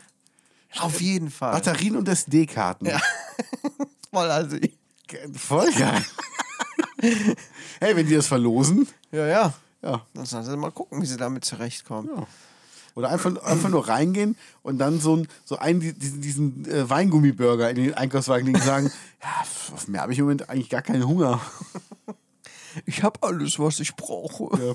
Auf 0.78 1.00
jeden 1.00 1.30
Fall. 1.30 1.52
Batterien 1.52 1.96
und 1.96 2.08
SD-Karten. 2.08 2.88
Voll 4.12 4.30
also. 4.30 4.56
Voll 5.34 5.72
geil. 5.72 6.04
hey, 7.80 7.96
wenn 7.96 8.06
die 8.06 8.14
das 8.14 8.26
verlosen. 8.26 8.86
Ja, 9.10 9.26
ja. 9.26 9.54
Ja. 9.82 10.06
Dann 10.14 10.26
sollen 10.26 10.44
sie 10.44 10.56
mal 10.56 10.72
gucken, 10.72 11.00
wie 11.00 11.06
sie 11.06 11.16
damit 11.16 11.44
zurechtkommen. 11.44 12.26
Oder 12.94 13.10
einfach, 13.10 13.36
einfach 13.44 13.68
nur 13.68 13.86
reingehen 13.86 14.36
und 14.62 14.78
dann 14.78 14.98
so, 14.98 15.16
ein, 15.16 15.28
so 15.44 15.56
einen, 15.56 15.80
diesen, 15.80 16.20
diesen 16.20 16.68
äh, 16.68 16.90
Weingummiburger 16.90 17.70
in 17.70 17.76
den 17.76 17.94
Einkaufswagen 17.94 18.46
legen 18.46 18.58
und 18.58 18.64
sagen, 18.64 18.92
ja, 19.22 19.72
auf 19.72 19.86
mehr 19.86 20.02
habe 20.02 20.12
ich 20.12 20.18
im 20.18 20.24
Moment 20.24 20.50
eigentlich 20.50 20.68
gar 20.68 20.82
keinen 20.82 21.06
Hunger. 21.06 21.40
Ich 22.86 23.04
habe 23.04 23.22
alles, 23.22 23.58
was 23.58 23.78
ich 23.80 23.94
brauche. 23.94 24.56
Ja. 24.60 24.74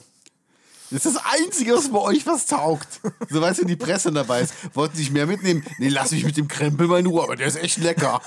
Das 0.93 1.07
ist 1.07 1.15
das 1.15 1.23
Einzige, 1.25 1.73
was 1.73 1.89
bei 1.89 1.97
euch 1.97 2.27
was 2.27 2.45
taugt. 2.45 3.01
So 3.27 3.41
weißt 3.41 3.61
du, 3.61 3.65
die 3.65 3.75
Presse 3.75 4.11
dabei 4.11 4.41
ist. 4.41 4.53
Wollten 4.75 4.95
sich 4.95 5.09
mehr 5.09 5.25
mitnehmen? 5.25 5.65
Nee, 5.79 5.87
lass 5.89 6.11
mich 6.11 6.23
mit 6.23 6.37
dem 6.37 6.47
Krempel 6.47 6.87
mal 6.87 6.99
in 6.99 7.07
Ruhe, 7.07 7.23
aber 7.23 7.35
der 7.35 7.47
ist 7.47 7.55
echt 7.55 7.79
lecker. 7.79 8.21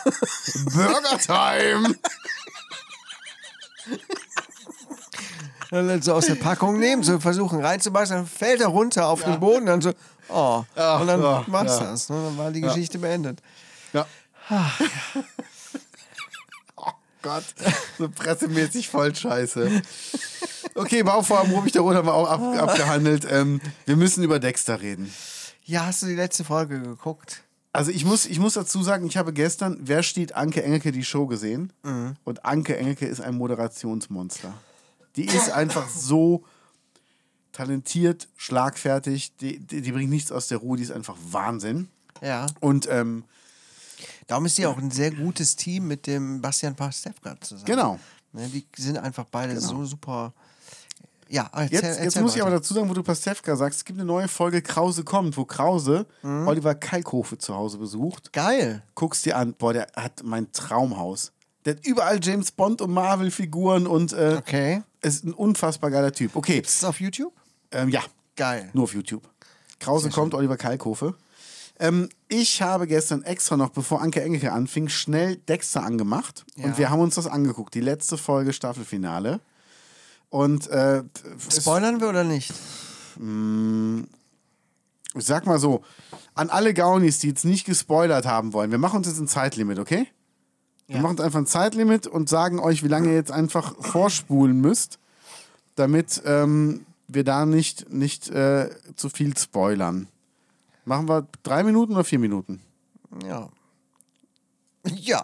Burger 0.74 1.16
Time! 1.18 1.94
Dann 5.70 6.02
so 6.02 6.14
aus 6.14 6.26
der 6.26 6.34
Packung 6.34 6.80
nehmen, 6.80 7.04
so 7.04 7.20
versuchen 7.20 7.64
reinzubeißen, 7.64 8.16
dann 8.16 8.26
fällt 8.26 8.60
er 8.60 8.68
runter 8.68 9.06
auf 9.08 9.22
den 9.22 9.38
Boden, 9.38 9.66
dann 9.66 9.80
so, 9.80 9.92
oh. 10.28 10.64
Ja, 10.76 10.96
und 10.96 11.06
dann 11.06 11.22
ja, 11.22 11.44
war's 11.46 11.78
ja. 11.78 11.84
das. 11.84 12.08
Ne? 12.08 12.16
Dann 12.24 12.38
war 12.38 12.50
die 12.50 12.60
Geschichte 12.62 12.98
beendet. 12.98 13.40
Ja. 13.92 14.06
oh 14.50 15.22
Gott, 17.26 17.44
so 17.98 18.08
pressemäßig 18.08 18.88
voll 18.88 19.14
scheiße. 19.14 19.82
Okay, 20.76 21.02
Bauvorhaben 21.02 21.52
Rubik 21.52 21.72
der 21.72 21.82
Rot 21.82 21.96
haben 21.96 22.06
wir 22.06 22.14
auch 22.14 22.28
ab, 22.28 22.40
abgehandelt. 22.40 23.26
Ähm, 23.28 23.60
wir 23.84 23.96
müssen 23.96 24.22
über 24.22 24.38
Dexter 24.38 24.80
reden. 24.80 25.12
Ja, 25.64 25.86
hast 25.86 26.02
du 26.02 26.06
die 26.06 26.14
letzte 26.14 26.44
Folge 26.44 26.80
geguckt? 26.80 27.42
Also 27.72 27.90
ich 27.90 28.04
muss, 28.04 28.26
ich 28.26 28.38
muss 28.38 28.54
dazu 28.54 28.82
sagen, 28.82 29.06
ich 29.06 29.16
habe 29.16 29.32
gestern 29.32 29.78
Wer 29.80 30.02
steht 30.02 30.36
Anke 30.36 30.62
Engelke 30.62 30.92
die 30.92 31.04
Show 31.04 31.26
gesehen. 31.26 31.72
Und 32.24 32.44
Anke 32.44 32.76
Engelke 32.76 33.06
ist 33.06 33.20
ein 33.20 33.34
Moderationsmonster. 33.34 34.54
Die 35.16 35.26
ist 35.26 35.50
einfach 35.50 35.88
so 35.88 36.44
talentiert, 37.52 38.28
schlagfertig, 38.36 39.34
die, 39.38 39.58
die, 39.58 39.80
die 39.80 39.92
bringt 39.92 40.10
nichts 40.10 40.30
aus 40.30 40.46
der 40.48 40.58
Ruhe, 40.58 40.76
die 40.76 40.84
ist 40.84 40.92
einfach 40.92 41.16
Wahnsinn. 41.30 41.88
Ja. 42.22 42.46
Und 42.60 42.86
ähm, 42.90 43.24
Darum 44.26 44.46
ist 44.46 44.56
sie 44.56 44.66
auch 44.66 44.78
ein 44.78 44.90
sehr 44.90 45.10
gutes 45.12 45.54
Team 45.56 45.86
mit 45.86 46.06
dem 46.06 46.40
Bastian 46.40 46.74
Pastewka 46.74 47.40
zusammen. 47.40 47.64
Genau. 47.66 47.98
Ne, 48.32 48.48
die 48.48 48.66
sind 48.76 48.98
einfach 48.98 49.24
beide 49.30 49.58
so 49.60 49.84
super. 49.84 50.32
Ja, 51.28 51.50
erzähl, 51.52 51.72
Jetzt, 51.74 51.82
erzähl 51.84 52.04
jetzt 52.04 52.20
muss 52.20 52.36
ich 52.36 52.42
aber 52.42 52.50
dazu 52.52 52.72
sagen, 52.74 52.88
wo 52.88 52.94
du 52.94 53.02
Pastewka 53.02 53.56
sagst, 53.56 53.78
es 53.80 53.84
gibt 53.84 53.98
eine 53.98 54.06
neue 54.06 54.28
Folge 54.28 54.62
Krause 54.62 55.02
kommt, 55.04 55.36
wo 55.36 55.44
Krause 55.44 56.06
Mhm. 56.22 56.46
Oliver 56.46 56.74
Kalkofe 56.74 57.36
zu 57.38 57.54
Hause 57.54 57.78
besucht. 57.78 58.32
Geil. 58.32 58.82
Guckst 58.94 59.24
dir 59.26 59.36
an, 59.36 59.54
boah, 59.54 59.72
der 59.72 59.88
hat 59.96 60.22
mein 60.24 60.50
Traumhaus. 60.52 61.32
Der 61.64 61.74
hat 61.76 61.84
überall 61.86 62.20
James 62.22 62.52
Bond 62.52 62.80
und 62.80 62.92
Marvel-Figuren 62.92 63.88
und 63.88 64.12
äh, 64.12 64.36
Okay. 64.38 64.82
ist 65.02 65.24
ein 65.24 65.32
unfassbar 65.34 65.90
geiler 65.90 66.12
Typ. 66.12 66.36
Okay, 66.36 66.58
Ist 66.60 66.76
es 66.76 66.84
auf 66.84 67.00
YouTube? 67.00 67.32
ähm, 67.72 67.88
ja, 67.88 68.02
Geil. 68.36 68.70
nur 68.72 68.84
auf 68.84 68.94
YouTube. 68.94 69.22
Krause 69.80 70.10
kommt, 70.10 70.32
Oliver 70.34 70.56
Kalkofe. 70.56 71.14
Ähm, 71.78 72.08
ich 72.28 72.62
habe 72.62 72.86
gestern 72.86 73.22
extra 73.22 73.56
noch, 73.56 73.70
bevor 73.70 74.00
Anke 74.00 74.22
Engelke 74.22 74.52
anfing, 74.52 74.88
schnell 74.88 75.36
Dexter 75.36 75.82
angemacht. 75.82 76.44
Ja. 76.56 76.64
Und 76.66 76.78
wir 76.78 76.90
haben 76.90 77.00
uns 77.00 77.16
das 77.16 77.26
angeguckt. 77.26 77.74
Die 77.74 77.80
letzte 77.80 78.16
Folge 78.16 78.52
Staffelfinale. 78.52 79.40
Und 80.30 80.68
äh, 80.68 81.02
Spoilern 81.50 82.00
wir 82.00 82.08
oder 82.08 82.24
nicht? 82.24 82.52
ich 85.14 85.24
sag 85.24 85.46
mal 85.46 85.58
so, 85.58 85.82
an 86.34 86.50
alle 86.50 86.74
Gaunis, 86.74 87.18
die 87.20 87.28
jetzt 87.28 87.46
nicht 87.46 87.64
gespoilert 87.64 88.26
haben 88.26 88.52
wollen, 88.52 88.70
wir 88.70 88.78
machen 88.78 88.98
uns 88.98 89.06
jetzt 89.06 89.18
ein 89.18 89.28
Zeitlimit, 89.28 89.78
okay? 89.78 90.06
Wir 90.86 90.96
Ja. 90.96 91.02
machen 91.02 91.12
uns 91.12 91.20
einfach 91.22 91.38
ein 91.38 91.46
Zeitlimit 91.46 92.06
und 92.06 92.28
sagen 92.28 92.58
euch, 92.58 92.82
wie 92.82 92.88
lange 92.88 93.08
ihr 93.08 93.14
jetzt 93.14 93.32
einfach 93.32 93.74
vorspulen 93.80 94.60
müsst, 94.60 94.98
damit 95.74 96.20
ähm, 96.26 96.84
wir 97.08 97.24
da 97.24 97.46
nicht, 97.46 97.90
nicht 97.90 98.28
äh, 98.28 98.68
zu 98.96 99.08
viel 99.08 99.36
spoilern. 99.36 100.08
Machen 100.86 101.08
wir 101.08 101.26
drei 101.42 101.64
Minuten 101.64 101.92
oder 101.92 102.04
vier 102.04 102.18
Minuten? 102.18 102.62
Ja. 103.24 103.48
Ja. 104.94 105.22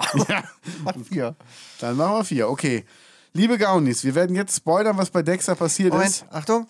Mach 0.83 0.97
vier. 1.09 1.37
Dann 1.79 1.97
machen 1.97 2.15
wir 2.15 2.25
vier, 2.25 2.49
okay. 2.49 2.85
Liebe 3.33 3.59
Gaunis, 3.59 4.03
wir 4.03 4.15
werden 4.15 4.35
jetzt 4.35 4.57
spoilern, 4.57 4.97
was 4.97 5.11
bei 5.11 5.23
Dexter 5.23 5.55
passiert 5.55 5.93
Moment, 5.93 6.11
ist. 6.11 6.27
Achtung. 6.31 6.67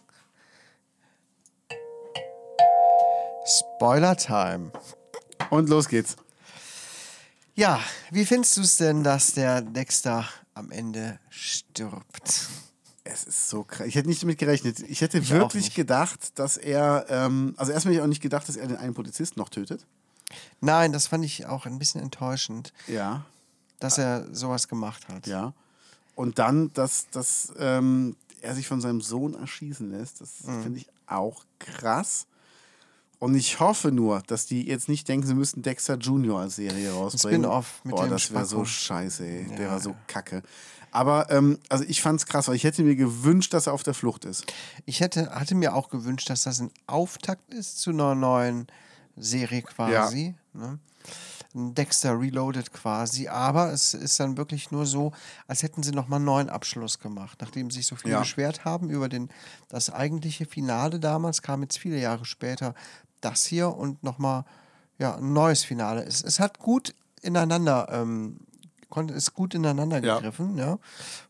Spoiler 3.47 4.16
Time. 4.16 4.72
Und 5.51 5.68
los 5.68 5.88
geht's. 5.88 6.16
Ja, 7.55 7.80
wie 8.11 8.26
findest 8.26 8.57
du 8.57 8.61
es 8.62 8.76
denn, 8.76 9.05
dass 9.05 9.32
der 9.32 9.62
Dexter 9.62 10.26
am 10.55 10.70
Ende 10.70 11.18
stirbt? 11.30 12.49
Es 13.05 13.25
ist 13.25 13.49
so 13.49 13.65
krass. 13.65 13.87
Ich 13.87 13.97
hätte 13.97 14.09
nicht 14.09 14.23
damit 14.23 14.39
gerechnet. 14.39 14.79
Ich 14.81 15.01
hätte 15.01 15.19
auch 15.21 15.29
wirklich 15.31 15.75
gedacht, 15.75 16.39
dass 16.39 16.57
er, 16.57 17.07
ähm, 17.09 17.55
also 17.57 17.73
erstmal 17.73 17.93
hätte 17.95 18.01
ich 18.01 18.05
auch 18.05 18.09
nicht 18.09 18.23
gedacht, 18.23 18.49
dass 18.49 18.57
er 18.57 18.69
den 18.69 18.77
einen 18.77 18.95
Polizisten 18.95 19.41
noch 19.41 19.49
tötet. 19.49 19.85
Nein, 20.61 20.93
das 20.93 21.09
fand 21.09 21.25
ich 21.25 21.47
auch 21.47 21.67
ein 21.67 21.79
bisschen 21.79 22.01
enttäuschend, 22.01 22.73
Ja, 22.87 23.25
dass 23.81 23.99
er 23.99 24.33
sowas 24.33 24.69
gemacht 24.69 25.09
hat. 25.09 25.27
ja. 25.27 25.53
Und 26.15 26.39
dann, 26.39 26.73
dass, 26.75 27.09
dass 27.11 27.53
ähm, 27.59 28.17
er 28.43 28.55
sich 28.55 28.69
von 28.69 28.81
seinem 28.81 29.01
Sohn 29.01 29.35
erschießen 29.35 29.91
lässt, 29.91 30.21
das 30.21 30.45
Mhm. 30.45 30.63
finde 30.63 30.79
ich 30.81 30.87
auch 31.07 31.45
krass. 31.59 32.27
Und 33.19 33.35
ich 33.35 33.61
hoffe 33.61 33.93
nur, 33.93 34.23
dass 34.27 34.47
die 34.47 34.67
jetzt 34.67 34.89
nicht 34.89 35.09
denken, 35.09 35.27
sie 35.27 35.35
müssten 35.35 35.63
Dexter 35.63 35.97
Junior 35.97 36.41
als 36.41 36.57
Serie 36.57 36.93
rausbringen. 36.93 37.43
Spin-off 37.45 37.81
mit 37.85 37.95
Boah, 37.97 38.05
dem 38.05 38.11
das 38.11 38.31
wäre 38.33 38.45
so 38.45 38.65
scheiße, 38.65 39.25
ey. 39.25 39.47
Der 39.57 39.67
Ja, 39.67 39.71
war 39.73 39.81
so 39.81 39.95
kacke. 40.07 40.43
Aber, 40.93 41.30
ähm, 41.30 41.59
also 41.68 41.84
ich 41.88 42.01
fand's 42.03 42.26
krass, 42.26 42.47
weil 42.49 42.55
ich 42.55 42.64
hätte 42.64 42.82
mir 42.84 42.95
gewünscht, 42.97 43.53
dass 43.55 43.66
er 43.66 43.72
auf 43.72 43.82
der 43.82 43.95
Flucht 43.95 44.24
ist. 44.24 44.45
Ich 44.84 45.01
hätte, 45.01 45.30
hatte 45.30 45.55
mir 45.55 45.74
auch 45.74 45.88
gewünscht, 45.88 46.30
dass 46.30 46.45
das 46.45 46.61
ein 46.61 46.70
Auftakt 46.86 47.53
ist 47.53 47.80
zu 47.80 47.90
einer 47.90 48.14
neuen 48.14 48.66
Serie 49.16 49.62
quasi. 49.62 50.34
Ne? 50.53 50.78
Ein 51.55 51.74
Dexter 51.74 52.18
Reloaded 52.18 52.72
quasi. 52.72 53.28
Aber 53.28 53.72
es 53.72 53.95
ist 53.95 54.20
dann 54.20 54.36
wirklich 54.36 54.70
nur 54.70 54.86
so, 54.86 55.12
als 55.47 55.62
hätten 55.62 55.82
sie 55.82 55.93
nochmal 55.93 56.18
einen 56.18 56.26
neuen 56.26 56.49
Abschluss 56.51 56.99
gemacht. 56.99 57.38
Nachdem 57.40 57.70
sich 57.70 57.86
so 57.86 57.97
viele 57.97 58.12
Ja. 58.14 58.20
beschwert 58.20 58.64
haben 58.64 58.90
über 58.90 59.09
den, 59.09 59.30
das 59.68 59.90
eigentliche 59.90 60.47
Finale 60.47 61.01
damals, 61.01 61.43
kam 61.43 61.62
jetzt 61.62 61.78
viele 61.78 61.99
Jahre 61.99 62.24
später 62.24 62.74
das 63.20 63.45
hier 63.45 63.74
und 63.74 64.03
nochmal 64.03 64.45
ja, 64.99 65.16
ein 65.16 65.32
neues 65.32 65.64
Finale. 65.64 66.05
Es, 66.05 66.22
es 66.22 66.38
hat 66.38 66.59
gut 66.59 66.95
ineinander 67.22 67.88
ähm, 67.90 68.40
konnte 68.93 69.14
ist 69.14 69.32
gut 69.34 69.55
ineinander 69.55 70.01
Ja. 70.05 70.16
gegriffen, 70.16 70.57
ja. 70.59 70.78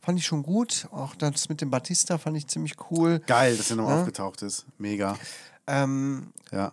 Fand 0.00 0.18
ich 0.18 0.26
schon 0.26 0.42
gut. 0.42 0.88
Auch 0.90 1.14
das 1.14 1.48
mit 1.48 1.60
dem 1.60 1.70
Batista 1.70 2.18
fand 2.18 2.36
ich 2.36 2.48
ziemlich 2.48 2.74
cool. 2.90 3.20
Geil, 3.26 3.56
dass 3.56 3.70
er 3.70 3.76
nochmal 3.76 3.94
Ja. 3.94 4.00
aufgetaucht 4.00 4.42
ist. 4.42 4.66
Mega. 4.78 5.16
Ähm, 5.68 6.32
Ja. 6.50 6.72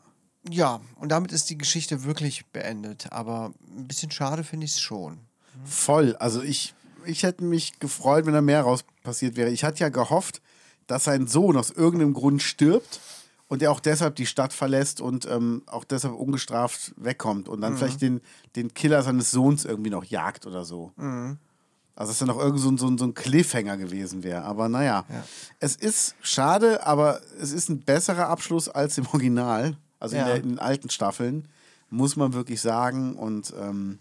ja, 0.50 0.82
und 0.96 1.10
damit 1.10 1.32
ist 1.32 1.50
die 1.52 1.58
Geschichte 1.60 2.04
wirklich 2.06 2.48
beendet. 2.48 3.12
Aber 3.12 3.54
ein 3.78 3.88
bisschen 3.88 4.10
schade 4.12 4.44
finde 4.44 4.66
ich 4.66 4.72
es 4.74 4.80
schon. 4.80 5.20
Voll. 5.64 6.16
Also 6.18 6.42
ich, 6.42 6.74
ich 7.06 7.22
hätte 7.24 7.44
mich 7.44 7.80
gefreut, 7.80 8.26
wenn 8.26 8.34
da 8.34 8.42
mehr 8.42 8.64
raus 8.64 8.84
passiert 9.04 9.36
wäre. 9.38 9.52
Ich 9.52 9.64
hatte 9.64 9.80
ja 9.82 9.90
gehofft, 9.90 10.42
dass 10.88 11.04
sein 11.04 11.28
Sohn 11.28 11.56
aus 11.56 11.70
irgendeinem 11.70 12.14
Grund 12.16 12.42
stirbt 12.42 13.00
und 13.50 13.62
er 13.62 13.72
auch 13.72 13.82
deshalb 13.82 14.16
die 14.16 14.26
Stadt 14.26 14.54
verlässt 14.54 15.02
und 15.02 15.26
ähm, 15.26 15.64
auch 15.66 15.84
deshalb 15.84 16.14
ungestraft 16.14 16.94
wegkommt 16.96 17.50
und 17.50 17.60
dann 17.60 17.76
vielleicht 17.76 18.02
den, 18.02 18.22
den 18.56 18.74
Killer 18.74 19.02
seines 19.04 19.32
Sohns 19.32 19.66
irgendwie 19.66 19.90
noch 19.90 20.06
jagt 20.06 20.46
oder 20.48 20.64
so. 20.64 20.94
Also 21.96 22.12
dass 22.14 22.22
er 22.22 22.28
noch 22.28 22.40
irgend 22.40 22.62
so, 22.62 22.70
ein- 22.72 22.78
so, 22.78 22.88
ein- 22.88 22.98
so 22.98 23.04
ein 23.06 23.14
Cliffhanger 23.14 23.76
gewesen 23.76 24.24
wäre. 24.24 24.44
Aber 24.44 24.70
naja, 24.70 25.04
es 25.60 25.76
ist 25.76 26.16
schade, 26.22 26.86
aber 26.88 27.20
es 27.42 27.52
ist 27.52 27.68
ein 27.70 27.82
besserer 27.82 28.30
Abschluss 28.30 28.70
als 28.70 28.98
im 28.98 29.06
Original. 29.08 29.76
Also 30.00 30.16
Ja. 30.16 30.22
in, 30.22 30.28
der, 30.28 30.36
in 30.38 30.50
den 30.50 30.60
alten 30.60 30.90
Staffeln, 30.90 31.50
muss 31.90 32.16
man 32.16 32.32
wirklich 32.34 32.62
sagen. 32.62 33.16
Und 33.18 33.54
ähm, 33.60 34.00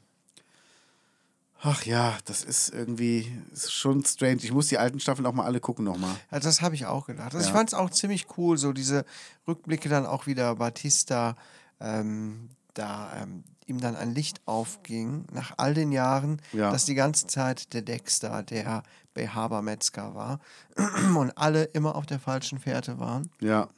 ach 1.62 1.84
ja, 1.84 2.16
das 2.24 2.44
ist 2.44 2.68
irgendwie 2.70 3.32
ist 3.52 3.72
schon 3.72 4.04
strange. 4.04 4.36
Ich 4.42 4.52
muss 4.52 4.68
die 4.68 4.78
alten 4.78 5.00
Staffeln 5.00 5.26
auch 5.26 5.32
mal 5.32 5.44
alle 5.44 5.60
gucken 5.60 5.84
nochmal. 5.84 6.14
Also 6.30 6.48
das 6.48 6.62
habe 6.62 6.74
ich 6.74 6.86
auch 6.86 7.06
gedacht. 7.06 7.34
Also 7.34 7.38
Ja. 7.38 7.44
Ich 7.46 7.50
fand 7.52 7.70
es 7.70 7.74
auch 7.74 7.90
ziemlich 7.90 8.26
cool, 8.36 8.56
so 8.58 8.72
diese 8.72 9.04
Rückblicke 9.46 9.88
dann 9.88 10.06
auch 10.06 10.26
wieder 10.26 10.54
Batista, 10.56 11.36
ähm, 11.80 12.50
da 12.74 13.12
ähm, 13.22 13.44
ihm 13.66 13.80
dann 13.80 13.96
ein 13.96 14.14
Licht 14.14 14.40
aufging, 14.46 15.26
nach 15.32 15.52
all 15.58 15.74
den 15.74 15.92
Jahren, 15.92 16.40
Ja. 16.52 16.70
dass 16.70 16.84
die 16.84 16.94
ganze 16.94 17.26
Zeit 17.26 17.72
der 17.74 17.82
Dexter, 17.82 18.42
der 18.42 18.82
Behaber 19.14 19.62
Metzger 19.62 20.14
war 20.14 20.40
und 21.16 21.36
alle 21.36 21.64
immer 21.64 21.96
auf 21.96 22.06
der 22.06 22.18
falschen 22.20 22.60
Fährte 22.60 22.98
waren. 22.98 23.30
Ja. 23.40 23.68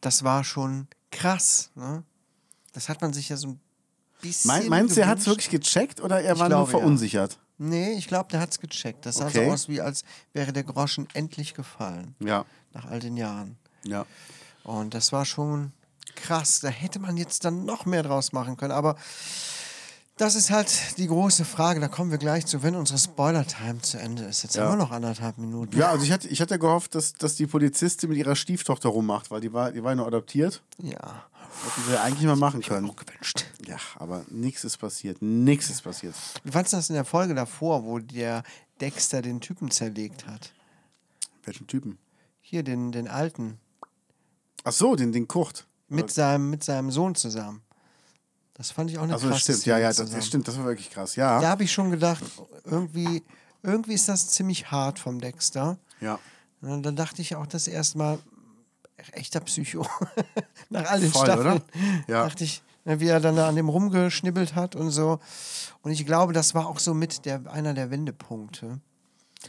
Das 0.00 0.24
war 0.24 0.44
schon 0.44 0.86
krass. 1.10 1.70
Ne? 1.74 2.04
Das 2.72 2.88
hat 2.88 3.00
man 3.02 3.12
sich 3.12 3.28
ja 3.28 3.36
so 3.36 3.48
ein 3.48 3.60
bisschen. 4.26 4.48
Mein, 4.48 4.68
meinst 4.68 4.96
du, 4.96 5.00
er 5.00 5.06
hat 5.08 5.18
es 5.18 5.26
wirklich 5.26 5.50
gecheckt 5.50 6.00
oder 6.00 6.20
er 6.20 6.34
Ich 6.34 6.38
war 6.38 6.48
nur 6.48 6.58
glaube, 6.58 6.72
ja. 6.72 6.78
verunsichert? 6.78 7.38
Nee, 7.58 7.92
ich 7.94 8.06
glaube, 8.08 8.28
der 8.30 8.40
hat 8.40 8.50
es 8.50 8.60
gecheckt. 8.60 9.06
Das 9.06 9.16
sah 9.16 9.26
Okay. 9.26 9.46
so 9.46 9.52
aus, 9.52 9.68
wie 9.68 9.80
als 9.80 10.04
wäre 10.32 10.52
der 10.52 10.62
Groschen 10.64 11.08
endlich 11.14 11.54
gefallen. 11.54 12.14
Ja. 12.20 12.44
Nach 12.74 12.84
all 12.86 13.00
den 13.00 13.16
Jahren. 13.16 13.56
Ja. 13.84 14.04
Und 14.64 14.92
das 14.94 15.12
war 15.12 15.24
schon 15.24 15.72
krass. 16.16 16.60
Da 16.60 16.68
hätte 16.68 16.98
man 16.98 17.16
jetzt 17.16 17.44
dann 17.44 17.64
noch 17.64 17.86
mehr 17.86 18.02
draus 18.02 18.32
machen 18.32 18.56
können. 18.56 18.72
Aber 18.72 18.96
Das 20.18 20.34
ist 20.34 20.50
halt 20.50 20.96
die 20.96 21.08
große 21.08 21.44
Frage. 21.44 21.78
Da 21.78 21.88
kommen 21.88 22.10
wir 22.10 22.16
gleich 22.16 22.46
zu, 22.46 22.62
wenn 22.62 22.74
unsere 22.74 22.98
Spoiler-Time 22.98 23.82
zu 23.82 23.98
Ende 23.98 24.22
ist. 24.24 24.42
Jetzt 24.44 24.56
Ja. 24.56 24.62
haben 24.64 24.72
wir 24.72 24.76
noch 24.76 24.90
anderthalb 24.90 25.36
Minuten. 25.36 25.76
Ja, 25.78 25.90
also 25.90 26.04
ich 26.06 26.10
hatte, 26.10 26.26
ich 26.28 26.40
hatte 26.40 26.58
gehofft, 26.58 26.94
dass, 26.94 27.12
dass 27.12 27.34
die 27.34 27.46
Polizistin 27.46 28.08
mit 28.08 28.16
ihrer 28.18 28.34
Stieftochter 28.34 28.88
rummacht, 28.88 29.30
weil 29.30 29.42
die 29.42 29.52
war, 29.52 29.72
die 29.72 29.82
war 29.84 29.90
ja 29.92 29.96
nur 29.96 30.06
adoptiert. 30.06 30.62
Ja. 30.82 31.26
Hätten 31.64 31.92
ja 31.92 32.02
eigentlich 32.02 32.26
mal 32.26 32.36
machen 32.36 32.60
können. 32.62 32.90
Auch 32.90 32.96
gewünscht. 32.96 33.44
Ja, 33.66 33.76
aber 33.96 34.24
nichts 34.28 34.64
ist 34.64 34.78
passiert. 34.78 35.22
Nichts 35.22 35.70
ist 35.70 35.82
passiert. 35.82 36.14
Wie 36.44 36.50
fandest 36.50 36.72
du 36.72 36.76
das 36.76 36.88
in 36.90 36.94
der 36.94 37.04
Folge 37.04 37.34
davor, 37.34 37.84
wo 37.84 37.98
der 37.98 38.42
Dexter 38.80 39.22
den 39.22 39.40
Typen 39.40 39.70
zerlegt 39.70 40.26
hat? 40.26 40.52
Welchen 41.44 41.66
Typen? 41.66 41.98
Hier, 42.40 42.62
den, 42.62 42.92
den 42.92 43.08
Alten. 43.08 43.58
Ach 44.64 44.72
so, 44.72 44.94
den, 44.96 45.12
den 45.12 45.26
Kurt. 45.28 45.66
Mit 45.88 46.10
seinem, 46.10 46.50
mit 46.50 46.64
seinem 46.64 46.90
Sohn 46.90 47.14
zusammen. 47.14 47.62
Das 48.54 48.70
fand 48.70 48.90
ich 48.90 48.98
auch 48.98 49.02
eine 49.02 49.12
Also 49.12 49.28
krasse 49.28 49.42
stimmt, 49.52 49.66
ja, 49.66 49.78
ja, 49.78 49.92
Szene 49.92 50.08
das, 50.08 50.16
das 50.16 50.26
stimmt, 50.26 50.48
das 50.48 50.58
war 50.58 50.64
wirklich 50.64 50.90
krass. 50.90 51.14
Ja, 51.16 51.40
Da 51.40 51.48
habe 51.50 51.64
ich 51.64 51.72
schon 51.72 51.90
gedacht, 51.90 52.24
irgendwie, 52.64 53.22
irgendwie 53.62 53.92
ist 53.94 54.08
das 54.08 54.28
ziemlich 54.28 54.70
hart 54.70 54.98
vom 54.98 55.20
Dexter. 55.20 55.78
ja. 56.00 56.18
Und 56.62 56.82
dann 56.82 56.96
dachte 56.96 57.20
ich 57.20 57.36
auch 57.36 57.46
das 57.46 57.68
erste 57.68 57.98
Mal, 57.98 58.18
echter 59.12 59.40
Psycho. 59.40 59.86
Nach 60.70 60.84
all 60.90 61.00
den 61.00 61.10
Voll, 61.12 61.24
Staffeln. 61.24 61.62
Ja. 62.06 62.24
Dachte 62.24 62.44
ich, 62.44 62.62
ne, 62.84 62.98
wie 63.00 63.08
er 63.08 63.20
dann 63.20 63.36
da 63.36 63.48
an 63.48 63.56
dem 63.56 63.68
rumgeschnibbelt 63.68 64.54
hat 64.54 64.74
und 64.76 64.90
so. 64.90 65.20
Und 65.82 65.92
ich 65.92 66.04
glaube, 66.06 66.32
das 66.32 66.54
war 66.54 66.66
auch 66.66 66.78
so 66.78 66.94
mit 66.94 67.24
der, 67.24 67.40
einer 67.52 67.74
der 67.74 67.90
Wendepunkte. 67.90 68.80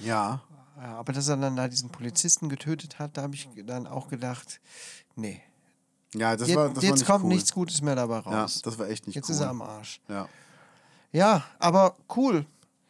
ja. 0.01 0.41
Ja, 0.79 0.99
aber 0.99 1.11
dass 1.11 1.27
er 1.27 1.37
dann 1.37 1.55
da 1.55 1.67
diesen 1.67 1.89
Polizisten 1.89 2.49
getötet 2.49 2.99
hat, 2.99 3.17
da 3.17 3.23
habe 3.23 3.33
ich 3.33 3.49
dann 3.65 3.87
auch 3.87 4.09
gedacht, 4.09 4.59
nee. 5.15 5.41
Ja, 6.13 6.35
das 6.37 6.49
Jetzt, 6.49 6.55
war, 6.55 6.69
das 6.69 6.83
jetzt 6.83 6.91
war 6.91 6.95
nicht 6.97 7.05
kommt 7.07 7.23
cool. 7.23 7.29
nichts 7.29 7.51
Gutes 7.51 7.81
mehr 7.81 7.95
dabei 7.95 8.17
Ja, 8.29 8.41
raus. 8.43 8.61
das 8.61 8.77
war 8.77 8.87
echt 8.87 9.07
nicht 9.07 9.15
jetzt 9.15 9.27
cool. 9.27 9.33
ist 9.33 9.41
er 9.41 9.49
am 9.49 9.63
Arsch. 9.63 9.99
Ja. 10.07 10.29
Ja, 11.11 11.43
aber 11.57 11.95
cool. 12.15 12.45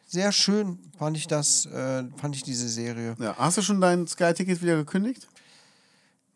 Sehr 0.06 0.32
schön 0.32 0.78
fand 0.98 1.16
ich 1.16 1.28
das, 1.28 1.64
äh, 1.64 2.04
fand 2.18 2.36
ich 2.36 2.42
diese 2.42 2.68
Serie. 2.68 3.16
ja. 3.18 3.34
Hast 3.38 3.56
du 3.56 3.62
schon 3.62 3.80
dein 3.80 4.06
Sky-Ticket 4.06 4.60
wieder 4.60 4.76
gekündigt? 4.76 5.26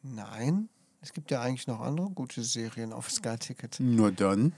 Nein, 0.02 0.68
es 1.00 1.12
gibt 1.12 1.30
ja 1.30 1.40
eigentlich 1.40 1.66
noch 1.66 1.80
andere 1.80 2.10
gute 2.10 2.42
Serien 2.42 2.92
auf 2.92 3.10
Sky 3.10 3.36
Ticket. 3.38 3.76
Na 3.78 4.10
dann. 4.10 4.52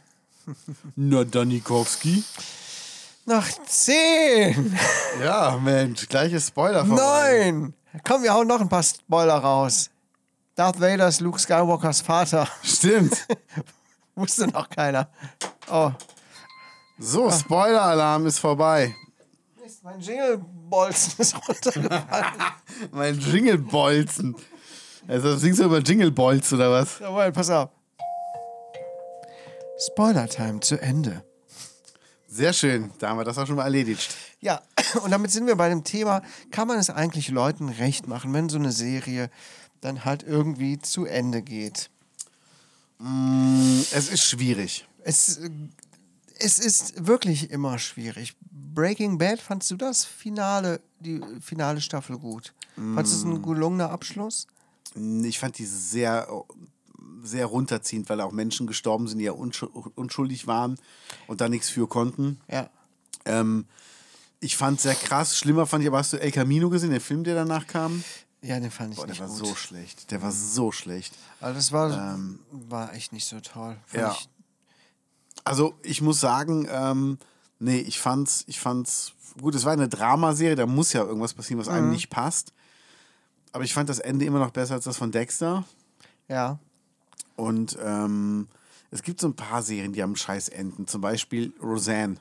Na 0.97 1.25
dann, 1.25 1.49
Nikowski. 1.49 2.23
Nach 3.27 3.47
zehn, 3.67 4.77
Ja, 5.23 5.59
Mensch, 5.63 6.07
gleiches 6.09 6.49
Spoiler 6.49 6.85
neun. 6.85 7.73
Komm, 8.07 8.23
wir 8.23 8.35
hauen 8.35 8.47
noch 8.47 8.61
ein 8.61 8.69
paar 8.69 8.83
Spoiler 8.83 9.37
raus. 9.39 9.91
Darth 10.55 10.79
Vader 10.81 11.09
ist 11.09 11.21
Luke 11.21 11.39
Skywalkers 11.39 12.03
Vater. 12.03 12.47
Stimmt. 12.63 13.27
Wusste 14.15 14.47
noch 14.49 14.69
keiner. 14.69 15.09
Oh, 15.71 15.91
So, 16.99 17.31
Spoiler-Alarm 17.31 18.27
ist 18.27 18.39
vorbei. 18.39 18.95
Mist, 19.63 19.83
mein 19.83 20.01
Jingle-Bolzen 20.01 21.15
ist 21.19 21.35
runtergefallen. 21.49 22.27
Mein 22.93 23.19
Jingle-Bolzen. 23.19 24.37
Also 25.07 25.37
singst 25.37 25.61
du 25.61 25.65
über 25.65 25.81
Jingle-Bolz 25.81 26.53
oder 26.53 26.71
was? 26.71 26.99
Jawohl, 26.99 27.31
pass 27.31 27.51
auf. 27.51 27.71
Spoiler-Time 29.87 30.61
zu 30.61 30.81
Ende. 30.81 31.23
Sehr 32.27 32.53
schön, 32.53 32.91
da 32.99 33.11
haben 33.11 33.19
wir 33.19 33.25
das 33.25 33.37
auch 33.39 33.47
schon 33.47 33.57
mal 33.57 33.65
erledigt. 33.65 34.17
Ja, 34.41 34.63
und 35.05 35.11
damit 35.11 35.31
sind 35.31 35.47
wir 35.47 35.57
bei 35.57 35.69
dem 35.69 35.85
Thema, 35.85 36.23
kann 36.51 36.67
man 36.69 36.79
es 36.79 36.91
eigentlich 36.91 37.29
Leuten 37.29 37.69
recht 37.69 38.09
machen, 38.09 38.33
wenn 38.33 38.49
so 38.49 38.59
eine 38.59 38.73
Serie 38.73 39.31
dann 39.83 40.05
halt 40.05 40.23
irgendwie 40.23 40.79
zu 40.79 41.05
Ende 41.05 41.43
geht? 41.43 41.91
Es 43.93 44.09
ist 44.09 44.25
schwierig. 44.25 44.87
Es, 45.03 45.39
es 46.39 46.59
ist 46.59 47.07
wirklich 47.07 47.51
immer 47.51 47.79
schwierig. 47.79 48.35
Breaking 48.51 49.19
Bad, 49.19 49.41
fandst 49.41 49.71
du 49.71 49.77
das 49.77 50.05
Finale, 50.05 50.81
die 51.01 51.21
finale 51.41 51.81
Staffel 51.81 52.19
gut? 52.19 52.55
Fandest 52.77 53.15
du 53.15 53.19
es 53.19 53.25
ein 53.25 53.43
gelungener 53.43 53.91
Abschluss? 53.91 54.47
Ich 54.95 55.39
fand 55.39 55.59
die 55.59 55.67
sehr, 55.67 56.29
sehr 57.23 57.47
runterziehend, 57.47 58.09
weil 58.09 58.21
auch 58.21 58.33
Menschen 58.33 58.67
gestorben 58.67 59.09
sind, 59.09 59.19
die 59.19 59.25
ja 59.25 59.33
unschu- 59.33 59.71
unschuldig 59.95 60.47
waren 60.47 60.79
und 61.27 61.41
da 61.41 61.49
nichts 61.49 61.69
für 61.69 61.89
konnten. 61.89 62.41
Ja. 62.51 62.71
Ähm, 63.25 63.67
ich 64.41 64.57
fand 64.57 64.81
sehr 64.81 64.95
krass. 64.95 65.37
Schlimmer 65.39 65.67
fand 65.67 65.83
ich 65.83 65.89
aber, 65.89 65.99
hast 65.99 66.13
du 66.13 66.19
El 66.21 66.31
Camino 66.31 66.69
gesehen, 66.71 66.91
den 66.91 67.01
Film, 67.01 67.25
der 67.25 67.35
danach 67.35 67.67
kam? 67.67 68.05
Ja, 68.43 68.61
den 68.61 68.71
fand 68.71 68.93
ich 68.93 68.97
Boah, 68.99 69.07
der 69.07 69.13
nicht 69.15 69.21
war 69.21 69.29
gut. 69.29 69.39
so 69.39 69.55
schlecht. 69.55 70.11
Der 70.11 70.21
war 70.23 70.31
so 70.31 70.71
schlecht. 70.71 71.15
Also 71.41 71.55
das 71.57 71.73
war, 71.73 72.19
war 72.51 72.93
echt 72.93 73.13
nicht 73.13 73.27
so 73.27 73.41
toll. 73.41 73.77
Fand 73.87 74.03
ja. 74.03 74.13
Ich, 74.13 74.29
Also 75.45 75.75
ich 75.83 76.03
muss 76.03 76.21
sagen, 76.21 76.69
ähm, 76.71 77.19
nee, 77.59 77.79
ich 77.81 77.99
fand's, 77.99 78.45
ich 78.47 78.61
fand's, 78.61 79.15
gut, 79.41 79.55
es 79.55 79.65
war 79.65 79.73
eine 79.73 79.89
Dramaserie, 79.89 80.57
da 80.57 80.67
muss 80.67 80.93
ja 80.93 81.03
irgendwas 81.03 81.33
passieren, 81.35 81.59
was 81.61 81.69
Mhm. 81.69 81.75
einem 81.75 81.91
nicht 81.91 82.11
passt. 82.11 82.53
Aber 83.55 83.63
ich 83.63 83.73
fand 83.73 83.89
das 83.89 84.01
Ende 84.01 84.25
immer 84.25 84.41
noch 84.41 84.51
besser 84.51 84.75
als 84.75 84.85
das 84.85 84.97
von 84.97 85.11
Dexter. 85.13 85.65
ja. 86.29 86.59
Und 87.37 87.77
ähm, 87.83 88.47
es 88.93 89.03
gibt 89.03 89.21
so 89.21 89.27
ein 89.29 89.35
paar 89.35 89.63
Serien, 89.63 89.93
die 89.93 90.03
haben 90.03 90.15
scheiß 90.15 90.51
Enden. 90.51 90.87
Zum 90.87 91.01
Beispiel 91.01 91.53
Roseanne. 91.63 92.17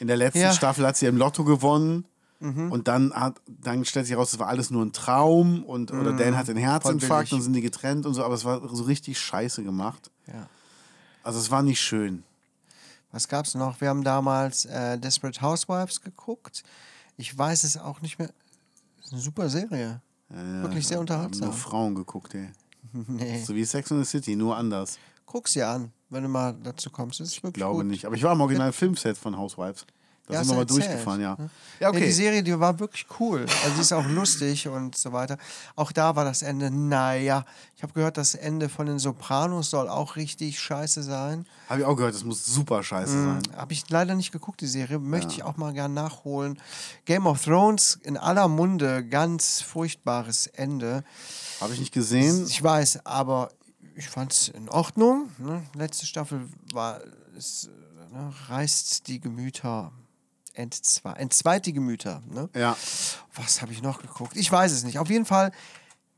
In 0.00 0.06
der 0.06 0.16
letzten 0.16 0.40
Ja. 0.40 0.50
Mhm. 0.50 0.54
Staffel 0.54 0.86
hat 0.86 0.96
sie 0.96 1.06
im 1.06 1.16
Lotto 1.16 1.44
gewonnen. 1.44 2.04
Und 2.40 2.88
dann, 2.88 3.12
hat, 3.14 3.40
dann 3.46 3.84
stellt 3.84 4.06
sich 4.06 4.14
heraus, 4.16 4.32
es 4.32 4.38
war 4.40 4.48
alles 4.48 4.70
nur 4.70 4.84
ein 4.84 4.92
Traum 4.92 5.62
und 5.64 5.92
oder 5.92 6.12
Dan 6.12 6.36
hat 6.36 6.48
einen 6.50 6.58
Herzinfarkt 6.58 7.32
und 7.32 7.40
sind 7.40 7.52
die 7.52 7.60
getrennt 7.60 8.04
und 8.04 8.14
so, 8.14 8.24
aber 8.24 8.34
es 8.34 8.44
war 8.44 8.66
so 8.74 8.82
richtig 8.82 9.20
scheiße 9.20 9.62
gemacht. 9.62 10.10
ja. 10.26 10.48
Also 11.22 11.38
es 11.38 11.50
war 11.52 11.62
nicht 11.62 11.80
schön. 11.80 12.24
Was 13.12 13.28
gab's 13.28 13.54
noch? 13.54 13.80
Wir 13.80 13.88
haben 13.90 14.02
damals 14.02 14.64
äh, 14.64 14.98
Desperate 14.98 15.40
Housewives 15.40 16.00
geguckt. 16.00 16.64
Ich 17.16 17.36
weiß 17.38 17.62
es 17.62 17.76
auch 17.76 18.00
nicht 18.00 18.18
mehr. 18.18 18.30
Ist 19.04 19.12
eine 19.12 19.20
super 19.22 19.48
Serie. 19.48 20.00
Wirklich 20.32 20.86
sehr 20.86 21.00
unterhaltsam. 21.00 21.48
nur 21.48 21.56
Frauen 21.56 21.94
geguckt, 21.94 22.34
ey. 22.34 22.48
Nee. 23.08 23.42
So 23.42 23.54
wie 23.54 23.64
Sex 23.64 23.90
in 23.90 24.02
the 24.02 24.08
City, 24.08 24.36
nur 24.36 24.56
anders. 24.56 24.98
Guck's 25.26 25.52
dir 25.54 25.68
an, 25.68 25.92
wenn 26.10 26.22
du 26.24 26.28
mal 26.28 26.54
dazu 26.62 26.90
kommst. 26.90 27.20
Das 27.20 27.28
ist 27.28 27.36
wirklich 27.42 27.54
Glaube 27.54 27.82
gut. 27.82 27.86
nicht. 27.86 28.04
Aber 28.04 28.14
ich 28.16 28.22
war 28.22 28.32
im 28.32 28.40
Original 28.42 28.72
Filmset 28.72 29.16
von 29.16 29.36
Housewives. 29.38 29.86
Da 30.28 30.34
Ja, 30.34 30.40
sind 30.44 30.50
wir 30.52 30.56
mal 30.58 30.66
durchgefahren, 30.66 31.20
ja. 31.20 31.34
ne? 31.36 31.50
Ja, 31.80 31.90
Nee, 31.90 31.96
die 31.98 32.02
okay. 32.04 32.12
Serie, 32.12 32.42
die 32.44 32.58
war 32.60 32.78
wirklich 32.78 33.06
cool. 33.18 33.40
Also 33.64 33.74
die 33.74 33.80
ist 33.80 33.92
auch 33.92 34.06
lustig 34.06 34.68
und 34.68 34.96
so 34.96 35.12
weiter. 35.12 35.36
Auch 35.74 35.90
da 35.90 36.14
war 36.14 36.24
das 36.24 36.42
Ende, 36.42 36.70
naja. 36.70 37.44
Ich 37.76 37.82
habe 37.82 37.92
gehört, 37.92 38.16
das 38.16 38.36
Ende 38.36 38.68
von 38.68 38.86
den 38.86 39.00
Sopranos 39.00 39.70
soll 39.70 39.88
auch 39.88 40.14
richtig 40.14 40.60
scheiße 40.60 41.02
sein. 41.02 41.44
Habe 41.68 41.80
ich 41.80 41.86
auch 41.86 41.96
gehört, 41.96 42.14
das 42.14 42.22
muss 42.22 42.46
super 42.46 42.84
scheiße 42.84 43.12
sein. 43.24 43.42
Habe 43.56 43.72
ich 43.72 43.90
leider 43.90 44.14
nicht 44.14 44.30
geguckt, 44.30 44.60
die 44.60 44.68
Serie. 44.68 45.00
Möchte 45.00 45.32
ich 45.32 45.42
auch 45.42 45.56
mal 45.56 45.72
gern 45.72 45.92
nachholen. 45.92 46.56
Game 47.04 47.26
of 47.26 47.42
Thrones 47.44 47.98
in 48.04 48.16
aller 48.16 48.46
Munde, 48.46 49.04
ganz 49.04 49.60
furchtbares 49.60 50.46
Ende. 50.46 51.02
Habe 51.60 51.74
ich 51.74 51.80
nicht 51.80 51.92
gesehen. 51.92 52.46
Ich 52.46 52.62
weiß, 52.62 53.04
aber 53.06 53.50
ich 53.96 54.08
fand 54.08 54.32
es 54.32 54.48
in 54.48 54.68
Ordnung. 54.68 55.30
Ne? 55.38 55.64
Letzte 55.74 56.06
Staffel 56.06 56.48
war, 56.72 57.00
es 57.36 57.68
ne, 58.12 58.32
reißt 58.48 59.08
die 59.08 59.18
Gemüter, 59.20 59.90
entzweit, 60.54 61.18
entzweit 61.18 61.66
die 61.66 61.72
Gemüter. 61.72 62.22
Ne? 62.30 62.48
Ja. 62.54 62.76
Was 63.34 63.62
habe 63.62 63.72
ich 63.72 63.82
noch 63.82 64.00
geguckt? 64.02 64.36
Ich 64.36 64.50
weiß 64.50 64.72
es 64.72 64.84
nicht. 64.84 64.98
Auf 64.98 65.08
jeden 65.10 65.24
Fall, 65.24 65.52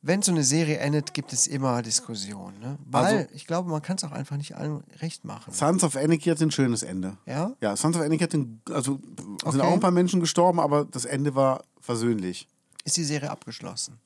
wenn 0.02 0.22
so 0.22 0.32
eine 0.32 0.44
Serie 0.44 0.78
endet, 0.78 1.14
gibt 1.14 1.32
es 1.32 1.46
immer 1.46 1.80
Diskussionen. 1.82 2.58
Ne? 2.60 2.78
Weil 2.86 3.18
Also- 3.18 3.28
ich 3.34 3.46
glaube, 3.46 3.70
man 3.70 3.80
kann 3.82 3.96
es 3.96 4.04
auch 4.04 4.12
einfach 4.12 4.36
nicht 4.36 4.56
allen 4.56 4.82
recht 5.00 5.24
machen. 5.24 5.52
Sons 5.52 5.82
of 5.84 5.96
Anarchy 5.96 6.30
hat 6.30 6.40
ein 6.40 6.50
schönes 6.50 6.82
Ende. 6.82 7.16
Ja? 7.26 7.52
Ja, 7.60 7.76
Sons 7.76 7.96
of 7.96 8.02
Anarchy 8.02 8.24
hat 8.24 8.34
ein, 8.34 8.60
also 8.70 8.98
sind 9.16 9.42
Okay. 9.44 9.60
auch 9.60 9.72
ein 9.72 9.80
paar 9.80 9.90
Menschen 9.90 10.20
gestorben, 10.20 10.60
aber 10.60 10.84
das 10.84 11.04
Ende 11.04 11.34
war 11.34 11.64
versöhnlich. 11.80 12.48
Ist 12.84 12.96
die 12.96 13.04
Serie 13.04 13.30
abgeschlossen? 13.30 13.98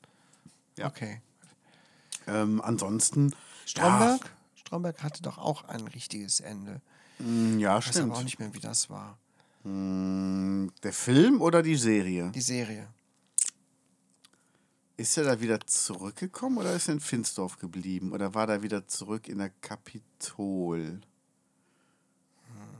Ja. 0.78 0.86
Okay. 0.86 1.20
Ähm, 2.26 2.60
ansonsten. 2.62 3.34
Stromberg? 3.66 4.30
Stromberg 4.54 5.02
hatte 5.02 5.22
doch 5.22 5.38
auch 5.38 5.64
ein 5.64 5.80
richtiges 5.88 6.40
Ende. 6.40 6.80
Ja, 7.18 7.26
ja 7.26 7.78
Ich 7.78 7.86
weiß 7.86 7.94
stimmt. 7.94 8.10
aber 8.12 8.20
auch 8.20 8.24
nicht 8.24 8.38
mehr, 8.38 8.52
wie 8.54 8.60
das 8.60 8.88
war. 8.90 9.18
Mm, 9.68 10.68
Der 10.82 10.92
Film 10.92 11.40
oder 11.42 11.62
die 11.62 11.76
Serie? 11.76 12.30
Die 12.34 12.40
Serie. 12.40 12.88
Ist 14.96 15.16
er 15.16 15.24
da 15.24 15.40
wieder 15.40 15.60
zurückgekommen 15.60 16.58
oder 16.58 16.74
ist 16.74 16.88
er 16.88 16.94
in 16.94 17.00
Finsdorf 17.00 17.58
geblieben? 17.58 18.12
Oder 18.12 18.34
war 18.34 18.48
er 18.48 18.62
wieder 18.62 18.86
zurück 18.88 19.28
in 19.28 19.38
der 19.38 19.50
Kapitol? 19.60 21.00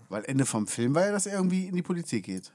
Weil 0.09 0.24
Ende 0.24 0.47
vom 0.47 0.66
Film 0.66 0.95
war 0.95 1.05
ja, 1.05 1.12
dass 1.12 1.26
er 1.26 1.34
irgendwie 1.34 1.66
in 1.66 1.76
die 1.76 1.82
Politik 1.82 2.24
geht. 2.24 2.53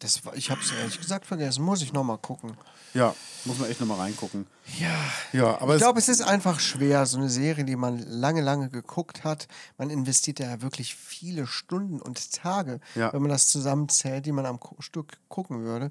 Das 0.00 0.20
ich 0.34 0.50
habe 0.50 0.60
es 0.60 0.72
ehrlich 0.72 1.00
gesagt 1.00 1.24
vergessen. 1.26 1.64
Muss 1.64 1.80
ich 1.82 1.92
noch 1.92 2.04
mal 2.04 2.18
gucken. 2.18 2.56
Ja, 2.92 3.14
muss 3.44 3.58
man 3.58 3.70
echt 3.70 3.80
nochmal 3.80 3.98
reingucken. 3.98 4.46
Ja. 4.78 4.94
Ja, 5.32 5.60
aber 5.60 5.74
Ich 5.76 5.80
glaube, 5.82 5.98
es 5.98 6.08
ist 6.08 6.22
einfach 6.22 6.60
schwer, 6.60 7.04
so 7.06 7.18
eine 7.18 7.28
Serie, 7.30 7.64
die 7.64 7.76
man 7.76 7.98
lange, 7.98 8.40
lange 8.42 8.68
geguckt 8.70 9.24
hat. 9.24 9.48
Man 9.78 9.90
investiert 9.90 10.38
ja 10.38 10.60
wirklich 10.62 10.94
viele 10.96 11.46
Stunden 11.46 12.00
und 12.00 12.32
Tage, 12.32 12.80
Ja. 12.94 13.12
wenn 13.12 13.22
man 13.22 13.30
das 13.30 13.48
zusammenzählt, 13.48 14.26
die 14.26 14.32
man 14.32 14.44
am 14.46 14.58
Stück 14.80 15.18
gucken 15.28 15.62
würde. 15.64 15.90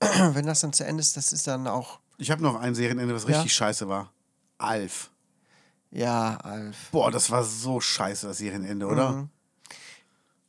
wenn 0.00 0.46
das 0.46 0.60
dann 0.60 0.72
zu 0.72 0.84
Ende 0.84 1.00
ist, 1.00 1.16
das 1.16 1.32
ist 1.32 1.46
dann 1.46 1.66
auch, 1.66 2.00
ich 2.18 2.30
habe 2.30 2.42
noch 2.42 2.56
ein 2.60 2.74
Serienende, 2.74 3.14
was 3.14 3.22
Ja. 3.24 3.28
richtig 3.36 3.54
scheiße 3.54 3.88
war. 3.88 4.12
Alf. 4.58 5.10
ja, 5.90 6.36
Alf. 6.36 6.76
Boah, 6.92 7.10
das 7.10 7.30
war 7.30 7.44
so 7.44 7.80
scheiße, 7.80 8.26
das 8.26 8.38
Serienende, 8.38 8.86
oder? 8.86 9.12
Mhm. 9.12 9.30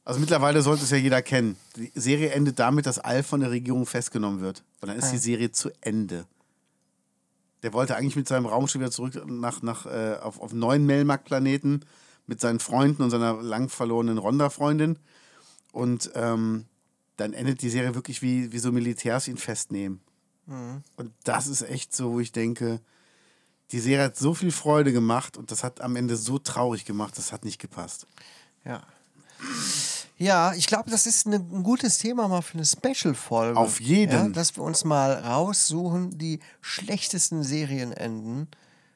Also 0.09 0.21
mittlerweile 0.21 0.63
sollte 0.63 0.85
es 0.85 0.89
ja 0.89 0.97
jeder 0.97 1.21
kennen. 1.21 1.55
Die 1.75 1.91
Serie 1.93 2.31
endet 2.31 2.57
damit, 2.57 2.87
dass 2.87 2.97
Al 2.97 3.21
von 3.21 3.41
der 3.41 3.51
Regierung 3.51 3.85
festgenommen 3.85 4.41
wird. 4.41 4.63
Und 4.81 4.87
dann 4.87 4.97
ist 4.97 5.11
die 5.11 5.19
Serie 5.19 5.51
zu 5.51 5.69
Ende. 5.81 6.25
Der 7.61 7.73
wollte 7.73 7.95
eigentlich 7.95 8.15
mit 8.15 8.27
seinem 8.27 8.47
Raumschiff 8.47 8.81
wieder 8.81 8.89
zurück 8.89 9.23
nach, 9.27 9.61
nach, 9.61 9.85
äh, 9.85 10.15
auf, 10.19 10.41
auf 10.41 10.51
neuen 10.51 10.87
Melmark-Planeten 10.87 11.85
mit 12.25 12.41
seinen 12.41 12.59
Freunden 12.59 13.03
und 13.03 13.11
seiner 13.11 13.39
lang 13.39 13.69
verlorenen 13.69 14.17
Ronda-Freundin. 14.17 14.97
Und 15.73 16.09
ähm, 16.15 16.65
dann 17.15 17.33
endet 17.33 17.61
die 17.61 17.69
Serie 17.69 17.93
wirklich 17.93 18.23
wie, 18.23 18.51
wie 18.51 18.57
so 18.57 18.71
Militärs 18.71 19.27
ihn 19.27 19.37
festnehmen. 19.37 20.01
Und 20.95 21.13
das 21.23 21.45
ist 21.45 21.61
echt 21.61 21.95
so, 21.95 22.13
wo 22.13 22.19
ich 22.19 22.31
denke, 22.31 22.81
die 23.71 23.79
Serie 23.79 24.05
hat 24.05 24.17
so 24.17 24.33
viel 24.33 24.51
Freude 24.51 24.91
gemacht 24.91 25.37
und 25.37 25.51
das 25.51 25.63
hat 25.63 25.81
am 25.81 25.95
Ende 25.95 26.15
so 26.15 26.39
traurig 26.39 26.83
gemacht, 26.85 27.15
das 27.15 27.31
hat 27.31 27.45
nicht 27.45 27.61
gepasst. 27.61 28.07
Ja. 28.65 28.81
Ja, 30.21 30.53
ich 30.53 30.67
glaube, 30.67 30.91
das 30.91 31.05
ist 31.07 31.25
ein 31.27 31.63
gutes 31.63 31.97
Thema 31.97 32.27
mal 32.27 32.41
für 32.41 32.55
eine 32.55 32.65
Special-Folge. 32.65 33.57
Auf 33.57 33.79
jeden. 33.79 34.11
Ja, 34.11 34.27
dass 34.27 34.55
wir 34.57 34.63
uns 34.63 34.83
mal 34.83 35.13
raussuchen, 35.13 36.17
die 36.17 36.39
schlechtesten 36.61 37.41
Serienenden. 37.43 38.47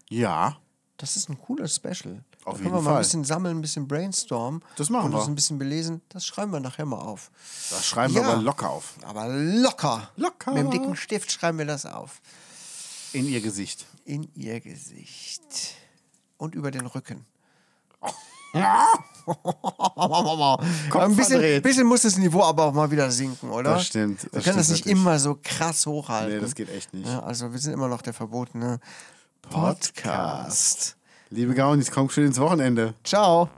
Ja, 0.09 0.57
Das 0.97 1.15
ist 1.15 1.29
ein 1.29 1.39
cooles 1.39 1.75
Special. 1.77 2.23
Auf 2.45 2.57
da 2.57 2.63
können 2.63 2.63
jeden 2.65 2.75
wir 2.75 2.81
mal 2.81 2.83
Fall. 2.83 2.93
ein 2.95 2.99
bisschen 2.99 3.23
sammeln, 3.23 3.57
ein 3.57 3.61
bisschen 3.61 3.87
brainstormen. 3.87 4.61
Das 4.75 4.89
machen 4.89 5.05
und 5.05 5.11
wir. 5.13 5.19
uns 5.19 5.27
ein 5.29 5.35
bisschen 5.35 5.57
belesen. 5.57 6.01
Das 6.09 6.25
schreiben 6.25 6.51
wir 6.51 6.59
nachher 6.59 6.85
mal 6.85 6.99
auf. 6.99 7.31
das 7.69 7.85
schreiben 7.85 8.13
Ja. 8.13 8.21
wir 8.21 8.27
aber 8.33 8.41
locker 8.41 8.69
auf. 8.69 8.95
Aber 9.03 9.27
locker. 9.29 10.11
Locker. 10.17 10.51
Mit 10.53 10.63
dem 10.63 10.71
dicken 10.71 10.95
Stift 10.97 11.31
schreiben 11.31 11.57
wir 11.57 11.65
das 11.65 11.85
auf. 11.85 12.21
In 13.13 13.27
ihr 13.29 13.39
Gesicht. 13.39 13.85
In 14.03 14.29
ihr 14.35 14.59
Gesicht. 14.59 15.41
Und 16.37 16.53
über 16.53 16.69
den 16.69 16.85
Rücken. 16.85 17.25
Ein 20.99 21.15
bisschen, 21.15 21.61
bisschen 21.61 21.87
muss 21.87 22.01
das 22.01 22.17
Niveau 22.17 22.43
aber 22.43 22.65
auch 22.65 22.73
mal 22.73 22.91
wieder 22.91 23.09
sinken, 23.09 23.49
oder? 23.49 23.75
Das 23.75 23.87
stimmt, 23.87 24.27
Wir 24.31 24.41
können 24.41 24.57
das 24.57 24.69
nicht 24.69 24.85
immer 24.85 25.17
so 25.19 25.37
krass 25.41 25.85
hochhalten. 25.85 26.35
Nee, 26.35 26.41
das 26.41 26.55
geht 26.55 26.69
echt 26.69 26.93
nicht. 26.93 27.07
Ja, 27.07 27.19
also 27.21 27.51
wir 27.51 27.59
sind 27.59 27.73
immer 27.73 27.87
noch 27.87 28.01
der 28.01 28.13
verbotene 28.13 28.79
Podcast. 29.49 30.97
Liebe 31.29 31.55
Gaunis, 31.55 31.89
kommt 31.89 32.11
schön 32.11 32.27
ins 32.27 32.39
Wochenende. 32.39 32.93
Ciao. 33.03 33.49